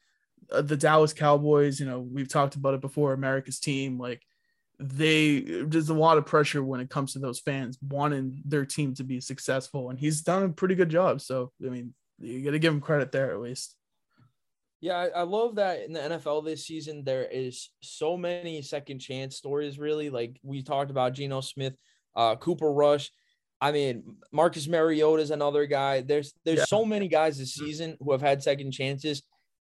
uh, 0.50 0.62
the 0.62 0.76
Dallas 0.76 1.12
Cowboys, 1.12 1.78
you 1.78 1.86
know, 1.86 2.00
we've 2.00 2.28
talked 2.28 2.54
about 2.54 2.74
it 2.74 2.80
before, 2.80 3.12
America's 3.12 3.60
team, 3.60 3.98
like 3.98 4.22
they 4.80 5.40
there's 5.40 5.90
a 5.90 5.94
lot 5.94 6.18
of 6.18 6.26
pressure 6.26 6.62
when 6.62 6.80
it 6.80 6.90
comes 6.90 7.12
to 7.12 7.18
those 7.18 7.38
fans 7.38 7.78
wanting 7.80 8.42
their 8.44 8.64
team 8.64 8.92
to 8.92 9.04
be 9.04 9.20
successful 9.20 9.88
and 9.88 10.00
he's 10.00 10.22
done 10.22 10.42
a 10.42 10.48
pretty 10.48 10.74
good 10.74 10.88
job. 10.88 11.20
So, 11.20 11.52
I 11.64 11.68
mean, 11.68 11.94
you 12.18 12.42
got 12.42 12.52
to 12.52 12.58
give 12.58 12.72
him 12.72 12.80
credit 12.80 13.12
there 13.12 13.32
at 13.32 13.40
least. 13.40 13.76
Yeah, 14.84 14.96
I, 14.98 15.20
I, 15.20 15.22
love 15.22 15.54
that 15.54 15.82
in 15.82 15.94
the 15.94 16.00
NFL 16.00 16.44
this 16.44 16.66
season 16.66 17.04
there 17.04 17.24
is 17.24 17.70
so 17.80 18.18
many 18.18 18.60
second 18.60 18.98
chance 18.98 19.34
stories. 19.34 19.78
Really, 19.78 20.10
like 20.10 20.38
we 20.42 20.62
talked 20.62 20.90
about 20.90 21.14
Geno 21.14 21.40
Smith, 21.40 21.72
uh, 22.14 22.36
Cooper 22.36 22.70
Rush. 22.70 23.10
I 23.62 23.72
mean, 23.72 24.16
Marcus 24.30 24.68
Mariota 24.68 25.22
is 25.22 25.30
another 25.30 25.64
guy. 25.64 26.02
There's 26.02 26.34
there's 26.44 26.58
yeah. 26.58 26.64
so 26.66 26.84
many 26.84 27.08
guys 27.08 27.38
this 27.38 27.54
season 27.54 27.96
who 27.98 28.12
have 28.12 28.20
had 28.20 28.42
second 28.42 28.72
chances 28.72 29.22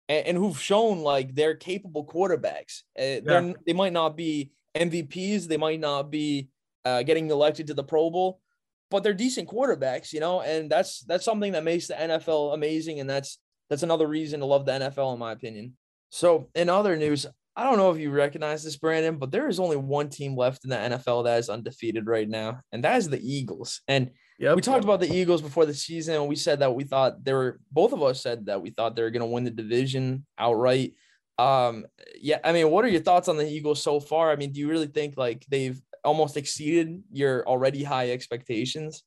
and, 0.09 0.25
and 0.25 0.37
who've 0.37 0.59
shown 0.59 1.01
like 1.03 1.35
they're 1.35 1.53
capable 1.53 2.03
quarterbacks. 2.03 2.81
Uh, 2.99 3.21
yeah. 3.23 3.53
They 3.63 3.73
might 3.73 3.93
not 3.93 4.17
be 4.17 4.49
MVPs, 4.73 5.45
they 5.45 5.57
might 5.57 5.79
not 5.79 6.09
be 6.09 6.49
uh, 6.83 7.03
getting 7.03 7.29
elected 7.29 7.67
to 7.67 7.75
the 7.75 7.83
Pro 7.83 8.09
Bowl, 8.09 8.41
but 8.89 9.03
they're 9.03 9.13
decent 9.13 9.47
quarterbacks, 9.47 10.13
you 10.13 10.19
know, 10.19 10.41
and 10.41 10.67
that's 10.67 11.01
that's 11.01 11.25
something 11.25 11.51
that 11.51 11.63
makes 11.63 11.85
the 11.85 11.93
NFL 11.93 12.55
amazing, 12.55 12.99
and 12.99 13.07
that's 13.07 13.37
that's 13.71 13.83
another 13.83 14.05
reason 14.05 14.41
to 14.41 14.45
love 14.45 14.65
the 14.65 14.73
NFL, 14.73 15.13
in 15.13 15.19
my 15.19 15.31
opinion. 15.31 15.77
So, 16.09 16.49
in 16.55 16.67
other 16.67 16.97
news, 16.97 17.25
I 17.55 17.63
don't 17.63 17.77
know 17.77 17.89
if 17.89 17.97
you 17.97 18.11
recognize 18.11 18.65
this, 18.65 18.75
Brandon, 18.75 19.15
but 19.15 19.31
there 19.31 19.47
is 19.47 19.61
only 19.61 19.77
one 19.77 20.09
team 20.09 20.35
left 20.35 20.65
in 20.65 20.69
the 20.69 20.75
NFL 20.75 21.23
that 21.23 21.39
is 21.39 21.47
undefeated 21.47 22.05
right 22.05 22.27
now, 22.27 22.59
and 22.73 22.83
that 22.83 22.97
is 22.97 23.07
the 23.07 23.21
Eagles. 23.25 23.79
And 23.87 24.11
yep. 24.37 24.57
we 24.57 24.61
talked 24.61 24.83
about 24.83 24.99
the 24.99 25.13
Eagles 25.13 25.41
before 25.41 25.65
the 25.65 25.73
season, 25.73 26.15
and 26.15 26.27
we 26.27 26.35
said 26.35 26.59
that 26.59 26.75
we 26.75 26.83
thought 26.83 27.23
they 27.23 27.31
were 27.31 27.61
both 27.71 27.93
of 27.93 28.03
us 28.03 28.21
said 28.21 28.47
that 28.47 28.61
we 28.61 28.71
thought 28.71 28.97
they 28.97 29.03
were 29.03 29.09
going 29.09 29.21
to 29.21 29.25
win 29.25 29.45
the 29.45 29.51
division 29.51 30.25
outright. 30.37 30.93
Um, 31.39 31.85
yeah, 32.19 32.39
I 32.43 32.51
mean, 32.51 32.69
what 32.71 32.83
are 32.83 32.89
your 32.89 33.01
thoughts 33.01 33.29
on 33.29 33.37
the 33.37 33.49
Eagles 33.49 33.81
so 33.81 34.01
far? 34.01 34.31
I 34.31 34.35
mean, 34.35 34.51
do 34.51 34.59
you 34.59 34.69
really 34.69 34.87
think 34.87 35.15
like 35.15 35.45
they've 35.47 35.81
almost 36.03 36.35
exceeded 36.35 37.01
your 37.09 37.47
already 37.47 37.85
high 37.85 38.11
expectations? 38.11 39.03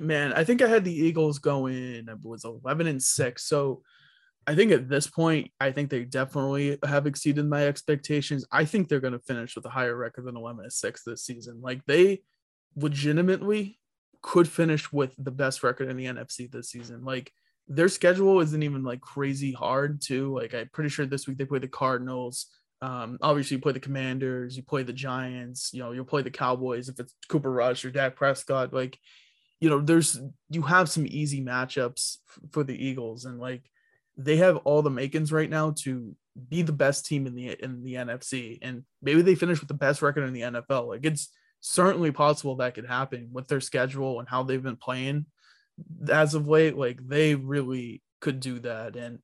Man, 0.00 0.32
I 0.32 0.44
think 0.44 0.62
I 0.62 0.68
had 0.68 0.84
the 0.84 0.94
Eagles 0.94 1.38
going. 1.38 1.74
It 2.08 2.18
was 2.22 2.44
eleven 2.44 2.86
and 2.86 3.02
six, 3.02 3.46
so 3.46 3.82
I 4.46 4.54
think 4.54 4.70
at 4.70 4.88
this 4.88 5.08
point, 5.08 5.50
I 5.60 5.72
think 5.72 5.90
they 5.90 6.04
definitely 6.04 6.78
have 6.84 7.06
exceeded 7.06 7.46
my 7.46 7.66
expectations. 7.66 8.46
I 8.52 8.64
think 8.64 8.88
they're 8.88 9.00
going 9.00 9.12
to 9.12 9.18
finish 9.18 9.56
with 9.56 9.64
a 9.64 9.70
higher 9.70 9.96
record 9.96 10.24
than 10.24 10.36
11 10.36 10.62
and 10.62 10.72
6 10.72 11.02
this 11.04 11.24
season. 11.24 11.60
Like 11.60 11.84
they 11.86 12.22
legitimately 12.76 13.80
could 14.22 14.48
finish 14.48 14.92
with 14.92 15.12
the 15.18 15.32
best 15.32 15.64
record 15.64 15.88
in 15.88 15.96
the 15.96 16.04
NFC 16.04 16.50
this 16.50 16.70
season. 16.70 17.04
Like 17.04 17.32
their 17.66 17.88
schedule 17.88 18.40
isn't 18.40 18.62
even 18.62 18.84
like 18.84 19.00
crazy 19.00 19.52
hard 19.52 20.00
too. 20.00 20.36
Like 20.36 20.54
I'm 20.54 20.70
pretty 20.72 20.90
sure 20.90 21.06
this 21.06 21.26
week 21.26 21.38
they 21.38 21.44
play 21.44 21.58
the 21.58 21.66
Cardinals. 21.66 22.46
Um, 22.82 23.18
obviously 23.22 23.56
you 23.56 23.62
play 23.62 23.72
the 23.72 23.80
Commanders, 23.80 24.56
you 24.56 24.62
play 24.62 24.84
the 24.84 24.92
Giants, 24.92 25.70
you 25.72 25.82
know, 25.82 25.90
you'll 25.90 26.04
play 26.04 26.22
the 26.22 26.30
Cowboys 26.30 26.88
if 26.88 27.00
it's 27.00 27.14
Cooper 27.28 27.50
Rush 27.50 27.84
or 27.84 27.90
Dak 27.90 28.14
Prescott. 28.14 28.72
Like, 28.72 28.96
you 29.60 29.70
know, 29.70 29.80
there's 29.80 30.18
you 30.50 30.62
have 30.62 30.88
some 30.88 31.06
easy 31.08 31.42
matchups 31.42 32.16
for 32.50 32.64
the 32.64 32.74
Eagles, 32.74 33.24
and 33.24 33.38
like 33.38 33.62
they 34.16 34.36
have 34.36 34.56
all 34.58 34.82
the 34.82 34.90
makings 34.90 35.32
right 35.32 35.50
now 35.50 35.72
to 35.82 36.14
be 36.48 36.62
the 36.62 36.72
best 36.72 37.06
team 37.06 37.26
in 37.26 37.34
the 37.34 37.56
in 37.62 37.82
the 37.82 37.94
NFC, 37.94 38.58
and 38.62 38.84
maybe 39.02 39.22
they 39.22 39.34
finish 39.34 39.60
with 39.60 39.68
the 39.68 39.74
best 39.74 40.02
record 40.02 40.24
in 40.24 40.32
the 40.32 40.42
NFL. 40.42 40.88
Like 40.88 41.04
it's 41.04 41.30
certainly 41.60 42.12
possible 42.12 42.56
that 42.56 42.74
could 42.74 42.86
happen 42.86 43.30
with 43.32 43.48
their 43.48 43.60
schedule 43.60 44.20
and 44.20 44.28
how 44.28 44.42
they've 44.42 44.62
been 44.62 44.76
playing 44.76 45.26
as 46.10 46.34
of 46.34 46.48
late, 46.48 46.76
like 46.76 46.98
they 47.06 47.34
really 47.34 48.02
could 48.20 48.40
do 48.40 48.58
that. 48.60 48.96
And 48.96 49.20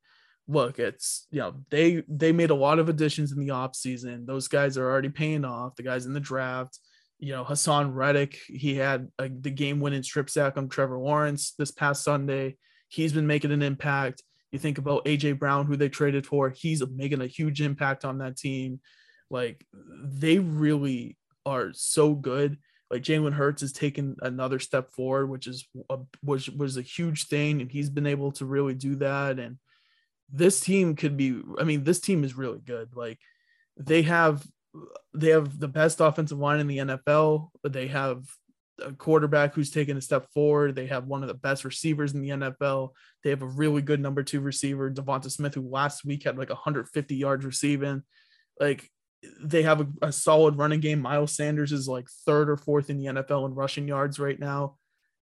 look, 0.48 0.78
it's 0.78 1.26
you 1.30 1.40
know 1.40 1.54
they 1.70 2.02
they 2.08 2.32
made 2.32 2.50
a 2.50 2.54
lot 2.54 2.78
of 2.78 2.88
additions 2.88 3.32
in 3.32 3.38
the 3.38 3.50
off 3.50 3.74
season. 3.74 4.26
Those 4.26 4.48
guys 4.48 4.76
are 4.76 4.88
already 4.88 5.08
paying 5.08 5.44
off. 5.44 5.76
The 5.76 5.82
guys 5.82 6.06
in 6.06 6.12
the 6.12 6.20
draft, 6.20 6.78
you 7.22 7.32
know, 7.32 7.44
Haason 7.44 7.94
Reddick, 7.94 8.38
he 8.46 8.74
had 8.74 9.08
the 9.18 9.50
game 9.50 9.80
winning 9.80 10.02
strip 10.02 10.28
sack 10.28 10.56
on 10.56 10.68
Trevor 10.68 10.98
Lawrence 10.98 11.54
this 11.56 11.70
past 11.70 12.02
Sunday. 12.02 12.56
He's 12.88 13.12
been 13.12 13.26
making 13.26 13.52
an 13.52 13.62
impact. 13.62 14.22
You 14.50 14.58
think 14.58 14.78
about 14.78 15.04
AJ 15.04 15.38
Brown, 15.38 15.66
who 15.66 15.76
they 15.76 15.88
traded 15.88 16.26
for, 16.26 16.50
he's 16.50 16.82
making 16.87 17.22
a 17.22 17.26
huge 17.26 17.62
impact 17.62 18.04
on 18.04 18.18
that 18.18 18.37
team. 18.37 18.80
Like 19.30 19.64
they 19.72 20.40
really 20.40 21.16
are 21.46 21.70
so 21.72 22.12
good 22.14 22.58
like 22.92 23.02
Jalen 23.02 23.32
Hurts 23.32 23.62
has 23.62 23.72
taken 23.72 24.16
another 24.20 24.58
step 24.58 24.92
forward, 24.92 25.30
which 25.30 25.46
is 25.46 25.66
a, 25.88 25.98
was 26.22 26.50
was 26.50 26.76
a 26.76 26.82
huge 26.82 27.26
thing, 27.26 27.62
and 27.62 27.72
he's 27.72 27.88
been 27.88 28.06
able 28.06 28.32
to 28.32 28.44
really 28.44 28.74
do 28.74 28.96
that. 28.96 29.38
And 29.38 29.56
this 30.30 30.61
team 30.61 30.94
could 30.94 31.16
be, 31.16 31.40
I 31.58 31.64
mean, 31.64 31.85
this 31.85 32.00
team 32.00 32.22
is 32.22 32.37
really 32.37 32.61
good. 32.61 32.90
Like 32.94 33.18
they 33.78 34.02
have 34.02 34.46
they 35.14 35.30
have 35.30 35.58
the 35.58 35.68
best 35.68 36.00
offensive 36.00 36.38
line 36.38 36.61
in 36.61 36.66
the 36.66 36.78
NFL. 36.78 37.50
They 37.64 37.88
have 37.88 38.24
a 38.82 38.92
quarterback 38.92 39.54
who's 39.54 39.70
taken 39.70 39.96
a 39.96 40.00
step 40.00 40.26
forward. 40.32 40.74
They 40.74 40.87
have 40.87 41.06
one 41.06 41.22
of 41.22 41.28
the 41.28 41.35
best 41.35 41.64
receivers 41.64 42.14
in 42.14 42.22
the 42.22 42.30
NFL. 42.30 42.90
They 43.22 43.30
have 43.30 43.42
a 43.42 43.46
really 43.46 43.82
good 43.82 44.00
number 44.00 44.22
two 44.22 44.40
receiver, 44.40 44.90
DeVonta 44.90 45.30
Smith, 45.30 45.54
who 45.54 45.68
last 45.68 46.04
week 46.04 46.24
had 46.24 46.38
like 46.38 46.48
150 46.48 47.14
yards 47.14 47.44
receiving. 47.44 48.02
Like 48.58 48.90
they 49.42 49.62
have 49.62 49.80
a, 49.80 49.87
a, 50.02 50.12
solid 50.12 50.56
running 50.56 50.80
game. 50.80 51.00
Miles 51.00 51.37
Sanders 51.37 51.72
is 51.72 51.87
like 51.87 52.08
third 52.26 52.50
or 52.50 52.56
fourth 52.56 52.90
in 52.90 52.98
the 52.98 53.06
NFL 53.06 53.46
in 53.46 53.54
rushing 53.54 53.87
yards 53.87 54.18
right 54.18 54.38
now. 54.38 54.76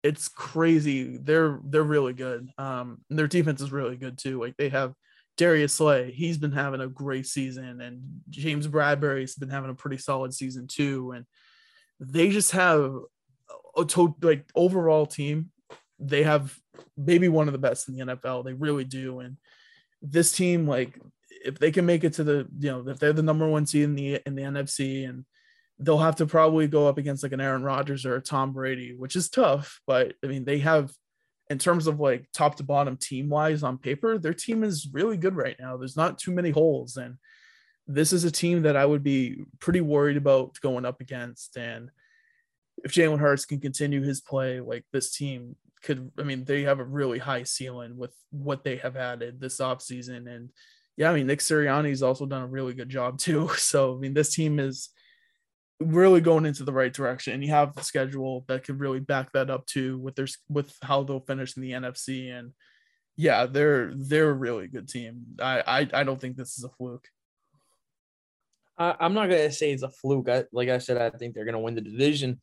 It's 0.04 0.28
crazy. 0.28 1.16
They're 1.16 1.58
they're 1.64 1.82
really 1.82 2.12
good. 2.12 2.48
Um, 2.56 2.98
their 3.11 3.26
defense 3.26 3.61
is 3.61 3.72
really 3.72 3.96
good 3.96 4.16
too. 4.16 4.40
Like 4.40 4.56
they 4.56 4.68
have 4.68 4.94
Darius 5.38 5.72
Slay. 5.72 6.11
He's 6.11 6.37
been 6.37 6.53
having 6.53 6.81
a 6.81 6.88
great 6.88 7.27
season, 7.27 7.81
and 7.81 8.20
James 8.29 8.68
Bradberry's 8.68 9.37
been 9.37 9.48
having 9.48 9.70
a 9.70 9.74
pretty 9.74 9.96
solid 9.96 10.35
season 10.35 10.66
too. 10.66 11.12
And 11.12 11.24
they 12.01 12.29
just 12.29 12.51
have 12.51 12.98
a 13.77 13.85
to- 13.87 14.16
like 14.20 14.44
overall 14.55 15.07
team. 15.07 15.51
They 15.98 16.24
have 16.24 16.55
maybe 16.96 17.29
one 17.29 17.48
of 17.48 17.53
the 17.53 17.59
best 17.59 17.88
in 17.88 17.94
the 17.94 18.05
NFL. 18.14 18.44
They 18.44 18.53
really 18.53 18.85
do. 18.85 19.20
And 19.20 19.37
this 20.03 20.33
team, 20.33 20.66
like 20.66 21.01
if 21.44 21.59
they 21.59 21.70
can 21.70 21.87
make 21.87 22.05
it 22.05 22.14
to 22.14 22.24
the 22.24 22.48
you 22.59 22.70
know 22.70 22.88
if 22.88 22.98
they're 22.98 23.12
the 23.12 23.22
number 23.22 23.48
one 23.48 23.64
seed 23.64 23.85
in 23.85 23.94
the 23.94 24.20
in 24.27 24.35
the 24.35 24.42
NFC 24.42 25.09
and 25.09 25.24
they'll 25.79 25.98
have 25.98 26.16
to 26.16 26.27
probably 26.27 26.66
go 26.66 26.88
up 26.88 26.98
against 26.98 27.22
like 27.22 27.33
an 27.33 27.40
Aaron 27.40 27.62
Rodgers 27.62 28.05
or 28.05 28.16
a 28.16 28.20
Tom 28.20 28.53
Brady, 28.53 28.94
which 28.94 29.14
is 29.14 29.29
tough. 29.29 29.81
But 29.87 30.14
I 30.24 30.27
mean, 30.27 30.44
they 30.44 30.59
have 30.59 30.90
in 31.50 31.58
terms 31.58 31.87
of 31.87 31.98
like 31.98 32.26
top 32.32 32.56
to 32.56 32.62
bottom 32.62 32.96
team 32.96 33.28
wise 33.28 33.62
on 33.62 33.78
paper, 33.78 34.18
their 34.18 34.34
team 34.34 34.62
is 34.64 34.88
really 34.92 35.16
good 35.16 35.37
right 35.37 35.56
now. 35.58 35.76
There's 35.76 35.96
not 35.96 36.18
too 36.18 36.32
many 36.32 36.50
holes, 36.50 36.96
and 36.96 37.16
this 37.87 38.12
is 38.12 38.24
a 38.24 38.30
team 38.30 38.62
that 38.62 38.76
I 38.76 38.84
would 38.84 39.02
be 39.02 39.44
pretty 39.61 39.80
worried 39.80 40.18
about 40.18 40.61
going 40.61 40.84
up 40.84 41.00
against. 41.00 41.56
And 41.56 41.90
if 42.84 42.92
Jalen 42.92 43.18
Hurts 43.18 43.46
can 43.46 43.61
continue 43.61 44.02
his 44.02 44.20
play, 44.20 44.61
like 44.61 44.84
this 44.92 45.16
team 45.16 45.56
could, 45.82 46.11
I 46.18 46.22
mean, 46.22 46.44
they 46.44 46.62
have 46.62 46.80
a 46.80 46.84
really 46.84 47.18
high 47.18 47.44
ceiling 47.44 47.96
with 47.96 48.14
what 48.30 48.62
they 48.62 48.76
have 48.76 48.96
added 48.96 49.40
this 49.40 49.58
offseason. 49.58 50.30
And 50.30 50.50
yeah, 50.98 51.11
I 51.11 51.14
mean, 51.14 51.26
Nick 51.26 51.38
Sirianni's 51.38 52.02
also 52.02 52.26
done 52.26 52.42
a 52.42 52.46
really 52.46 52.74
good 52.74 52.90
job 52.90 53.18
too. 53.18 53.48
So, 53.56 53.94
I 53.94 53.98
mean, 53.98 54.12
this 54.12 54.34
team 54.34 54.61
is 54.61 54.90
really 55.80 56.20
going 56.20 56.46
into 56.46 56.64
the 56.64 56.72
right 56.72 56.92
direction. 56.92 57.34
And 57.34 57.44
you 57.44 57.50
have 57.50 57.74
the 57.74 57.84
schedule 57.84 58.44
that 58.48 58.64
could 58.64 58.80
really 58.80 59.00
back 59.00 59.32
that 59.32 59.50
up 59.50 59.66
too 59.66 59.98
with 59.98 60.14
their 60.16 60.26
with 60.48 60.74
how 60.82 61.02
they'll 61.02 61.20
finish 61.20 61.56
in 61.56 61.62
the 61.62 61.72
NFC. 61.72 62.36
And 62.36 62.52
yeah, 63.16 63.46
they're 63.46 63.92
they're 63.94 64.30
a 64.30 64.34
really 64.34 64.68
good 64.68 64.88
team. 64.88 65.22
I 65.40 65.62
I, 65.66 66.00
I 66.00 66.04
don't 66.04 66.20
think 66.20 66.36
this 66.36 66.58
is 66.58 66.64
a 66.64 66.70
fluke. 66.70 67.06
I, 68.76 68.94
I'm 69.00 69.14
not 69.14 69.28
gonna 69.28 69.52
say 69.52 69.72
it's 69.72 69.82
a 69.82 69.90
fluke. 69.90 70.28
I, 70.28 70.44
like 70.52 70.68
I 70.68 70.78
said, 70.78 70.98
I 70.98 71.16
think 71.16 71.34
they're 71.34 71.44
gonna 71.44 71.61
win 71.61 71.74
the 71.74 71.80
division. 71.80 72.40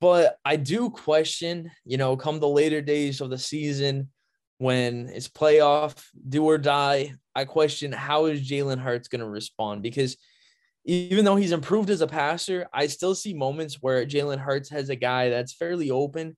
But 0.00 0.38
I 0.44 0.56
do 0.56 0.90
question, 0.90 1.70
you 1.84 1.96
know, 1.96 2.16
come 2.16 2.38
the 2.38 2.48
later 2.48 2.82
days 2.82 3.20
of 3.20 3.30
the 3.30 3.38
season 3.38 4.10
when 4.58 5.08
it's 5.08 5.28
playoff, 5.28 6.04
do 6.28 6.44
or 6.44 6.58
die. 6.58 7.14
I 7.34 7.44
question 7.44 7.90
how 7.90 8.26
is 8.26 8.48
Jalen 8.48 8.78
Hurts 8.78 9.08
to 9.20 9.28
respond 9.28 9.82
because 9.82 10.16
even 10.84 11.24
though 11.24 11.36
he's 11.36 11.52
improved 11.52 11.90
as 11.90 12.00
a 12.00 12.06
passer, 12.06 12.68
I 12.72 12.86
still 12.88 13.14
see 13.14 13.32
moments 13.32 13.76
where 13.80 14.04
Jalen 14.04 14.38
Hurts 14.38 14.70
has 14.70 14.90
a 14.90 14.96
guy 14.96 15.30
that's 15.30 15.54
fairly 15.54 15.90
open 15.90 16.36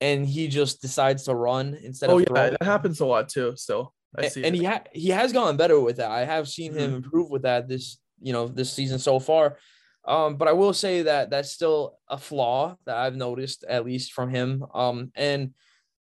and 0.00 0.26
he 0.26 0.48
just 0.48 0.82
decides 0.82 1.24
to 1.24 1.34
run 1.34 1.78
instead 1.82 2.10
oh, 2.10 2.18
of 2.18 2.26
yeah, 2.28 2.50
that 2.50 2.62
happens 2.62 3.00
a 3.00 3.06
lot 3.06 3.28
too. 3.28 3.54
Still, 3.56 3.94
I 4.18 4.28
see. 4.28 4.44
And, 4.44 4.54
he 4.54 4.64
ha- 4.64 4.82
he 4.92 5.10
has 5.10 5.32
gotten 5.32 5.56
better 5.56 5.78
with 5.78 5.96
that. 5.96 6.10
I 6.10 6.24
have 6.24 6.48
seen 6.48 6.72
him 6.72 6.88
mm-hmm. 6.88 6.96
improve 6.96 7.30
with 7.30 7.42
that 7.42 7.68
this 7.68 7.98
you 8.20 8.32
know 8.32 8.48
this 8.48 8.72
season 8.72 8.98
so 8.98 9.20
far. 9.20 9.58
Um, 10.04 10.36
but 10.36 10.48
I 10.48 10.52
will 10.52 10.72
say 10.72 11.02
that 11.02 11.30
that's 11.30 11.52
still 11.52 11.98
a 12.08 12.18
flaw 12.18 12.76
that 12.86 12.96
I've 12.96 13.14
noticed 13.14 13.64
at 13.68 13.84
least 13.84 14.12
from 14.12 14.30
him. 14.30 14.64
Um, 14.74 15.12
and 15.14 15.54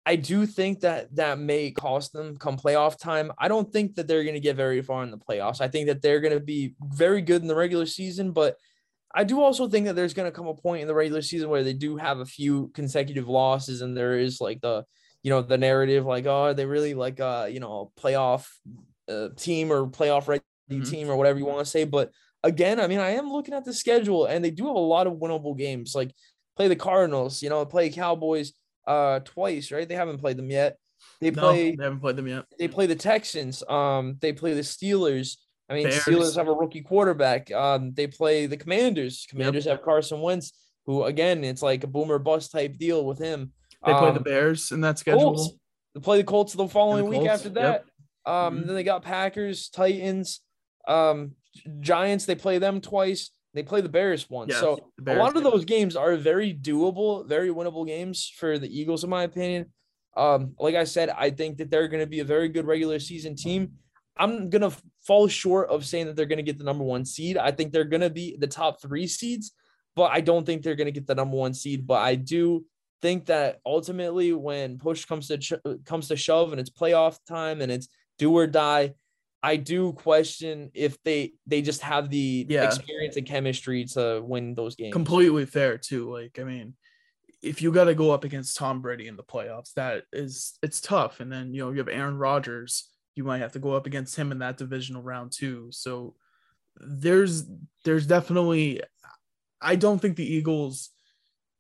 I 0.07 0.15
do 0.17 0.47
think 0.47 0.81
that 0.81 1.15
that 1.17 1.41
may 1.41 1.73
cost 1.73 2.13
them 2.13 2.37
come 2.37 2.57
playoff 2.57 2.97
time. 2.97 3.33
I 3.39 3.49
don't 3.49 3.71
think 3.73 3.97
that 3.97 4.07
they're 4.07 4.23
going 4.23 4.35
to 4.35 4.41
get 4.41 4.55
very 4.55 4.81
far 4.81 5.03
in 5.03 5.11
the 5.11 5.19
playoffs. 5.19 5.61
I 5.61 5.67
think 5.67 5.89
that 5.89 6.01
they're 6.01 6.21
going 6.21 6.33
to 6.33 6.41
be 6.41 6.75
very 6.81 7.21
good 7.21 7.43
in 7.43 7.49
the 7.49 7.57
regular 7.57 7.87
season, 7.87 8.31
but 8.31 8.57
I 9.13 9.25
do 9.25 9.43
also 9.43 9.69
think 9.69 9.87
that 9.87 9.97
there's 9.97 10.15
going 10.15 10.31
to 10.31 10.37
come 10.37 10.47
a 10.47 10.55
point 10.55 10.83
in 10.83 10.89
the 10.89 10.95
regular 10.95 11.23
season 11.23 11.49
where 11.49 11.65
they 11.65 11.73
do 11.73 11.97
have 11.97 12.21
a 12.21 12.27
few 12.27 12.71
consecutive 12.73 13.29
losses 13.29 13.83
and 13.83 13.97
there 13.97 14.19
is 14.19 14.41
like 14.41 14.61
the 14.61 14.85
you 15.23 15.31
know 15.31 15.43
the 15.43 15.59
narrative 15.59 16.05
like 16.05 16.27
oh 16.27 16.53
they 16.53 16.67
really 16.67 16.95
like 16.95 17.19
uh 17.19 17.49
you 17.51 17.59
know 17.59 17.91
playoff 17.99 18.47
uh, 19.09 19.29
team 19.37 19.73
or 19.73 19.87
playoff 19.87 20.29
ready 20.29 20.43
mm-hmm. 20.71 20.83
team 20.85 21.11
or 21.11 21.17
whatever 21.17 21.39
you 21.39 21.47
want 21.47 21.61
to 21.61 21.71
say. 21.71 21.85
But 21.85 22.11
again, 22.43 22.81
I 22.81 22.87
mean, 22.87 22.99
I 22.99 23.11
am 23.11 23.31
looking 23.31 23.55
at 23.55 23.65
the 23.65 23.73
schedule 23.73 24.27
and 24.27 24.45
they 24.45 24.51
do 24.51 24.67
have 24.67 24.77
a 24.77 24.79
lot 24.79 25.07
of 25.07 25.15
winnable 25.15 25.57
games. 25.57 25.95
Like 25.95 26.13
play 26.57 26.69
the 26.69 26.77
Cardinals, 26.77 27.43
you 27.43 27.49
know, 27.49 27.65
play 27.65 27.91
Cowboys 27.91 28.53
uh 28.87 29.21
twice, 29.21 29.71
right? 29.71 29.89
They 29.89 29.95
haven't 29.95 30.19
played 30.19 30.37
them 30.37 30.51
yet. 30.51 30.77
They 31.21 31.31
play 31.31 31.71
no, 31.71 31.77
they 31.77 31.85
haven't 31.85 32.01
played 32.01 32.17
them 32.17 32.27
yet. 32.27 32.45
They 32.59 32.69
play 32.69 32.87
the 32.87 32.97
Texans. 32.97 33.63
Um, 33.69 34.17
they 34.21 34.33
play 34.33 34.55
the 34.55 34.61
Steelers. 34.61 35.37
I 35.69 35.75
mean, 35.75 35.85
Bears. 35.85 36.05
Steelers 36.05 36.37
have 36.37 36.49
a 36.49 36.53
rookie 36.53 36.83
quarterback. 36.83 37.51
Um, 37.51 37.93
they 37.93 38.07
play 38.07 38.47
the 38.47 38.57
Commanders. 38.57 39.27
Commanders 39.29 39.67
yep. 39.67 39.79
have 39.79 39.85
Carson 39.85 40.21
Wentz, 40.21 40.53
who 40.85 41.05
again, 41.05 41.45
it's 41.45 41.63
like 41.63 41.85
a 41.85 41.89
boomer 41.89 42.19
bust 42.19 42.53
type 42.53 42.77
deal 42.77 43.05
with 43.05 43.19
him. 43.19 43.53
They 43.85 43.93
um, 43.93 43.99
play 43.99 44.11
the 44.13 44.19
um, 44.19 44.23
Bears 44.23 44.73
in 44.73 44.81
that 44.83 44.99
schedule. 44.99 45.35
Colts. 45.35 45.53
They 45.95 46.01
play 46.01 46.19
the 46.19 46.25
Colts 46.25 46.53
the 46.53 46.69
following 46.69 47.05
the 47.05 47.19
week 47.19 47.29
after 47.29 47.49
that. 47.51 47.85
Yep. 47.85 47.87
Um, 48.27 48.57
mm-hmm. 48.57 48.67
then 48.67 48.77
they 48.77 48.83
got 48.83 49.03
Packers, 49.03 49.69
Titans, 49.69 50.41
um, 50.87 51.33
Giants. 51.81 52.27
They 52.27 52.35
play 52.35 52.59
them 52.59 52.81
twice. 52.81 53.31
They 53.57 53.63
play 53.63 53.81
the 53.81 53.89
Bears 53.89 54.29
once. 54.29 54.53
Yeah, 54.53 54.61
so 54.61 54.93
Bears, 54.99 55.19
a 55.19 55.23
lot 55.23 55.35
of 55.35 55.43
those 55.43 55.65
games 55.65 55.97
are 55.97 56.15
very 56.17 56.53
doable, 56.53 57.27
very 57.27 57.49
winnable 57.49 57.87
games 57.87 58.31
for 58.37 58.59
the 58.59 58.69
Eagles, 58.69 59.03
in 59.03 59.09
my 59.09 59.23
opinion. 59.23 59.73
Um, 60.15 60.55
like 60.59 60.75
I 60.75 60.85
said, 60.85 61.09
I 61.09 61.31
think 61.31 61.57
that 61.57 61.71
they're 61.71 61.89
going 61.89 62.03
to 62.03 62.07
be 62.07 62.21
a 62.21 62.25
very 62.25 62.51
good 62.51 62.67
regular 62.67 62.99
season 62.99 63.35
team. 63.35 63.73
I'm 64.19 64.51
going 64.51 64.61
to 64.61 64.77
fall 65.07 65.27
short 65.27 65.71
of 65.71 65.87
saying 65.87 66.05
that 66.07 66.17
they're 66.17 66.27
going 66.27 66.37
to 66.37 66.43
get 66.43 66.59
the 66.59 66.65
number 66.65 66.85
one 66.85 67.07
seed. 67.07 67.39
I 67.39 67.51
think 67.51 67.73
they're 67.73 67.85
going 67.85 68.03
to 68.03 68.11
be 68.11 68.37
the 68.39 68.47
top 68.47 68.83
three 68.83 69.07
seeds, 69.07 69.53
but 69.95 70.11
I 70.13 70.21
don't 70.21 70.45
think 70.45 70.63
they're 70.63 70.75
going 70.75 70.87
to 70.87 70.93
get 70.93 71.07
the 71.07 71.15
number 71.15 71.37
one 71.37 71.55
seed. 71.55 71.87
But 71.87 72.03
I 72.03 72.15
do 72.15 72.67
think 73.01 73.27
that 73.27 73.61
ultimately, 73.65 74.35
when 74.35 74.77
push 74.79 75.07
comes 75.07 75.29
to 75.29 75.39
ch- 75.39 75.55
comes 75.87 76.09
to 76.09 76.17
shove 76.17 76.53
and 76.53 76.61
it's 76.61 76.71
playoff 76.71 77.19
time 77.27 77.63
and 77.63 77.73
it's 77.73 77.89
do 78.19 78.37
or 78.37 78.47
die, 78.47 78.95
I 79.47 79.55
do 79.55 79.93
question 79.93 80.73
if 80.75 81.01
they 81.05 81.35
they 81.47 81.63
just 81.63 81.81
have 81.83 82.11
the 82.11 82.47
yeah. 82.49 82.65
experience 82.65 83.17
and 83.17 83.25
chemistry 83.25 83.85
to 83.93 84.21
win 84.21 84.57
those 84.57 84.75
games. 84.75 84.93
Completely 84.93 85.47
fair 85.47 85.79
too. 85.79 86.13
Like 86.13 86.41
I 86.41 86.43
mean, 86.43 86.75
if 87.43 87.63
you 87.63 87.71
got 87.71 87.85
to 87.85 87.95
go 87.95 88.11
up 88.11 88.25
against 88.25 88.57
Tom 88.57 88.83
Brady 88.83 89.07
in 89.07 89.15
the 89.15 89.23
playoffs, 89.23 89.73
that 89.75 90.03
is 90.13 90.59
it's 90.65 90.81
tough. 90.81 91.21
And 91.21 91.31
then 91.31 91.55
you 91.55 91.61
know 91.61 91.71
you 91.71 91.79
have 91.79 91.89
Aaron 91.89 92.19
Rodgers, 92.19 92.91
you 93.15 93.23
might 93.23 93.39
have 93.39 93.53
to 93.53 93.61
go 93.61 93.73
up 93.75 93.87
against 93.87 94.17
him 94.17 94.33
in 94.33 94.41
that 94.41 94.57
divisional 94.57 95.01
round 95.01 95.31
too. 95.31 95.69
So 95.71 96.17
there's 96.81 97.45
there's 97.85 98.09
definitely 98.09 98.83
I 99.63 99.77
don't 99.77 100.01
think 100.01 100.17
the 100.17 100.27
Eagles 100.27 100.91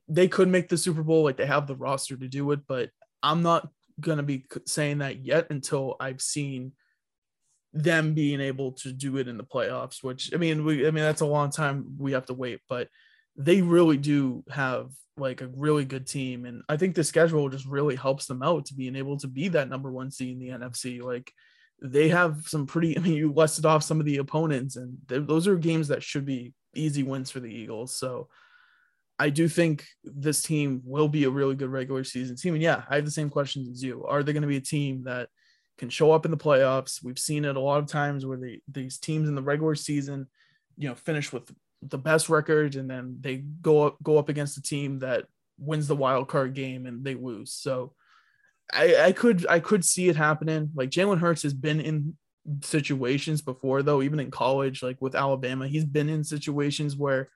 they 0.08 0.26
could 0.26 0.48
make 0.48 0.68
the 0.68 0.76
Super 0.76 1.04
Bowl 1.04 1.22
like 1.22 1.36
they 1.36 1.46
have 1.46 1.68
the 1.68 1.76
roster 1.76 2.16
to 2.16 2.26
do 2.26 2.50
it, 2.50 2.66
but 2.66 2.90
I'm 3.22 3.44
not 3.44 3.68
gonna 4.00 4.24
be 4.24 4.44
saying 4.66 4.98
that 4.98 5.24
yet 5.24 5.46
until 5.50 5.94
I've 6.00 6.20
seen 6.20 6.72
them 7.82 8.14
being 8.14 8.40
able 8.40 8.72
to 8.72 8.92
do 8.92 9.18
it 9.18 9.28
in 9.28 9.36
the 9.36 9.44
playoffs. 9.44 10.02
Which 10.02 10.32
I 10.34 10.36
mean, 10.36 10.64
we 10.64 10.86
I 10.86 10.90
mean 10.90 11.04
that's 11.04 11.20
a 11.20 11.26
long 11.26 11.50
time 11.50 11.94
we 11.98 12.12
have 12.12 12.26
to 12.26 12.34
wait, 12.34 12.60
but 12.68 12.88
they 13.36 13.62
really 13.62 13.96
do 13.96 14.44
have 14.50 14.90
like 15.16 15.40
a 15.40 15.48
really 15.48 15.84
good 15.84 16.06
team. 16.06 16.44
And 16.44 16.62
I 16.68 16.76
think 16.76 16.94
the 16.94 17.04
schedule 17.04 17.48
just 17.48 17.66
really 17.66 17.96
helps 17.96 18.26
them 18.26 18.42
out 18.42 18.66
to 18.66 18.74
being 18.74 18.96
able 18.96 19.16
to 19.18 19.28
be 19.28 19.48
that 19.48 19.68
number 19.68 19.90
one 19.90 20.10
seed 20.10 20.32
in 20.32 20.38
the 20.38 20.48
NFC. 20.48 21.02
Like 21.02 21.32
they 21.80 22.08
have 22.08 22.42
some 22.46 22.66
pretty, 22.66 22.96
I 22.98 23.00
mean, 23.00 23.14
you 23.14 23.32
listed 23.32 23.66
off 23.66 23.82
some 23.82 24.00
of 24.00 24.06
the 24.06 24.18
opponents, 24.18 24.76
and 24.76 24.96
those 25.06 25.46
are 25.46 25.56
games 25.56 25.88
that 25.88 26.02
should 26.02 26.26
be 26.26 26.52
easy 26.74 27.02
wins 27.02 27.30
for 27.30 27.40
the 27.40 27.52
Eagles. 27.52 27.96
So 27.96 28.28
I 29.18 29.30
do 29.30 29.48
think 29.48 29.86
this 30.04 30.42
team 30.42 30.82
will 30.84 31.08
be 31.08 31.24
a 31.24 31.30
really 31.30 31.54
good 31.54 31.70
regular 31.70 32.04
season 32.04 32.36
team. 32.36 32.54
And 32.54 32.62
yeah, 32.62 32.82
I 32.88 32.96
have 32.96 33.04
the 33.06 33.10
same 33.10 33.30
questions 33.30 33.68
as 33.68 33.82
you. 33.82 34.04
Are 34.04 34.22
they 34.22 34.34
going 34.34 34.42
to 34.42 34.48
be 34.48 34.58
a 34.58 34.60
team 34.60 35.04
that 35.04 35.30
can 35.78 35.90
show 35.90 36.12
up 36.12 36.24
in 36.24 36.30
the 36.30 36.36
playoffs? 36.36 37.02
We've 37.02 37.18
seen 37.18 37.44
it 37.44 37.56
a 37.56 37.60
lot 37.60 37.78
of 37.78 37.86
times 37.86 38.24
where 38.24 38.38
they, 38.38 38.60
these 38.68 38.98
teams 38.98 39.28
in 39.28 39.34
the 39.34 39.42
regular 39.42 39.74
season, 39.74 40.26
you 40.76 40.88
know, 40.88 40.94
finish 40.94 41.32
with 41.32 41.50
the 41.82 41.98
best 41.98 42.28
record 42.28 42.74
and 42.76 42.88
then 42.88 43.18
they 43.20 43.36
go 43.36 43.86
up 43.86 43.96
go 44.02 44.18
up 44.18 44.28
against 44.28 44.56
a 44.56 44.62
team 44.62 45.00
that 45.00 45.24
wins 45.58 45.86
the 45.86 45.96
wild 45.96 46.28
card 46.28 46.54
game 46.54 46.86
and 46.86 47.04
they 47.04 47.14
lose. 47.14 47.52
So 47.52 47.94
I, 48.72 48.96
I 48.96 49.12
could 49.12 49.46
I 49.48 49.60
could 49.60 49.84
see 49.84 50.08
it 50.08 50.16
happening. 50.16 50.70
Like 50.74 50.90
Jalen 50.90 51.18
Hurts 51.18 51.42
has 51.42 51.54
been 51.54 51.80
in 51.80 52.16
situations 52.62 53.42
before 53.42 53.82
though, 53.82 54.02
even 54.02 54.20
in 54.20 54.30
college, 54.30 54.82
like 54.82 55.00
with 55.00 55.14
Alabama, 55.14 55.68
he's 55.68 55.84
been 55.84 56.08
in 56.08 56.24
situations 56.24 56.96
where 56.96 57.28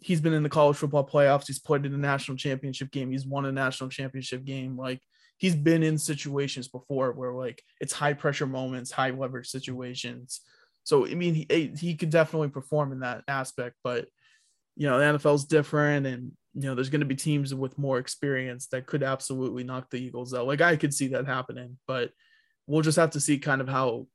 he's 0.00 0.20
been 0.20 0.32
in 0.32 0.42
the 0.42 0.48
college 0.48 0.76
football 0.76 1.06
playoffs, 1.06 1.46
he's 1.46 1.58
played 1.58 1.86
in 1.86 1.94
a 1.94 1.98
national 1.98 2.36
championship 2.36 2.90
game, 2.90 3.10
he's 3.10 3.26
won 3.26 3.46
a 3.46 3.52
national 3.52 3.90
championship 3.90 4.44
game. 4.44 4.76
Like 4.76 5.00
he's 5.38 5.56
been 5.56 5.82
in 5.82 5.96
situations 5.98 6.68
before 6.68 7.12
where 7.12 7.32
like 7.32 7.62
it's 7.80 7.92
high 7.92 8.12
pressure 8.12 8.46
moments, 8.46 8.90
high 8.90 9.10
leverage 9.10 9.48
situations 9.48 10.40
so 10.88 11.06
I 11.06 11.12
mean, 11.12 11.34
he 11.34 11.46
eh, 11.50 11.68
he 11.76 11.94
could 11.96 12.08
definitely 12.08 12.48
perform 12.48 12.92
in 12.92 13.00
that 13.00 13.22
aspect, 13.28 13.76
but 13.84 14.08
you 14.74 14.88
know, 14.88 14.98
the 14.98 15.18
NFL 15.18 15.34
is 15.34 15.44
different, 15.44 16.06
and 16.06 16.32
you 16.54 16.62
know, 16.62 16.74
there's 16.74 16.88
going 16.88 17.02
to 17.02 17.06
be 17.06 17.14
teams 17.14 17.54
with 17.54 17.76
more 17.76 17.98
experience 17.98 18.68
that 18.68 18.86
could 18.86 19.02
absolutely 19.02 19.64
knock 19.64 19.90
the 19.90 19.98
Eagles 19.98 20.32
out. 20.32 20.46
Like 20.46 20.62
I 20.62 20.76
could 20.76 20.94
see 20.94 21.08
that 21.08 21.26
happening, 21.26 21.78
but 21.86 22.12
we'll 22.66 22.80
just 22.80 22.96
have 22.96 23.10
to 23.10 23.20
see 23.20 23.38
kind 23.38 23.60
of 23.60 23.68
how 23.68 24.06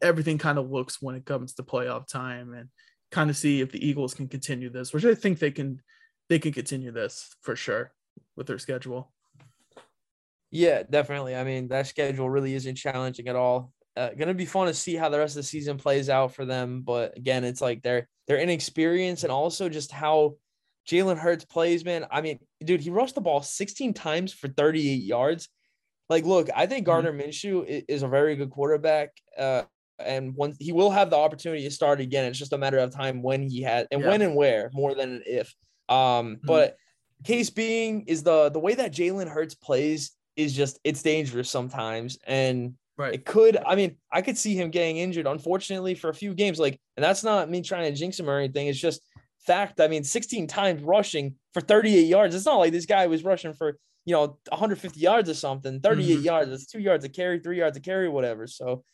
everything 0.00 0.38
kind 0.38 0.58
of 0.58 0.70
looks 0.70 1.02
when 1.02 1.14
it 1.14 1.26
comes 1.26 1.52
to 1.54 1.62
playoff 1.62 2.08
time, 2.08 2.54
and 2.54 2.70
kind 3.10 3.28
of 3.28 3.36
see 3.36 3.60
if 3.60 3.70
the 3.70 3.86
Eagles 3.86 4.14
can 4.14 4.28
continue 4.28 4.70
this, 4.70 4.94
which 4.94 5.04
I 5.04 5.14
think 5.14 5.40
they 5.40 5.50
can. 5.50 5.82
They 6.30 6.38
can 6.38 6.52
continue 6.52 6.92
this 6.92 7.36
for 7.42 7.54
sure 7.54 7.92
with 8.34 8.46
their 8.46 8.58
schedule. 8.58 9.12
Yeah, 10.52 10.84
definitely. 10.88 11.34
I 11.34 11.42
mean, 11.42 11.68
that 11.68 11.88
schedule 11.88 12.30
really 12.30 12.54
isn't 12.54 12.76
challenging 12.76 13.26
at 13.26 13.34
all 13.34 13.72
uh, 13.96 14.10
gonna 14.18 14.34
be 14.34 14.46
fun 14.46 14.66
to 14.66 14.74
see 14.74 14.96
how 14.96 15.08
the 15.08 15.18
rest 15.18 15.36
of 15.36 15.42
the 15.42 15.48
season 15.48 15.76
plays 15.76 16.08
out 16.08 16.34
for 16.34 16.44
them. 16.44 16.82
But 16.82 17.16
again, 17.16 17.44
it's 17.44 17.60
like 17.60 17.82
they're 17.82 18.08
they're 18.26 18.38
inexperienced 18.38 19.24
and 19.24 19.32
also 19.32 19.68
just 19.68 19.92
how 19.92 20.36
Jalen 20.88 21.18
Hurts 21.18 21.44
plays, 21.44 21.84
man. 21.84 22.06
I 22.10 22.20
mean, 22.20 22.38
dude, 22.64 22.80
he 22.80 22.90
rushed 22.90 23.14
the 23.14 23.20
ball 23.20 23.42
16 23.42 23.94
times 23.94 24.32
for 24.32 24.48
38 24.48 25.02
yards. 25.02 25.48
Like, 26.08 26.24
look, 26.24 26.48
I 26.54 26.66
think 26.66 26.86
mm-hmm. 26.86 26.92
Gardner 26.92 27.12
mm-hmm. 27.12 27.28
Minshew 27.28 27.84
is 27.88 28.02
a 28.02 28.08
very 28.08 28.36
good 28.36 28.50
quarterback. 28.50 29.10
Uh, 29.38 29.62
and 29.98 30.34
once 30.34 30.56
he 30.58 30.72
will 30.72 30.90
have 30.90 31.10
the 31.10 31.16
opportunity 31.16 31.62
to 31.64 31.70
start 31.70 32.00
again, 32.00 32.24
it's 32.24 32.38
just 32.38 32.52
a 32.52 32.58
matter 32.58 32.78
of 32.78 32.94
time 32.94 33.22
when 33.22 33.42
he 33.42 33.62
had 33.62 33.86
and 33.90 34.00
yeah. 34.00 34.08
when 34.08 34.22
and 34.22 34.34
where 34.34 34.70
more 34.72 34.94
than 34.94 35.16
an 35.16 35.22
if. 35.26 35.54
Um, 35.88 35.96
mm-hmm. 36.36 36.46
but 36.46 36.76
case 37.24 37.50
being 37.50 38.02
is 38.08 38.22
the 38.22 38.48
the 38.48 38.58
way 38.58 38.74
that 38.74 38.92
Jalen 38.92 39.28
Hurts 39.28 39.54
plays 39.54 40.12
is 40.36 40.54
just 40.54 40.78
it's 40.84 41.02
dangerous 41.02 41.50
sometimes. 41.50 42.18
And 42.26 42.74
Right. 42.98 43.14
It 43.14 43.24
could, 43.24 43.56
I 43.56 43.74
mean, 43.74 43.96
I 44.12 44.22
could 44.22 44.36
see 44.36 44.54
him 44.54 44.70
getting 44.70 44.98
injured, 44.98 45.26
unfortunately, 45.26 45.94
for 45.94 46.10
a 46.10 46.14
few 46.14 46.34
games. 46.34 46.58
Like, 46.58 46.78
and 46.96 47.02
that's 47.02 47.24
not 47.24 47.50
me 47.50 47.62
trying 47.62 47.90
to 47.90 47.98
jinx 47.98 48.20
him 48.20 48.28
or 48.28 48.38
anything. 48.38 48.66
It's 48.66 48.78
just 48.78 49.02
fact. 49.46 49.80
I 49.80 49.88
mean, 49.88 50.04
16 50.04 50.46
times 50.46 50.82
rushing 50.82 51.36
for 51.54 51.60
38 51.60 52.02
yards. 52.02 52.34
It's 52.34 52.46
not 52.46 52.58
like 52.58 52.72
this 52.72 52.86
guy 52.86 53.06
was 53.06 53.24
rushing 53.24 53.54
for, 53.54 53.78
you 54.04 54.12
know, 54.12 54.38
150 54.48 55.00
yards 55.00 55.30
or 55.30 55.34
something. 55.34 55.80
38 55.80 56.14
mm-hmm. 56.14 56.24
yards. 56.24 56.52
It's 56.52 56.66
two 56.66 56.80
yards 56.80 57.04
of 57.04 57.12
carry, 57.12 57.40
three 57.40 57.58
yards 57.58 57.76
of 57.76 57.82
carry, 57.82 58.08
whatever. 58.08 58.46
So, 58.46 58.84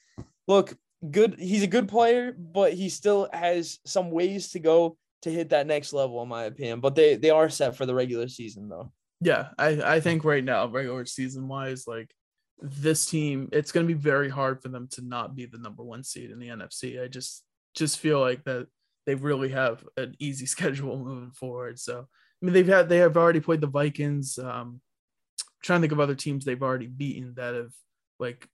look, 0.46 0.76
good. 1.10 1.34
He's 1.38 1.64
a 1.64 1.68
good 1.68 1.88
player, 1.88 2.32
but 2.38 2.74
he 2.74 2.88
still 2.90 3.28
has 3.32 3.80
some 3.84 4.10
ways 4.10 4.52
to 4.52 4.60
go 4.60 4.96
to 5.22 5.30
hit 5.30 5.50
that 5.50 5.66
next 5.66 5.92
level, 5.92 6.22
in 6.22 6.28
my 6.28 6.44
opinion. 6.44 6.78
But 6.80 6.94
they 6.94 7.16
they 7.16 7.30
are 7.30 7.50
set 7.50 7.76
for 7.76 7.84
the 7.84 7.94
regular 7.94 8.28
season, 8.28 8.68
though. 8.68 8.92
Yeah, 9.20 9.48
I 9.58 9.96
I 9.96 10.00
think 10.00 10.24
right 10.24 10.44
now, 10.44 10.66
regular 10.68 11.04
season 11.04 11.48
wise, 11.48 11.86
like 11.86 12.10
this 12.60 13.06
team, 13.06 13.48
it's 13.52 13.72
going 13.72 13.86
to 13.86 13.94
be 13.94 14.00
very 14.00 14.28
hard 14.28 14.62
for 14.62 14.68
them 14.68 14.88
to 14.92 15.02
not 15.02 15.34
be 15.34 15.46
the 15.46 15.58
number 15.58 15.82
one 15.82 16.04
seed 16.04 16.30
in 16.30 16.38
the 16.38 16.48
NFC. 16.48 17.02
I 17.02 17.08
just 17.08 17.44
just 17.74 17.98
feel 17.98 18.20
like 18.20 18.44
that 18.44 18.68
they 19.06 19.14
really 19.14 19.50
have 19.50 19.84
an 19.96 20.14
easy 20.18 20.46
schedule 20.54 20.98
moving 20.98 21.32
forward. 21.32 21.78
So 21.78 22.00
I 22.00 22.46
mean, 22.46 22.52
they've 22.52 22.66
had 22.66 22.88
they 22.88 22.98
have 22.98 23.16
already 23.16 23.40
played 23.40 23.60
the 23.60 23.66
Vikings. 23.66 24.38
Um, 24.38 24.80
trying 25.62 25.78
to 25.78 25.82
think 25.82 25.92
of 25.92 26.00
other 26.00 26.14
teams 26.14 26.44
they've 26.44 26.62
already 26.62 26.86
beaten 26.86 27.34
that 27.36 27.54
have 27.54 27.72
like 28.20 28.46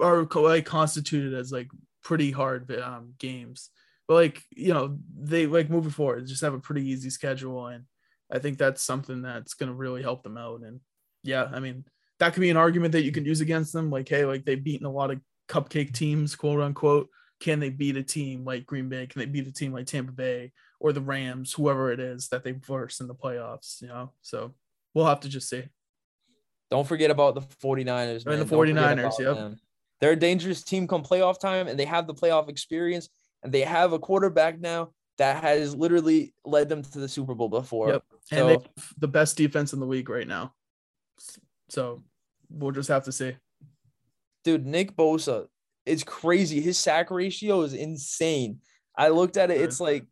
are 0.00 0.24
like 0.24 0.66
constituted 0.66 1.34
as 1.34 1.50
like 1.50 1.68
pretty 2.02 2.30
hard 2.30 2.70
um, 2.80 3.14
games. 3.18 3.70
But 4.06 4.14
like 4.14 4.42
you 4.54 4.74
know, 4.74 4.98
they 5.18 5.46
like 5.46 5.70
moving 5.70 5.90
forward, 5.90 6.26
just 6.26 6.42
have 6.42 6.54
a 6.54 6.60
pretty 6.60 6.88
easy 6.88 7.10
schedule, 7.10 7.66
and 7.66 7.84
I 8.30 8.38
think 8.38 8.58
that's 8.58 8.82
something 8.82 9.22
that's 9.22 9.54
going 9.54 9.68
to 9.68 9.74
really 9.74 10.02
help 10.02 10.22
them 10.22 10.36
out. 10.36 10.62
And 10.62 10.80
yeah, 11.22 11.48
I 11.52 11.60
mean, 11.60 11.84
that 12.18 12.32
could 12.32 12.40
be 12.40 12.50
an 12.50 12.56
argument 12.56 12.92
that 12.92 13.02
you 13.02 13.12
can 13.12 13.24
use 13.24 13.40
against 13.40 13.72
them. 13.72 13.90
Like, 13.90 14.08
hey, 14.08 14.24
like 14.24 14.44
they've 14.44 14.62
beaten 14.62 14.86
a 14.86 14.92
lot 14.92 15.10
of 15.10 15.20
cupcake 15.48 15.92
teams, 15.92 16.34
quote 16.34 16.60
unquote. 16.60 17.08
Can 17.38 17.60
they 17.60 17.68
beat 17.68 17.96
a 17.96 18.02
team 18.02 18.44
like 18.44 18.66
Green 18.66 18.88
Bay? 18.88 19.06
Can 19.06 19.20
they 19.20 19.26
beat 19.26 19.46
a 19.46 19.52
team 19.52 19.72
like 19.72 19.86
Tampa 19.86 20.12
Bay 20.12 20.52
or 20.80 20.92
the 20.92 21.02
Rams, 21.02 21.52
whoever 21.52 21.92
it 21.92 22.00
is 22.00 22.28
that 22.28 22.42
they've 22.42 22.56
verse 22.56 23.00
in 23.00 23.08
the 23.08 23.14
playoffs? 23.14 23.82
You 23.82 23.88
know, 23.88 24.12
so 24.22 24.54
we'll 24.94 25.06
have 25.06 25.20
to 25.20 25.28
just 25.28 25.48
see. 25.48 25.64
Don't 26.70 26.86
forget 26.86 27.10
about 27.10 27.34
the 27.34 27.42
49ers. 27.42 28.26
Man. 28.26 28.40
And 28.40 28.48
the 28.48 28.56
49ers, 28.56 29.18
yep. 29.18 29.36
Them. 29.36 29.60
They're 30.00 30.12
a 30.12 30.16
dangerous 30.16 30.62
team 30.62 30.88
come 30.88 31.04
playoff 31.04 31.38
time, 31.38 31.68
and 31.68 31.78
they 31.78 31.84
have 31.84 32.06
the 32.06 32.14
playoff 32.14 32.48
experience, 32.48 33.08
and 33.42 33.52
they 33.52 33.60
have 33.60 33.92
a 33.92 33.98
quarterback 33.98 34.58
now 34.58 34.90
that 35.18 35.42
has 35.42 35.74
literally 35.74 36.34
led 36.44 36.68
them 36.68 36.82
to 36.82 36.98
the 36.98 37.08
Super 37.08 37.34
Bowl 37.34 37.48
before. 37.48 37.90
Yep. 37.90 38.04
So, 38.26 38.48
and 38.48 38.68
the 38.98 39.08
best 39.08 39.36
defense 39.36 39.72
in 39.72 39.80
the 39.80 39.86
league 39.86 40.08
right 40.08 40.26
now. 40.26 40.52
So 41.68 42.02
we'll 42.50 42.72
just 42.72 42.88
have 42.88 43.04
to 43.04 43.12
see. 43.12 43.36
Dude, 44.44 44.66
Nick 44.66 44.96
Bosa, 44.96 45.46
it's 45.84 46.04
crazy. 46.04 46.60
His 46.60 46.78
sack 46.78 47.10
ratio 47.10 47.62
is 47.62 47.74
insane. 47.74 48.58
I 48.96 49.08
looked 49.08 49.36
at 49.36 49.50
it. 49.50 49.60
It's 49.60 49.80
like 49.80 50.06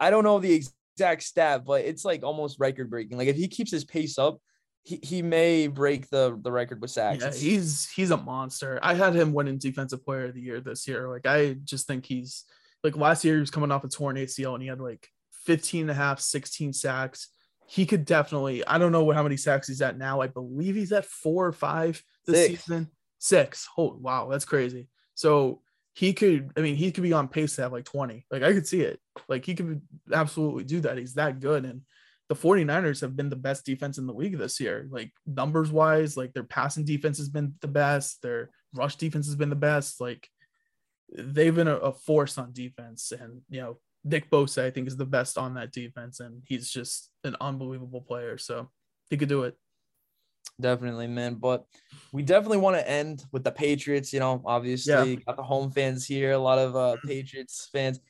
I 0.00 0.10
don't 0.10 0.24
know 0.24 0.40
the 0.40 0.52
exact 0.52 1.22
stat, 1.22 1.64
but 1.64 1.84
it's 1.84 2.04
like 2.04 2.24
almost 2.24 2.58
record 2.58 2.90
breaking. 2.90 3.18
Like 3.18 3.28
if 3.28 3.36
he 3.36 3.46
keeps 3.46 3.70
his 3.70 3.84
pace 3.84 4.18
up, 4.18 4.40
he, 4.82 4.98
he 5.02 5.22
may 5.22 5.68
break 5.68 6.10
the 6.10 6.36
the 6.42 6.50
record 6.50 6.80
with 6.80 6.90
sacks. 6.90 7.22
Yeah, 7.22 7.32
he's 7.32 7.88
he's 7.90 8.10
a 8.10 8.16
monster. 8.16 8.80
I 8.82 8.94
had 8.94 9.14
him 9.14 9.32
winning 9.32 9.58
defensive 9.58 10.04
player 10.04 10.26
of 10.26 10.34
the 10.34 10.40
year 10.40 10.60
this 10.60 10.88
year. 10.88 11.08
Like 11.08 11.26
I 11.26 11.54
just 11.64 11.86
think 11.86 12.04
he's 12.04 12.44
like 12.82 12.96
last 12.96 13.24
year 13.24 13.34
he 13.34 13.40
was 13.40 13.50
coming 13.50 13.70
off 13.70 13.84
a 13.84 13.88
torn 13.88 14.16
ACL 14.16 14.54
and 14.54 14.62
he 14.62 14.68
had 14.68 14.80
like 14.80 15.08
15 15.46 15.82
and 15.82 15.90
a 15.90 15.94
half, 15.94 16.20
16 16.20 16.72
sacks. 16.72 17.28
He 17.66 17.86
could 17.86 18.04
definitely, 18.04 18.66
I 18.66 18.78
don't 18.78 18.92
know 18.92 19.10
how 19.12 19.22
many 19.22 19.36
sacks 19.36 19.68
he's 19.68 19.82
at 19.82 19.96
now. 19.96 20.20
I 20.20 20.26
believe 20.26 20.74
he's 20.74 20.92
at 20.92 21.06
four 21.06 21.46
or 21.46 21.52
five 21.52 22.02
this 22.26 22.46
Six. 22.46 22.64
season. 22.64 22.90
Six. 23.18 23.68
Oh 23.78 23.96
wow, 23.98 24.28
that's 24.28 24.44
crazy. 24.44 24.88
So 25.14 25.62
he 25.94 26.12
could, 26.12 26.50
I 26.56 26.60
mean, 26.60 26.74
he 26.76 26.90
could 26.90 27.02
be 27.02 27.12
on 27.12 27.28
pace 27.28 27.56
to 27.56 27.62
have 27.62 27.72
like 27.72 27.84
20. 27.84 28.26
Like 28.30 28.42
I 28.42 28.52
could 28.52 28.66
see 28.66 28.80
it. 28.80 29.00
Like 29.28 29.44
he 29.44 29.54
could 29.54 29.80
absolutely 30.12 30.64
do 30.64 30.80
that. 30.80 30.98
He's 30.98 31.14
that 31.14 31.40
good. 31.40 31.64
And 31.64 31.82
the 32.28 32.34
49ers 32.34 33.00
have 33.02 33.16
been 33.16 33.28
the 33.28 33.36
best 33.36 33.66
defense 33.66 33.98
in 33.98 34.06
the 34.06 34.14
league 34.14 34.38
this 34.38 34.58
year. 34.58 34.88
Like 34.90 35.12
numbers 35.26 35.70
wise, 35.70 36.16
like 36.16 36.32
their 36.32 36.44
passing 36.44 36.84
defense 36.84 37.18
has 37.18 37.28
been 37.28 37.54
the 37.60 37.68
best, 37.68 38.22
their 38.22 38.50
rush 38.74 38.96
defense 38.96 39.26
has 39.26 39.36
been 39.36 39.50
the 39.50 39.56
best. 39.56 40.00
Like 40.00 40.28
they've 41.14 41.54
been 41.54 41.68
a, 41.68 41.76
a 41.76 41.92
force 41.92 42.38
on 42.38 42.52
defense. 42.52 43.12
And 43.12 43.42
you 43.50 43.60
know, 43.60 43.78
Nick 44.04 44.30
Bosa, 44.30 44.64
I 44.64 44.70
think, 44.70 44.88
is 44.88 44.96
the 44.96 45.06
best 45.06 45.38
on 45.38 45.54
that 45.54 45.72
defense, 45.72 46.20
and 46.20 46.42
he's 46.46 46.70
just 46.70 47.10
an 47.24 47.36
unbelievable 47.40 48.00
player. 48.00 48.36
So 48.38 48.70
he 49.10 49.16
could 49.16 49.28
do 49.28 49.44
it. 49.44 49.56
Definitely, 50.60 51.06
man. 51.06 51.34
But 51.34 51.64
we 52.12 52.22
definitely 52.22 52.58
want 52.58 52.76
to 52.76 52.88
end 52.88 53.24
with 53.32 53.44
the 53.44 53.52
Patriots. 53.52 54.12
You 54.12 54.20
know, 54.20 54.42
obviously 54.44 55.10
yeah. 55.10 55.16
got 55.26 55.36
the 55.36 55.42
home 55.42 55.70
fans 55.70 56.06
here, 56.06 56.32
a 56.32 56.38
lot 56.38 56.58
of 56.58 56.76
uh, 56.76 56.96
Patriots 57.06 57.68
fans. 57.72 58.00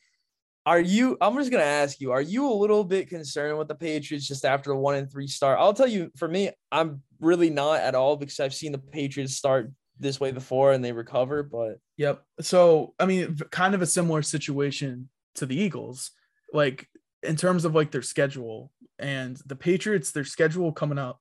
Are 0.65 0.79
you? 0.79 1.17
I'm 1.19 1.35
just 1.35 1.51
gonna 1.51 1.63
ask 1.63 1.99
you. 1.99 2.11
Are 2.11 2.21
you 2.21 2.49
a 2.49 2.53
little 2.53 2.83
bit 2.83 3.09
concerned 3.09 3.57
with 3.57 3.67
the 3.67 3.75
Patriots 3.75 4.27
just 4.27 4.45
after 4.45 4.71
a 4.71 4.77
one 4.77 4.95
and 4.95 5.11
three 5.11 5.27
start? 5.27 5.59
I'll 5.59 5.73
tell 5.73 5.87
you. 5.87 6.09
For 6.15 6.27
me, 6.27 6.51
I'm 6.71 7.01
really 7.19 7.49
not 7.49 7.81
at 7.81 7.95
all 7.95 8.15
because 8.15 8.39
I've 8.39 8.53
seen 8.53 8.71
the 8.71 8.77
Patriots 8.77 9.35
start 9.35 9.71
this 9.99 10.19
way 10.19 10.31
before 10.31 10.71
and 10.71 10.83
they 10.83 10.93
recover. 10.93 11.43
But 11.43 11.79
yep. 11.97 12.23
So 12.39 12.93
I 12.97 13.05
mean, 13.05 13.37
kind 13.51 13.75
of 13.75 13.81
a 13.81 13.87
similar 13.87 14.21
situation 14.21 15.09
to 15.35 15.45
the 15.45 15.59
Eagles. 15.59 16.11
Like 16.51 16.87
in 17.21 17.35
terms 17.35 17.65
of 17.65 17.73
like 17.73 17.91
their 17.91 18.01
schedule 18.01 18.71
and 18.99 19.37
the 19.45 19.55
Patriots, 19.55 20.11
their 20.11 20.25
schedule 20.25 20.71
coming 20.71 20.97
up 20.97 21.19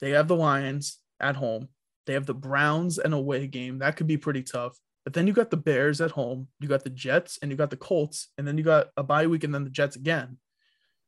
they 0.00 0.10
have 0.10 0.28
the 0.28 0.36
Lions 0.36 0.98
at 1.20 1.36
home. 1.36 1.68
They 2.06 2.14
have 2.14 2.26
the 2.26 2.34
Browns 2.34 2.98
an 2.98 3.12
away 3.12 3.46
game. 3.46 3.78
That 3.78 3.96
could 3.96 4.06
be 4.06 4.16
pretty 4.16 4.42
tough. 4.42 4.76
But 5.04 5.12
then 5.12 5.26
you 5.26 5.32
got 5.32 5.50
the 5.50 5.56
Bears 5.56 6.00
at 6.00 6.10
home. 6.10 6.48
You 6.58 6.68
got 6.68 6.84
the 6.84 6.90
Jets 6.90 7.38
and 7.40 7.50
you 7.50 7.56
got 7.56 7.70
the 7.70 7.76
Colts. 7.76 8.28
And 8.36 8.46
then 8.46 8.58
you 8.58 8.64
got 8.64 8.88
a 8.96 9.02
bye 9.02 9.26
week 9.26 9.44
and 9.44 9.54
then 9.54 9.64
the 9.64 9.70
Jets 9.70 9.96
again. 9.96 10.38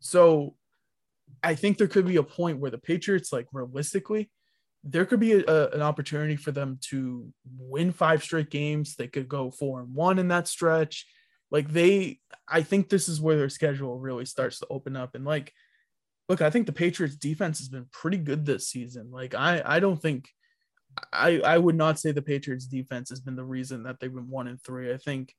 So 0.00 0.54
I 1.42 1.54
think 1.54 1.78
there 1.78 1.88
could 1.88 2.06
be 2.06 2.16
a 2.16 2.22
point 2.22 2.58
where 2.58 2.70
the 2.70 2.78
Patriots, 2.78 3.32
like 3.32 3.46
realistically, 3.52 4.30
there 4.84 5.06
could 5.06 5.20
be 5.20 5.32
a, 5.32 5.44
a, 5.46 5.68
an 5.70 5.82
opportunity 5.82 6.36
for 6.36 6.52
them 6.52 6.78
to 6.90 7.32
win 7.58 7.92
five 7.92 8.22
straight 8.22 8.50
games. 8.50 8.96
They 8.96 9.08
could 9.08 9.28
go 9.28 9.50
four 9.50 9.80
and 9.80 9.94
one 9.94 10.18
in 10.18 10.28
that 10.28 10.48
stretch. 10.48 11.06
Like 11.52 11.68
they, 11.68 12.18
I 12.48 12.62
think 12.62 12.88
this 12.88 13.08
is 13.08 13.20
where 13.20 13.36
their 13.36 13.48
schedule 13.48 13.98
really 13.98 14.24
starts 14.24 14.58
to 14.58 14.66
open 14.68 14.96
up. 14.96 15.14
And 15.14 15.24
like 15.24 15.52
look, 16.28 16.40
I 16.40 16.50
think 16.50 16.66
the 16.66 16.72
Patriots 16.72 17.14
defense 17.14 17.58
has 17.58 17.68
been 17.68 17.86
pretty 17.92 18.16
good 18.16 18.44
this 18.44 18.68
season. 18.68 19.10
Like 19.12 19.34
I 19.34 19.62
I 19.64 19.80
don't 19.80 20.00
think 20.00 20.28
I 21.12 21.40
I 21.40 21.58
would 21.58 21.76
not 21.76 22.00
say 22.00 22.10
the 22.10 22.22
Patriots 22.22 22.66
defense 22.66 23.10
has 23.10 23.20
been 23.20 23.36
the 23.36 23.44
reason 23.44 23.84
that 23.84 24.00
they've 24.00 24.12
been 24.12 24.30
one 24.30 24.48
and 24.48 24.60
three. 24.62 24.92
I 24.92 24.96
think 24.96 25.34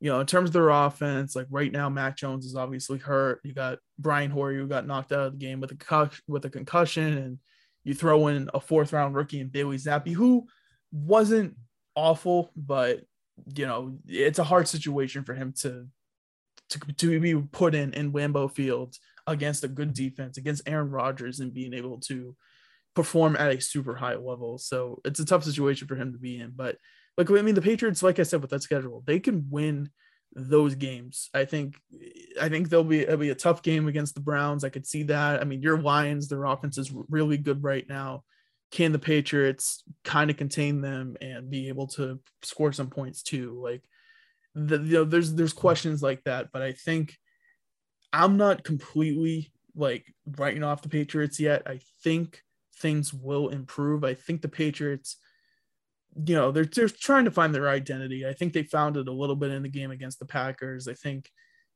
you 0.00 0.10
know, 0.10 0.20
in 0.20 0.26
terms 0.26 0.50
of 0.50 0.52
their 0.52 0.70
offense, 0.70 1.34
like 1.34 1.48
right 1.50 1.72
now, 1.72 1.88
Mac 1.88 2.16
Jones 2.16 2.46
is 2.46 2.54
obviously 2.54 2.98
hurt. 2.98 3.40
You 3.42 3.52
got 3.52 3.78
Brian 3.98 4.30
Hoyer 4.30 4.54
who 4.54 4.68
got 4.68 4.86
knocked 4.86 5.10
out 5.10 5.26
of 5.26 5.32
the 5.32 5.38
game 5.38 5.60
with 5.60 5.72
a 5.72 6.10
with 6.28 6.44
a 6.44 6.50
concussion, 6.50 7.18
and 7.18 7.38
you 7.84 7.94
throw 7.94 8.28
in 8.28 8.48
a 8.54 8.60
fourth 8.60 8.92
round 8.92 9.16
rookie 9.16 9.40
and 9.40 9.50
Bailey 9.50 9.76
Zappe, 9.76 10.12
who 10.12 10.46
wasn't 10.92 11.56
awful, 11.96 12.52
but 12.56 13.00
you 13.54 13.66
know, 13.66 13.98
it's 14.06 14.38
a 14.38 14.44
hard 14.44 14.68
situation 14.68 15.24
for 15.24 15.34
him 15.34 15.52
to 15.60 15.86
to, 16.70 16.78
to 16.78 17.20
be 17.20 17.34
put 17.34 17.74
in 17.74 17.94
in 17.94 18.12
Lambeau 18.12 18.52
Field 18.52 18.96
against 19.26 19.64
a 19.64 19.68
good 19.68 19.94
defense, 19.94 20.36
against 20.36 20.68
Aaron 20.68 20.90
Rodgers, 20.90 21.40
and 21.40 21.54
being 21.54 21.72
able 21.72 21.98
to 22.00 22.36
perform 22.94 23.36
at 23.36 23.54
a 23.54 23.60
super 23.60 23.94
high 23.94 24.16
level. 24.16 24.58
So 24.58 25.00
it's 25.04 25.20
a 25.20 25.24
tough 25.24 25.44
situation 25.44 25.88
for 25.88 25.96
him 25.96 26.12
to 26.12 26.18
be 26.18 26.38
in. 26.38 26.52
But 26.54 26.76
like 27.16 27.30
I 27.30 27.42
mean, 27.42 27.54
the 27.54 27.62
Patriots, 27.62 28.02
like 28.02 28.18
I 28.18 28.24
said, 28.24 28.40
with 28.40 28.50
that 28.50 28.62
schedule, 28.62 29.02
they 29.06 29.20
can 29.20 29.46
win 29.50 29.90
those 30.34 30.74
games. 30.74 31.30
I 31.34 31.44
think 31.44 31.76
I 32.40 32.48
think 32.48 32.68
they'll 32.68 32.84
be 32.84 33.00
it'll 33.00 33.16
be 33.16 33.30
a 33.30 33.34
tough 33.34 33.62
game 33.62 33.88
against 33.88 34.14
the 34.14 34.20
Browns. 34.20 34.64
I 34.64 34.68
could 34.68 34.86
see 34.86 35.04
that. 35.04 35.40
I 35.40 35.44
mean, 35.44 35.62
your 35.62 35.80
Lions, 35.80 36.28
their 36.28 36.44
offense 36.44 36.78
is 36.78 36.92
really 37.08 37.38
good 37.38 37.62
right 37.62 37.88
now. 37.88 38.24
Can 38.70 38.92
the 38.92 38.98
Patriots 38.98 39.82
kind 40.04 40.30
of 40.30 40.36
contain 40.36 40.80
them 40.80 41.16
and 41.20 41.50
be 41.50 41.68
able 41.68 41.86
to 41.88 42.20
score 42.42 42.72
some 42.72 42.90
points 42.90 43.22
too? 43.22 43.60
Like 43.62 43.82
the, 44.54 44.78
you 44.78 44.92
know, 44.94 45.04
there's 45.04 45.34
there's 45.34 45.52
questions 45.52 46.02
like 46.02 46.24
that, 46.24 46.48
but 46.52 46.62
I 46.62 46.72
think 46.72 47.16
I'm 48.12 48.36
not 48.36 48.64
completely 48.64 49.52
like 49.74 50.04
writing 50.36 50.64
off 50.64 50.82
the 50.82 50.88
Patriots 50.88 51.38
yet. 51.38 51.62
I 51.66 51.80
think 52.02 52.42
things 52.76 53.12
will 53.12 53.48
improve. 53.48 54.04
I 54.04 54.14
think 54.14 54.42
the 54.42 54.48
Patriots, 54.48 55.16
you 56.26 56.34
know, 56.34 56.50
they're 56.50 56.64
they're 56.64 56.88
trying 56.88 57.24
to 57.24 57.30
find 57.30 57.54
their 57.54 57.68
identity. 57.68 58.26
I 58.26 58.32
think 58.32 58.52
they 58.52 58.62
found 58.64 58.96
it 58.96 59.08
a 59.08 59.12
little 59.12 59.36
bit 59.36 59.50
in 59.50 59.62
the 59.62 59.68
game 59.68 59.90
against 59.90 60.18
the 60.18 60.26
Packers. 60.26 60.88
I 60.88 60.94
think, 60.94 61.30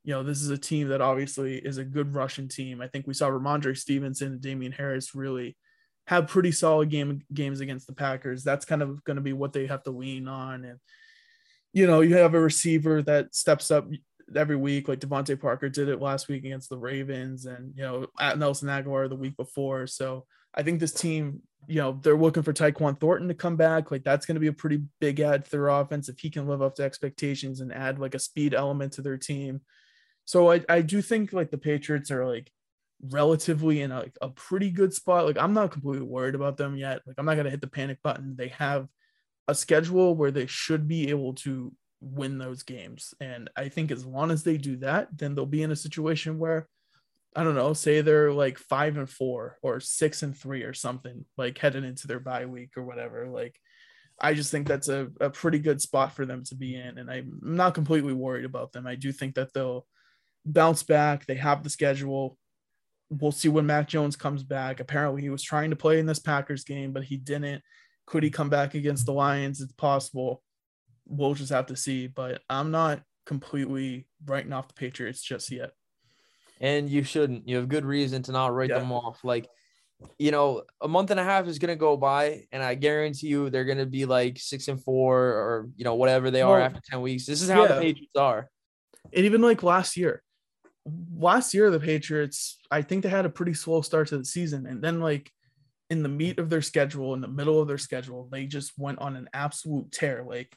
you 0.04 0.12
know, 0.12 0.22
this 0.22 0.40
is 0.42 0.50
a 0.50 0.58
team 0.58 0.88
that 0.88 1.00
obviously 1.00 1.56
is 1.56 1.78
a 1.78 1.84
good 1.84 2.14
rushing 2.14 2.48
team. 2.48 2.80
I 2.80 2.88
think 2.88 3.06
we 3.06 3.14
saw 3.14 3.28
Rhamondre 3.28 3.76
Stevenson 3.76 4.32
and 4.32 4.40
Damien 4.40 4.72
Harris 4.72 5.14
really 5.14 5.56
have 6.12 6.28
pretty 6.28 6.52
solid 6.52 6.90
game 6.90 7.22
games 7.32 7.60
against 7.60 7.86
the 7.86 7.94
Packers. 7.94 8.44
That's 8.44 8.64
kind 8.64 8.82
of 8.82 9.02
going 9.04 9.16
to 9.16 9.22
be 9.22 9.32
what 9.32 9.52
they 9.52 9.66
have 9.66 9.82
to 9.84 9.90
lean 9.90 10.28
on. 10.28 10.64
And 10.64 10.78
you 11.72 11.86
know, 11.86 12.02
you 12.02 12.16
have 12.16 12.34
a 12.34 12.40
receiver 12.40 13.02
that 13.02 13.34
steps 13.34 13.70
up 13.70 13.88
every 14.36 14.56
week, 14.56 14.88
like 14.88 15.00
DeVante 15.00 15.40
Parker 15.40 15.68
did 15.68 15.88
it 15.88 16.00
last 16.00 16.28
week 16.28 16.44
against 16.44 16.68
the 16.68 16.78
Ravens, 16.78 17.46
and 17.46 17.72
you 17.76 17.82
know 17.82 18.06
at 18.20 18.38
Nelson 18.38 18.68
Agholor 18.68 19.08
the 19.08 19.16
week 19.16 19.36
before. 19.36 19.86
So 19.86 20.26
I 20.54 20.62
think 20.62 20.80
this 20.80 20.92
team, 20.92 21.40
you 21.66 21.80
know, 21.80 21.98
they're 22.02 22.16
looking 22.16 22.42
for 22.42 22.52
Tyquan 22.52 23.00
Thornton 23.00 23.28
to 23.28 23.34
come 23.34 23.56
back. 23.56 23.90
Like 23.90 24.04
that's 24.04 24.26
going 24.26 24.36
to 24.36 24.40
be 24.40 24.48
a 24.48 24.52
pretty 24.52 24.82
big 25.00 25.20
add 25.20 25.44
to 25.44 25.50
their 25.50 25.68
offense 25.68 26.08
if 26.08 26.18
he 26.18 26.30
can 26.30 26.46
live 26.46 26.62
up 26.62 26.74
to 26.76 26.82
expectations 26.82 27.60
and 27.60 27.72
add 27.72 27.98
like 27.98 28.14
a 28.14 28.18
speed 28.18 28.54
element 28.54 28.92
to 28.94 29.02
their 29.02 29.16
team. 29.16 29.62
So 30.24 30.52
I, 30.52 30.62
I 30.68 30.82
do 30.82 31.02
think 31.02 31.32
like 31.32 31.50
the 31.50 31.58
Patriots 31.58 32.10
are 32.10 32.26
like 32.26 32.50
relatively 33.10 33.80
in 33.80 33.90
a, 33.90 34.06
a 34.20 34.28
pretty 34.28 34.70
good 34.70 34.94
spot. 34.94 35.26
Like 35.26 35.38
I'm 35.38 35.54
not 35.54 35.72
completely 35.72 36.06
worried 36.06 36.34
about 36.34 36.56
them 36.56 36.76
yet. 36.76 37.00
Like 37.06 37.16
I'm 37.18 37.26
not 37.26 37.36
gonna 37.36 37.50
hit 37.50 37.60
the 37.60 37.66
panic 37.66 37.98
button. 38.02 38.36
They 38.36 38.48
have 38.48 38.88
a 39.48 39.54
schedule 39.54 40.14
where 40.14 40.30
they 40.30 40.46
should 40.46 40.86
be 40.86 41.10
able 41.10 41.34
to 41.34 41.72
win 42.00 42.38
those 42.38 42.62
games. 42.62 43.14
And 43.20 43.50
I 43.56 43.68
think 43.68 43.90
as 43.90 44.04
long 44.04 44.30
as 44.30 44.42
they 44.42 44.56
do 44.56 44.76
that, 44.78 45.08
then 45.16 45.34
they'll 45.34 45.46
be 45.46 45.62
in 45.62 45.72
a 45.72 45.76
situation 45.76 46.38
where 46.38 46.68
I 47.34 47.44
don't 47.44 47.54
know, 47.54 47.72
say 47.72 48.00
they're 48.02 48.32
like 48.32 48.58
five 48.58 48.96
and 48.98 49.08
four 49.08 49.58
or 49.62 49.80
six 49.80 50.22
and 50.22 50.36
three 50.36 50.64
or 50.64 50.74
something, 50.74 51.24
like 51.38 51.56
heading 51.56 51.84
into 51.84 52.06
their 52.06 52.20
bye 52.20 52.44
week 52.44 52.72
or 52.76 52.82
whatever. 52.82 53.26
Like, 53.26 53.58
I 54.20 54.34
just 54.34 54.50
think 54.50 54.68
that's 54.68 54.88
a, 54.88 55.08
a 55.18 55.30
pretty 55.30 55.58
good 55.58 55.80
spot 55.80 56.14
for 56.14 56.26
them 56.26 56.44
to 56.44 56.54
be 56.54 56.76
in. 56.76 56.98
And 56.98 57.10
I'm 57.10 57.40
not 57.42 57.74
completely 57.74 58.12
worried 58.12 58.44
about 58.44 58.72
them. 58.72 58.86
I 58.86 58.96
do 58.96 59.12
think 59.12 59.36
that 59.36 59.54
they'll 59.54 59.86
bounce 60.44 60.82
back. 60.82 61.24
They 61.24 61.36
have 61.36 61.62
the 61.62 61.70
schedule. 61.70 62.36
We'll 63.20 63.32
see 63.32 63.48
when 63.48 63.66
Mac 63.66 63.88
Jones 63.88 64.16
comes 64.16 64.42
back. 64.42 64.80
Apparently, 64.80 65.22
he 65.22 65.30
was 65.30 65.42
trying 65.42 65.70
to 65.70 65.76
play 65.76 65.98
in 65.98 66.06
this 66.06 66.18
Packers 66.18 66.64
game, 66.64 66.92
but 66.92 67.04
he 67.04 67.16
didn't. 67.16 67.62
Could 68.06 68.22
he 68.22 68.30
come 68.30 68.48
back 68.48 68.74
against 68.74 69.06
the 69.06 69.12
Lions? 69.12 69.60
It's 69.60 69.72
possible 69.72 70.42
we'll 71.06 71.34
just 71.34 71.52
have 71.52 71.66
to 71.66 71.76
see. 71.76 72.06
But 72.06 72.40
I'm 72.48 72.70
not 72.70 73.02
completely 73.26 74.06
writing 74.24 74.52
off 74.52 74.68
the 74.68 74.74
Patriots 74.74 75.22
just 75.22 75.50
yet. 75.50 75.72
And 76.60 76.88
you 76.88 77.02
shouldn't. 77.02 77.48
You 77.48 77.56
have 77.56 77.68
good 77.68 77.84
reason 77.84 78.22
to 78.24 78.32
not 78.32 78.54
write 78.54 78.70
yeah. 78.70 78.78
them 78.78 78.92
off. 78.92 79.24
Like, 79.24 79.48
you 80.18 80.30
know, 80.30 80.62
a 80.80 80.88
month 80.88 81.10
and 81.10 81.18
a 81.18 81.24
half 81.24 81.46
is 81.48 81.58
gonna 81.58 81.76
go 81.76 81.96
by, 81.96 82.46
and 82.52 82.62
I 82.62 82.74
guarantee 82.74 83.28
you 83.28 83.50
they're 83.50 83.64
gonna 83.64 83.86
be 83.86 84.04
like 84.04 84.38
six 84.38 84.68
and 84.68 84.82
four 84.82 85.18
or 85.18 85.68
you 85.76 85.84
know 85.84 85.94
whatever 85.94 86.30
they 86.30 86.42
well, 86.42 86.54
are 86.54 86.60
after 86.60 86.80
ten 86.88 87.02
weeks. 87.02 87.26
This 87.26 87.42
is 87.42 87.50
how 87.50 87.62
yeah. 87.62 87.74
the 87.74 87.80
Patriots 87.80 88.16
are. 88.16 88.48
And 89.12 89.24
even 89.24 89.42
like 89.42 89.62
last 89.62 89.96
year, 89.96 90.22
last 90.86 91.54
year 91.54 91.70
the 91.70 91.80
Patriots, 91.80 92.58
I 92.70 92.82
think 92.82 93.02
they 93.02 93.08
had 93.08 93.26
a 93.26 93.30
pretty 93.30 93.54
slow 93.54 93.82
start 93.82 94.08
to 94.08 94.18
the 94.18 94.24
season, 94.24 94.66
and 94.66 94.82
then 94.82 95.00
like 95.00 95.30
in 95.90 96.02
the 96.02 96.08
meat 96.08 96.38
of 96.38 96.48
their 96.50 96.62
schedule, 96.62 97.14
in 97.14 97.20
the 97.20 97.28
middle 97.28 97.60
of 97.60 97.68
their 97.68 97.78
schedule, 97.78 98.28
they 98.32 98.46
just 98.46 98.72
went 98.78 98.98
on 98.98 99.16
an 99.16 99.28
absolute 99.34 99.92
tear. 99.92 100.24
Like 100.26 100.56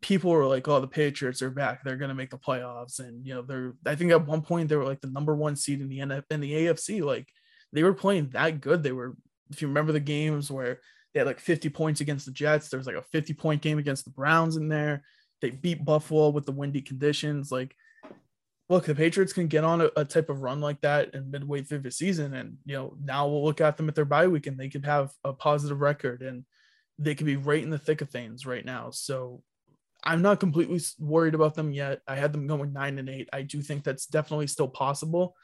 people 0.00 0.30
were 0.30 0.46
like, 0.46 0.68
"Oh, 0.68 0.80
the 0.80 0.86
Patriots 0.86 1.42
are 1.42 1.50
back. 1.50 1.82
They're 1.82 1.96
going 1.96 2.10
to 2.10 2.14
make 2.14 2.30
the 2.30 2.38
playoffs." 2.38 3.00
And 3.00 3.26
you 3.26 3.34
know, 3.34 3.42
they're 3.42 3.74
I 3.86 3.94
think 3.94 4.12
at 4.12 4.26
one 4.26 4.42
point 4.42 4.68
they 4.68 4.76
were 4.76 4.84
like 4.84 5.00
the 5.00 5.10
number 5.10 5.34
one 5.34 5.56
seed 5.56 5.80
in 5.80 5.88
the 5.88 5.98
NF 5.98 6.24
in 6.30 6.40
the 6.40 6.52
AFC. 6.52 7.02
Like 7.02 7.28
they 7.72 7.82
were 7.82 7.94
playing 7.94 8.30
that 8.30 8.60
good. 8.60 8.82
They 8.82 8.92
were, 8.92 9.16
if 9.50 9.60
you 9.60 9.68
remember 9.68 9.92
the 9.92 10.00
games 10.00 10.50
where 10.50 10.80
They 11.12 11.20
had 11.20 11.26
like 11.26 11.40
50 11.40 11.68
points 11.70 12.00
against 12.00 12.26
the 12.26 12.32
Jets. 12.32 12.68
There 12.68 12.78
was 12.78 12.86
like 12.86 12.96
a 12.96 13.02
50 13.02 13.34
point 13.34 13.62
game 13.62 13.78
against 13.78 14.04
the 14.04 14.10
Browns 14.10 14.56
in 14.56 14.68
there. 14.68 15.02
They 15.40 15.50
beat 15.50 15.84
Buffalo 15.84 16.30
with 16.30 16.46
the 16.46 16.52
windy 16.52 16.82
conditions. 16.82 17.50
Like, 17.52 17.74
look, 18.68 18.84
the 18.84 18.94
Patriots 18.94 19.32
can 19.32 19.46
get 19.46 19.64
on 19.64 19.80
a, 19.80 19.90
a 19.96 20.04
type 20.04 20.28
of 20.28 20.42
run 20.42 20.60
like 20.60 20.80
that 20.82 21.14
in 21.14 21.30
midway 21.30 21.62
through 21.62 21.80
the 21.80 21.90
season. 21.90 22.34
And, 22.34 22.58
you 22.66 22.74
know, 22.74 22.94
now 23.02 23.26
we'll 23.26 23.44
look 23.44 23.60
at 23.60 23.76
them 23.76 23.88
at 23.88 23.94
their 23.94 24.04
bye 24.04 24.26
week 24.26 24.46
and 24.46 24.58
they 24.58 24.68
could 24.68 24.84
have 24.84 25.10
a 25.24 25.32
positive 25.32 25.80
record 25.80 26.22
and 26.22 26.44
they 26.98 27.14
could 27.14 27.26
be 27.26 27.36
right 27.36 27.62
in 27.62 27.70
the 27.70 27.78
thick 27.78 28.02
of 28.02 28.10
things 28.10 28.44
right 28.44 28.64
now. 28.64 28.90
So 28.90 29.42
I'm 30.04 30.22
not 30.22 30.40
completely 30.40 30.80
worried 30.98 31.34
about 31.34 31.54
them 31.54 31.72
yet. 31.72 32.00
I 32.06 32.16
had 32.16 32.32
them 32.32 32.46
going 32.46 32.72
nine 32.72 32.98
and 32.98 33.08
eight. 33.08 33.28
I 33.32 33.42
do 33.42 33.62
think 33.62 33.84
that's 33.84 34.06
definitely 34.06 34.48
still 34.48 34.68
possible. 34.68 35.34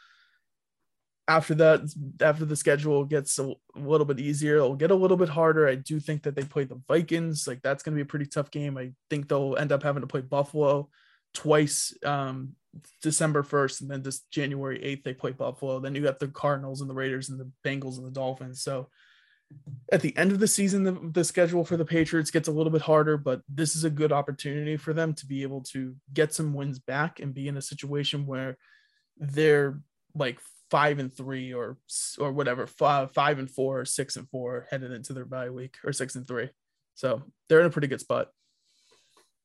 After 1.27 1.55
that, 1.55 1.81
after 2.21 2.45
the 2.45 2.55
schedule 2.55 3.07
gets 3.07 3.39
a 3.39 3.55
little 3.75 4.05
bit 4.05 4.21
easier, 4.21 4.57
it'll 4.57 4.77
get 4.77 4.91
a 4.91 4.95
little 4.95 5.17
bit 5.17 5.31
harder. 5.31 5.67
I 5.67 5.77
do 5.77 5.99
think 5.99 6.23
that 6.25 6.37
they 6.37 6.45
play 6.45 6.65
the 6.65 6.81
Vikings. 6.87 7.49
Like 7.49 7.63
that's 7.63 7.83
going 7.83 7.95
to 7.95 7.97
be 7.97 8.07
a 8.07 8.11
pretty 8.11 8.27
tough 8.27 8.51
game. 8.51 8.77
I 8.77 8.93
think 9.09 9.29
they'll 9.29 9.57
end 9.57 9.73
up 9.73 9.83
having 9.83 10.03
to 10.03 10.07
play 10.07 10.21
Buffalo 10.21 10.91
twice, 11.33 11.97
um, 12.05 12.55
December 13.03 13.43
1st, 13.43 13.83
and 13.83 13.91
then 13.91 14.03
this 14.03 14.21
January 14.31 14.79
8th, 14.79 15.05
they 15.05 15.15
play 15.15 15.33
Buffalo. 15.33 15.81
Then 15.81 15.95
you 15.95 16.03
got 16.03 16.19
the 16.19 16.29
Cardinals 16.29 16.81
and 16.81 16.91
the 16.91 16.95
Raiders 16.95 17.29
and 17.29 17.39
the 17.39 17.51
Bengals 17.65 17.99
and 17.99 18.07
the 18.07 18.11
Dolphins. 18.11 18.63
So 18.63 18.89
at 19.93 20.01
the 20.01 20.17
end 20.17 20.33
of 20.33 20.41
the 20.41 20.49
season, 20.49 20.83
the, 20.85 20.93
the, 21.13 21.25
schedule 21.25 21.65
for 21.65 21.77
the 21.77 21.85
Patriots 21.85 22.31
gets 22.31 22.49
a 22.49 22.53
little 22.53 22.73
bit 22.73 22.83
harder, 22.83 23.17
but 23.17 23.43
this 23.49 23.77
is 23.77 23.85
a 23.85 23.91
good 23.91 24.13
opportunity 24.13 24.77
for 24.77 24.93
them 24.93 25.15
to 25.15 25.27
be 25.27 25.43
able 25.43 25.61
to 25.63 25.95
get 26.13 26.33
some 26.33 26.55
wins 26.55 26.79
back 26.79 27.21
and 27.21 27.35
be 27.35 27.49
in 27.49 27.57
a 27.57 27.63
situation 27.63 28.27
where 28.27 28.57
they're 29.19 29.79
like 30.15 30.41
five 30.71 30.99
and 30.99 31.15
three 31.15 31.53
or 31.53 31.77
or 32.19 32.33
whatever, 32.33 32.67
five, 32.67 33.13
five 33.13 33.39
and 33.39 33.51
four 33.51 33.81
or 33.81 33.85
six 33.85 34.17
and 34.17 34.29
four 34.31 34.67
headed 34.71 34.91
into 34.93 35.13
their 35.13 35.25
bye 35.25 35.51
week 35.51 35.77
or 35.85 35.93
six 35.93 36.15
and 36.17 36.27
three. 36.27 36.49
So 36.95 37.23
they're 37.49 37.61
in 37.61 37.67
a 37.67 37.71
pretty 37.71 37.89
good 37.89 38.01
spot. 38.01 38.29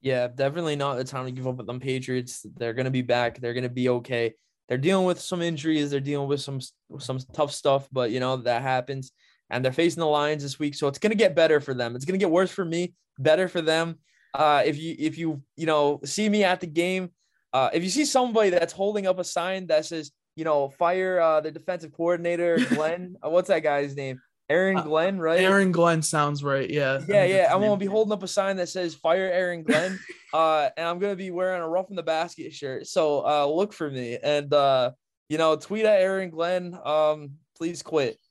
Yeah, 0.01 0.27
definitely 0.27 0.75
not 0.75 0.95
the 0.95 1.03
time 1.03 1.25
to 1.25 1.31
give 1.31 1.47
up 1.47 1.59
on 1.59 1.65
them 1.65 1.79
Patriots. 1.79 2.45
They're 2.55 2.73
gonna 2.73 2.91
be 2.91 3.01
back. 3.01 3.39
They're 3.39 3.53
gonna 3.53 3.69
be 3.69 3.89
okay. 3.89 4.33
They're 4.67 4.77
dealing 4.77 5.05
with 5.05 5.19
some 5.19 5.41
injuries. 5.41 5.91
They're 5.91 5.99
dealing 5.99 6.27
with 6.29 6.41
some 6.41 6.59
some 6.99 7.19
tough 7.33 7.51
stuff, 7.51 7.87
but 7.91 8.11
you 8.11 8.19
know 8.19 8.37
that 8.37 8.61
happens 8.61 9.11
and 9.49 9.63
they're 9.63 9.71
facing 9.71 9.99
the 10.01 10.07
Lions 10.07 10.43
this 10.43 10.59
week. 10.59 10.75
So 10.75 10.87
it's 10.87 10.99
going 10.99 11.11
to 11.11 11.17
get 11.17 11.35
better 11.35 11.59
for 11.59 11.73
them. 11.73 11.95
It's 11.95 12.05
going 12.05 12.19
to 12.19 12.23
get 12.23 12.31
worse 12.31 12.51
for 12.51 12.65
me, 12.65 12.93
better 13.17 13.47
for 13.47 13.61
them. 13.61 13.95
Uh, 14.33 14.61
if 14.63 14.77
you 14.77 14.95
if 14.99 15.17
you 15.17 15.41
you 15.55 15.65
know 15.65 15.99
see 16.05 16.29
me 16.29 16.43
at 16.43 16.59
the 16.59 16.67
game, 16.67 17.09
uh, 17.51 17.69
if 17.73 17.83
you 17.83 17.89
see 17.89 18.05
somebody 18.05 18.51
that's 18.51 18.73
holding 18.73 19.07
up 19.07 19.17
a 19.17 19.23
sign 19.23 19.65
that 19.67 19.85
says 19.85 20.11
you 20.35 20.43
know 20.43 20.69
fire 20.69 21.19
uh, 21.19 21.41
the 21.41 21.49
defensive 21.49 21.91
coordinator 21.91 22.59
Glenn, 22.69 23.15
uh, 23.25 23.29
what's 23.29 23.47
that 23.47 23.63
guy's 23.63 23.95
name? 23.95 24.21
Aaron 24.49 24.77
uh, 24.77 24.81
Glenn, 24.81 25.19
right? 25.19 25.39
Aaron 25.39 25.71
Glenn 25.71 26.01
sounds 26.01 26.43
right. 26.43 26.69
Yeah. 26.69 26.99
Yeah, 27.07 27.25
yeah. 27.25 27.53
I'm 27.53 27.61
gonna 27.61 27.77
be 27.77 27.85
holding 27.85 28.11
up 28.11 28.23
a 28.23 28.27
sign 28.27 28.57
that 28.57 28.69
says 28.69 28.95
"Fire 28.95 29.29
Aaron 29.31 29.63
Glenn," 29.63 29.99
uh, 30.33 30.69
and 30.75 30.87
I'm 30.87 30.99
gonna 30.99 31.15
be 31.15 31.31
wearing 31.31 31.61
a 31.61 31.67
Roughing 31.67 31.95
the 31.95 32.03
Basket 32.03 32.53
shirt. 32.53 32.87
So 32.87 33.25
uh, 33.25 33.45
look 33.45 33.73
for 33.73 33.89
me 33.89 34.17
and 34.21 34.51
uh, 34.53 34.91
you 35.29 35.37
know 35.37 35.55
tweet 35.55 35.85
at 35.85 36.01
Aaron 36.01 36.29
Glenn. 36.29 36.77
Um, 36.83 37.31
please 37.57 37.81
quit. 37.81 38.17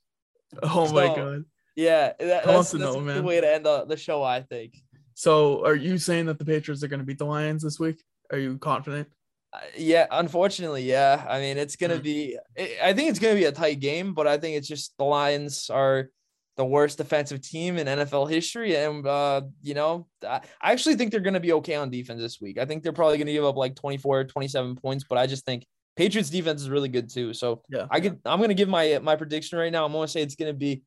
Oh 0.62 0.86
so, 0.86 0.94
my 0.94 1.06
god. 1.08 1.44
Yeah, 1.76 2.12
that, 2.18 2.44
that's, 2.44 2.72
that's 2.72 2.74
know, 2.74 2.98
a 2.98 3.04
good 3.04 3.24
way 3.24 3.40
to 3.40 3.54
end 3.54 3.64
the, 3.64 3.84
the 3.84 3.96
show, 3.96 4.24
I 4.24 4.40
think. 4.40 4.74
So, 5.14 5.64
are 5.64 5.76
you 5.76 5.96
saying 5.98 6.26
that 6.26 6.38
the 6.38 6.44
Patriots 6.44 6.82
are 6.82 6.88
going 6.88 6.98
to 6.98 7.06
beat 7.06 7.18
the 7.18 7.24
Lions 7.24 7.62
this 7.62 7.78
week? 7.78 8.02
Are 8.32 8.38
you 8.38 8.58
confident? 8.58 9.08
Uh, 9.52 9.60
yeah, 9.76 10.06
unfortunately, 10.10 10.82
yeah. 10.82 11.24
I 11.28 11.40
mean, 11.40 11.56
it's 11.56 11.76
going 11.76 11.90
to 11.90 11.96
hmm. 11.96 12.02
be. 12.02 12.38
I 12.82 12.92
think 12.92 13.10
it's 13.10 13.18
going 13.18 13.34
to 13.34 13.40
be 13.40 13.46
a 13.46 13.52
tight 13.52 13.80
game, 13.80 14.14
but 14.14 14.26
I 14.26 14.38
think 14.38 14.56
it's 14.56 14.68
just 14.68 14.96
the 14.98 15.04
Lions 15.04 15.70
are 15.70 16.10
the 16.56 16.64
worst 16.64 16.98
defensive 16.98 17.40
team 17.40 17.78
in 17.78 17.86
NFL 17.86 18.28
history, 18.28 18.76
and 18.76 19.06
uh, 19.06 19.42
you 19.62 19.74
know, 19.74 20.06
I 20.26 20.40
actually 20.62 20.96
think 20.96 21.12
they're 21.12 21.20
going 21.20 21.34
to 21.34 21.40
be 21.40 21.52
okay 21.54 21.76
on 21.76 21.90
defense 21.90 22.20
this 22.20 22.40
week. 22.40 22.58
I 22.58 22.64
think 22.64 22.82
they're 22.82 22.92
probably 22.92 23.16
going 23.16 23.28
to 23.28 23.32
give 23.32 23.44
up 23.44 23.56
like 23.56 23.76
24, 23.76 24.24
27 24.24 24.76
points, 24.76 25.04
but 25.08 25.18
I 25.18 25.26
just 25.26 25.46
think 25.46 25.64
Patriots 25.98 26.30
defense 26.30 26.62
is 26.62 26.70
really 26.70 26.88
good 26.88 27.10
too. 27.10 27.34
So 27.34 27.60
yeah, 27.68 27.86
I 27.90 27.98
could 27.98 28.20
I'm 28.24 28.40
gonna 28.40 28.54
give 28.54 28.68
my 28.68 29.00
my 29.02 29.16
prediction 29.16 29.58
right 29.58 29.72
now. 29.72 29.84
I'm 29.84 29.92
gonna 29.92 30.06
say 30.06 30.22
it's 30.22 30.36
gonna 30.36 30.52
be 30.52 30.84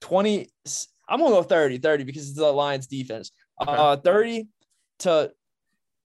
20. 0.00 0.48
I'm 1.06 1.20
gonna 1.20 1.34
go 1.34 1.42
30, 1.42 1.78
30 1.78 2.04
because 2.04 2.30
it's 2.30 2.38
the 2.38 2.50
Lions 2.50 2.86
defense. 2.86 3.30
Okay. 3.60 3.70
Uh 3.70 3.96
30 3.96 4.48
to 5.00 5.32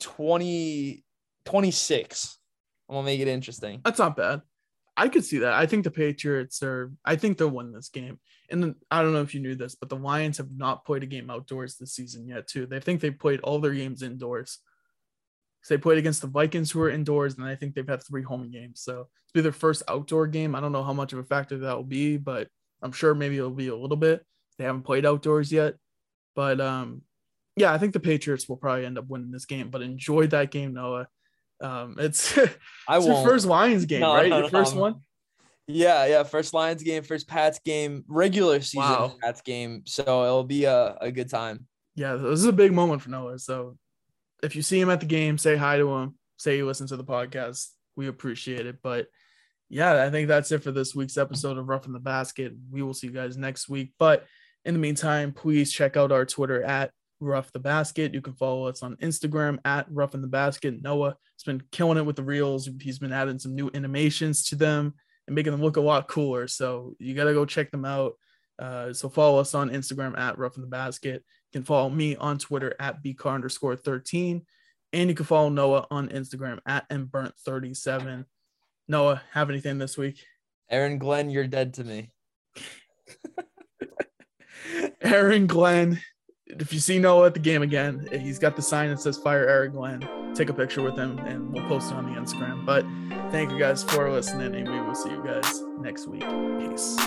20 0.02 1.06
26. 1.50 2.38
I'm 2.88 2.96
gonna 2.96 3.06
make 3.06 3.20
it 3.20 3.28
interesting. 3.28 3.82
That's 3.84 4.00
not 4.00 4.16
bad. 4.16 4.42
I 4.98 5.08
could 5.08 5.24
see 5.24 5.40
that. 5.40 5.54
I 5.54 5.66
think 5.66 5.84
the 5.84 5.92
Patriots 5.92 6.62
are 6.64 6.92
I 7.06 7.16
think 7.16 7.38
they'll 7.38 7.50
win 7.50 7.72
this 7.72 7.90
game. 7.90 8.20
And 8.52 8.76
I 8.90 9.02
don't 9.02 9.14
know 9.14 9.22
if 9.22 9.36
you 9.36 9.42
knew 9.42 9.56
this, 9.56 9.76
but 9.76 9.90
the 9.90 9.96
Lions 9.96 10.40
have 10.40 10.50
not 10.56 10.84
played 10.86 11.04
a 11.04 11.06
game 11.06 11.30
outdoors 11.30 11.76
this 11.76 11.94
season 11.94 12.28
yet, 12.28 12.48
too. 12.48 12.66
They 12.66 12.80
think 12.80 13.00
they 13.00 13.12
played 13.12 13.42
all 13.42 13.60
their 13.60 13.74
games 13.74 14.02
indoors 14.02 14.58
they 15.68 15.78
played 15.78 15.98
against 15.98 16.22
the 16.22 16.28
Vikings, 16.28 16.72
who 16.72 16.82
are 16.82 16.90
indoors, 16.90 17.36
and 17.36 17.46
I 17.46 17.56
think 17.56 17.76
they've 17.76 17.88
had 17.88 18.04
three 18.04 18.24
home 18.24 18.50
games. 18.50 18.82
So 18.82 19.08
it's 19.24 19.32
be 19.34 19.42
their 19.42 19.52
first 19.52 19.84
outdoor 19.88 20.28
game. 20.28 20.56
I 20.56 20.62
don't 20.62 20.72
know 20.72 20.84
how 20.84 20.94
much 20.94 21.12
of 21.12 21.20
a 21.20 21.24
factor 21.24 21.58
that 21.60 21.76
will 21.76 21.84
be, 21.84 22.18
but 22.18 22.48
I'm 22.82 22.92
sure 22.92 23.14
maybe 23.14 23.38
it'll 23.38 23.52
be 23.52 23.68
a 23.68 23.76
little 23.76 23.98
bit. 23.98 24.26
They 24.58 24.64
haven't 24.64 24.84
played 24.84 25.06
outdoors 25.06 25.52
yet, 25.52 25.76
but 26.36 26.62
um, 26.62 27.02
yeah, 27.56 27.74
I 27.74 27.78
think 27.78 27.94
the 27.94 28.00
Patriots 28.00 28.48
will 28.48 28.58
probably 28.58 28.86
end 28.86 28.98
up 28.98 29.08
winning 29.08 29.32
this 29.32 29.46
game. 29.46 29.70
But 29.70 29.82
enjoy 29.82 30.28
that 30.28 30.52
game, 30.52 30.74
Noah. 30.74 31.08
Um, 31.62 31.96
it's, 32.00 32.38
it's 32.38 32.56
I 32.88 32.98
your 33.00 33.24
first 33.24 33.46
Lions 33.46 33.86
game, 33.86 34.02
no, 34.02 34.14
right? 34.14 34.30
No, 34.30 34.40
your 34.40 34.50
first 34.50 34.76
one. 34.76 35.02
Yeah, 35.68 36.06
yeah. 36.08 36.24
First 36.24 36.54
Lions 36.54 36.82
game, 36.82 37.04
first 37.04 37.28
Pats 37.28 37.60
game, 37.64 38.04
regular 38.08 38.60
season 38.60 38.90
wow. 38.90 39.16
Pats 39.22 39.42
game. 39.42 39.84
So 39.86 40.02
it'll 40.02 40.44
be 40.44 40.66
a, 40.66 40.98
a 41.00 41.12
good 41.12 41.30
time. 41.30 41.68
Yeah, 41.96 42.16
this 42.16 42.40
is 42.40 42.46
a 42.46 42.54
big 42.54 42.74
moment 42.74 43.02
for 43.02 43.10
Noah. 43.10 43.38
So 43.38 43.78
if 44.42 44.56
you 44.56 44.62
see 44.62 44.80
him 44.80 44.90
at 44.90 45.00
the 45.00 45.06
game, 45.06 45.38
say 45.38 45.56
hi 45.56 45.78
to 45.78 45.88
him. 45.94 46.16
Say 46.38 46.58
you 46.58 46.66
listen 46.66 46.88
to 46.88 46.98
the 46.98 47.04
podcast. 47.04 47.68
We 47.96 48.08
appreciate 48.08 48.66
it. 48.66 48.78
But 48.82 49.08
yeah, 49.70 50.04
I 50.04 50.10
think 50.10 50.28
that's 50.28 50.52
it 50.52 50.64
for 50.64 50.72
this 50.72 50.96
week's 50.96 51.18
episode 51.18 51.58
of 51.58 51.68
Roughing 51.68 51.94
the 51.94 52.00
Basket. 52.00 52.54
We 52.72 52.82
will 52.82 52.94
see 52.94 53.08
you 53.08 53.14
guys 53.14 53.38
next 53.38 53.70
week. 53.70 53.94
But 54.00 54.26
in 54.66 54.74
the 54.74 54.80
meantime, 54.80 55.34
please 55.34 55.72
check 55.72 55.98
out 55.98 56.12
our 56.12 56.26
Twitter 56.26 56.64
at 56.64 56.92
Rough 57.20 57.52
the 57.52 57.60
Basket. 57.60 58.14
You 58.14 58.22
can 58.22 58.34
follow 58.34 58.68
us 58.68 58.84
on 58.84 58.96
Instagram 58.98 59.60
at 59.66 59.88
Roughing 59.92 60.22
the 60.22 60.28
Basket. 60.28 60.82
Noah 60.82 61.10
has 61.10 61.44
been 61.46 61.62
killing 61.72 61.98
it 61.98 62.06
with 62.06 62.16
the 62.16 62.24
reels. 62.24 62.70
He's 62.82 63.00
been 63.00 63.14
adding 63.14 63.40
some 63.40 63.56
new 63.56 63.70
animations 63.74 64.44
to 64.50 64.56
them 64.56 64.94
and 65.28 65.36
making 65.36 65.52
them 65.52 65.62
look 65.62 65.78
a 65.78 65.82
lot 65.82 66.08
cooler. 66.08 66.48
So 66.48 66.96
you 67.00 67.16
got 67.16 67.26
to 67.26 67.34
go 67.34 67.46
check 67.46 67.72
them 67.72 67.86
out. 67.86 68.14
Uh, 68.58 68.94
so 68.94 69.10
follow 69.10 69.40
us 69.40 69.54
on 69.54 69.70
Instagram 69.70 70.18
at 70.18 70.38
Roughing 70.38 70.64
the 70.64 70.70
Basket. 70.70 71.24
You 71.52 71.60
can 71.60 71.64
follow 71.64 71.90
me 71.90 72.16
on 72.16 72.38
Twitter 72.38 72.76
at 72.80 73.04
bcar 73.04 73.36
underscore 73.36 73.76
13. 73.76 74.46
And 74.92 75.10
you 75.10 75.16
can 75.16 75.26
follow 75.26 75.50
Noah 75.50 75.88
on 75.92 76.10
Instagram 76.10 76.60
at 76.66 76.90
mburnt37. 76.90 78.26
Noah, 78.88 79.22
have 79.34 79.50
anything 79.50 79.78
this 79.78 79.98
week? 79.98 80.24
Aaron 80.70 80.98
Glenn, 80.98 81.30
you're 81.30 81.48
dead 81.48 81.76
to 81.76 81.84
me. 81.84 82.12
Aaron 85.02 85.48
Glenn. 85.48 86.02
If 86.50 86.74
you 86.74 86.80
see 86.80 86.98
Noah 86.98 87.28
at 87.28 87.36
the 87.36 87.40
game 87.40 87.62
again, 87.62 88.08
he's 88.12 88.40
got 88.40 88.56
the 88.56 88.62
sign 88.62 88.90
that 88.90 89.00
says 89.00 89.18
Fire 89.18 89.48
Aaron 89.48 89.72
Glenn. 89.72 90.34
Take 90.34 90.50
a 90.50 90.54
picture 90.54 90.82
with 90.82 90.98
him 90.98 91.20
and 91.20 91.54
we'll 91.54 91.68
post 91.68 91.92
it 91.92 91.96
on 91.96 92.12
the 92.12 92.20
Instagram. 92.20 92.66
But 92.66 92.86
thank 93.32 93.52
you 93.52 93.60
guys 93.60 93.84
for 93.84 94.10
listening, 94.12 94.56
and 94.56 94.68
we 94.68 94.82
will 94.82 94.96
see 94.96 95.10
you 95.10 95.24
guys 95.24 95.64
next 95.80 96.08
week. 96.08 96.26
Peace. 96.60 96.98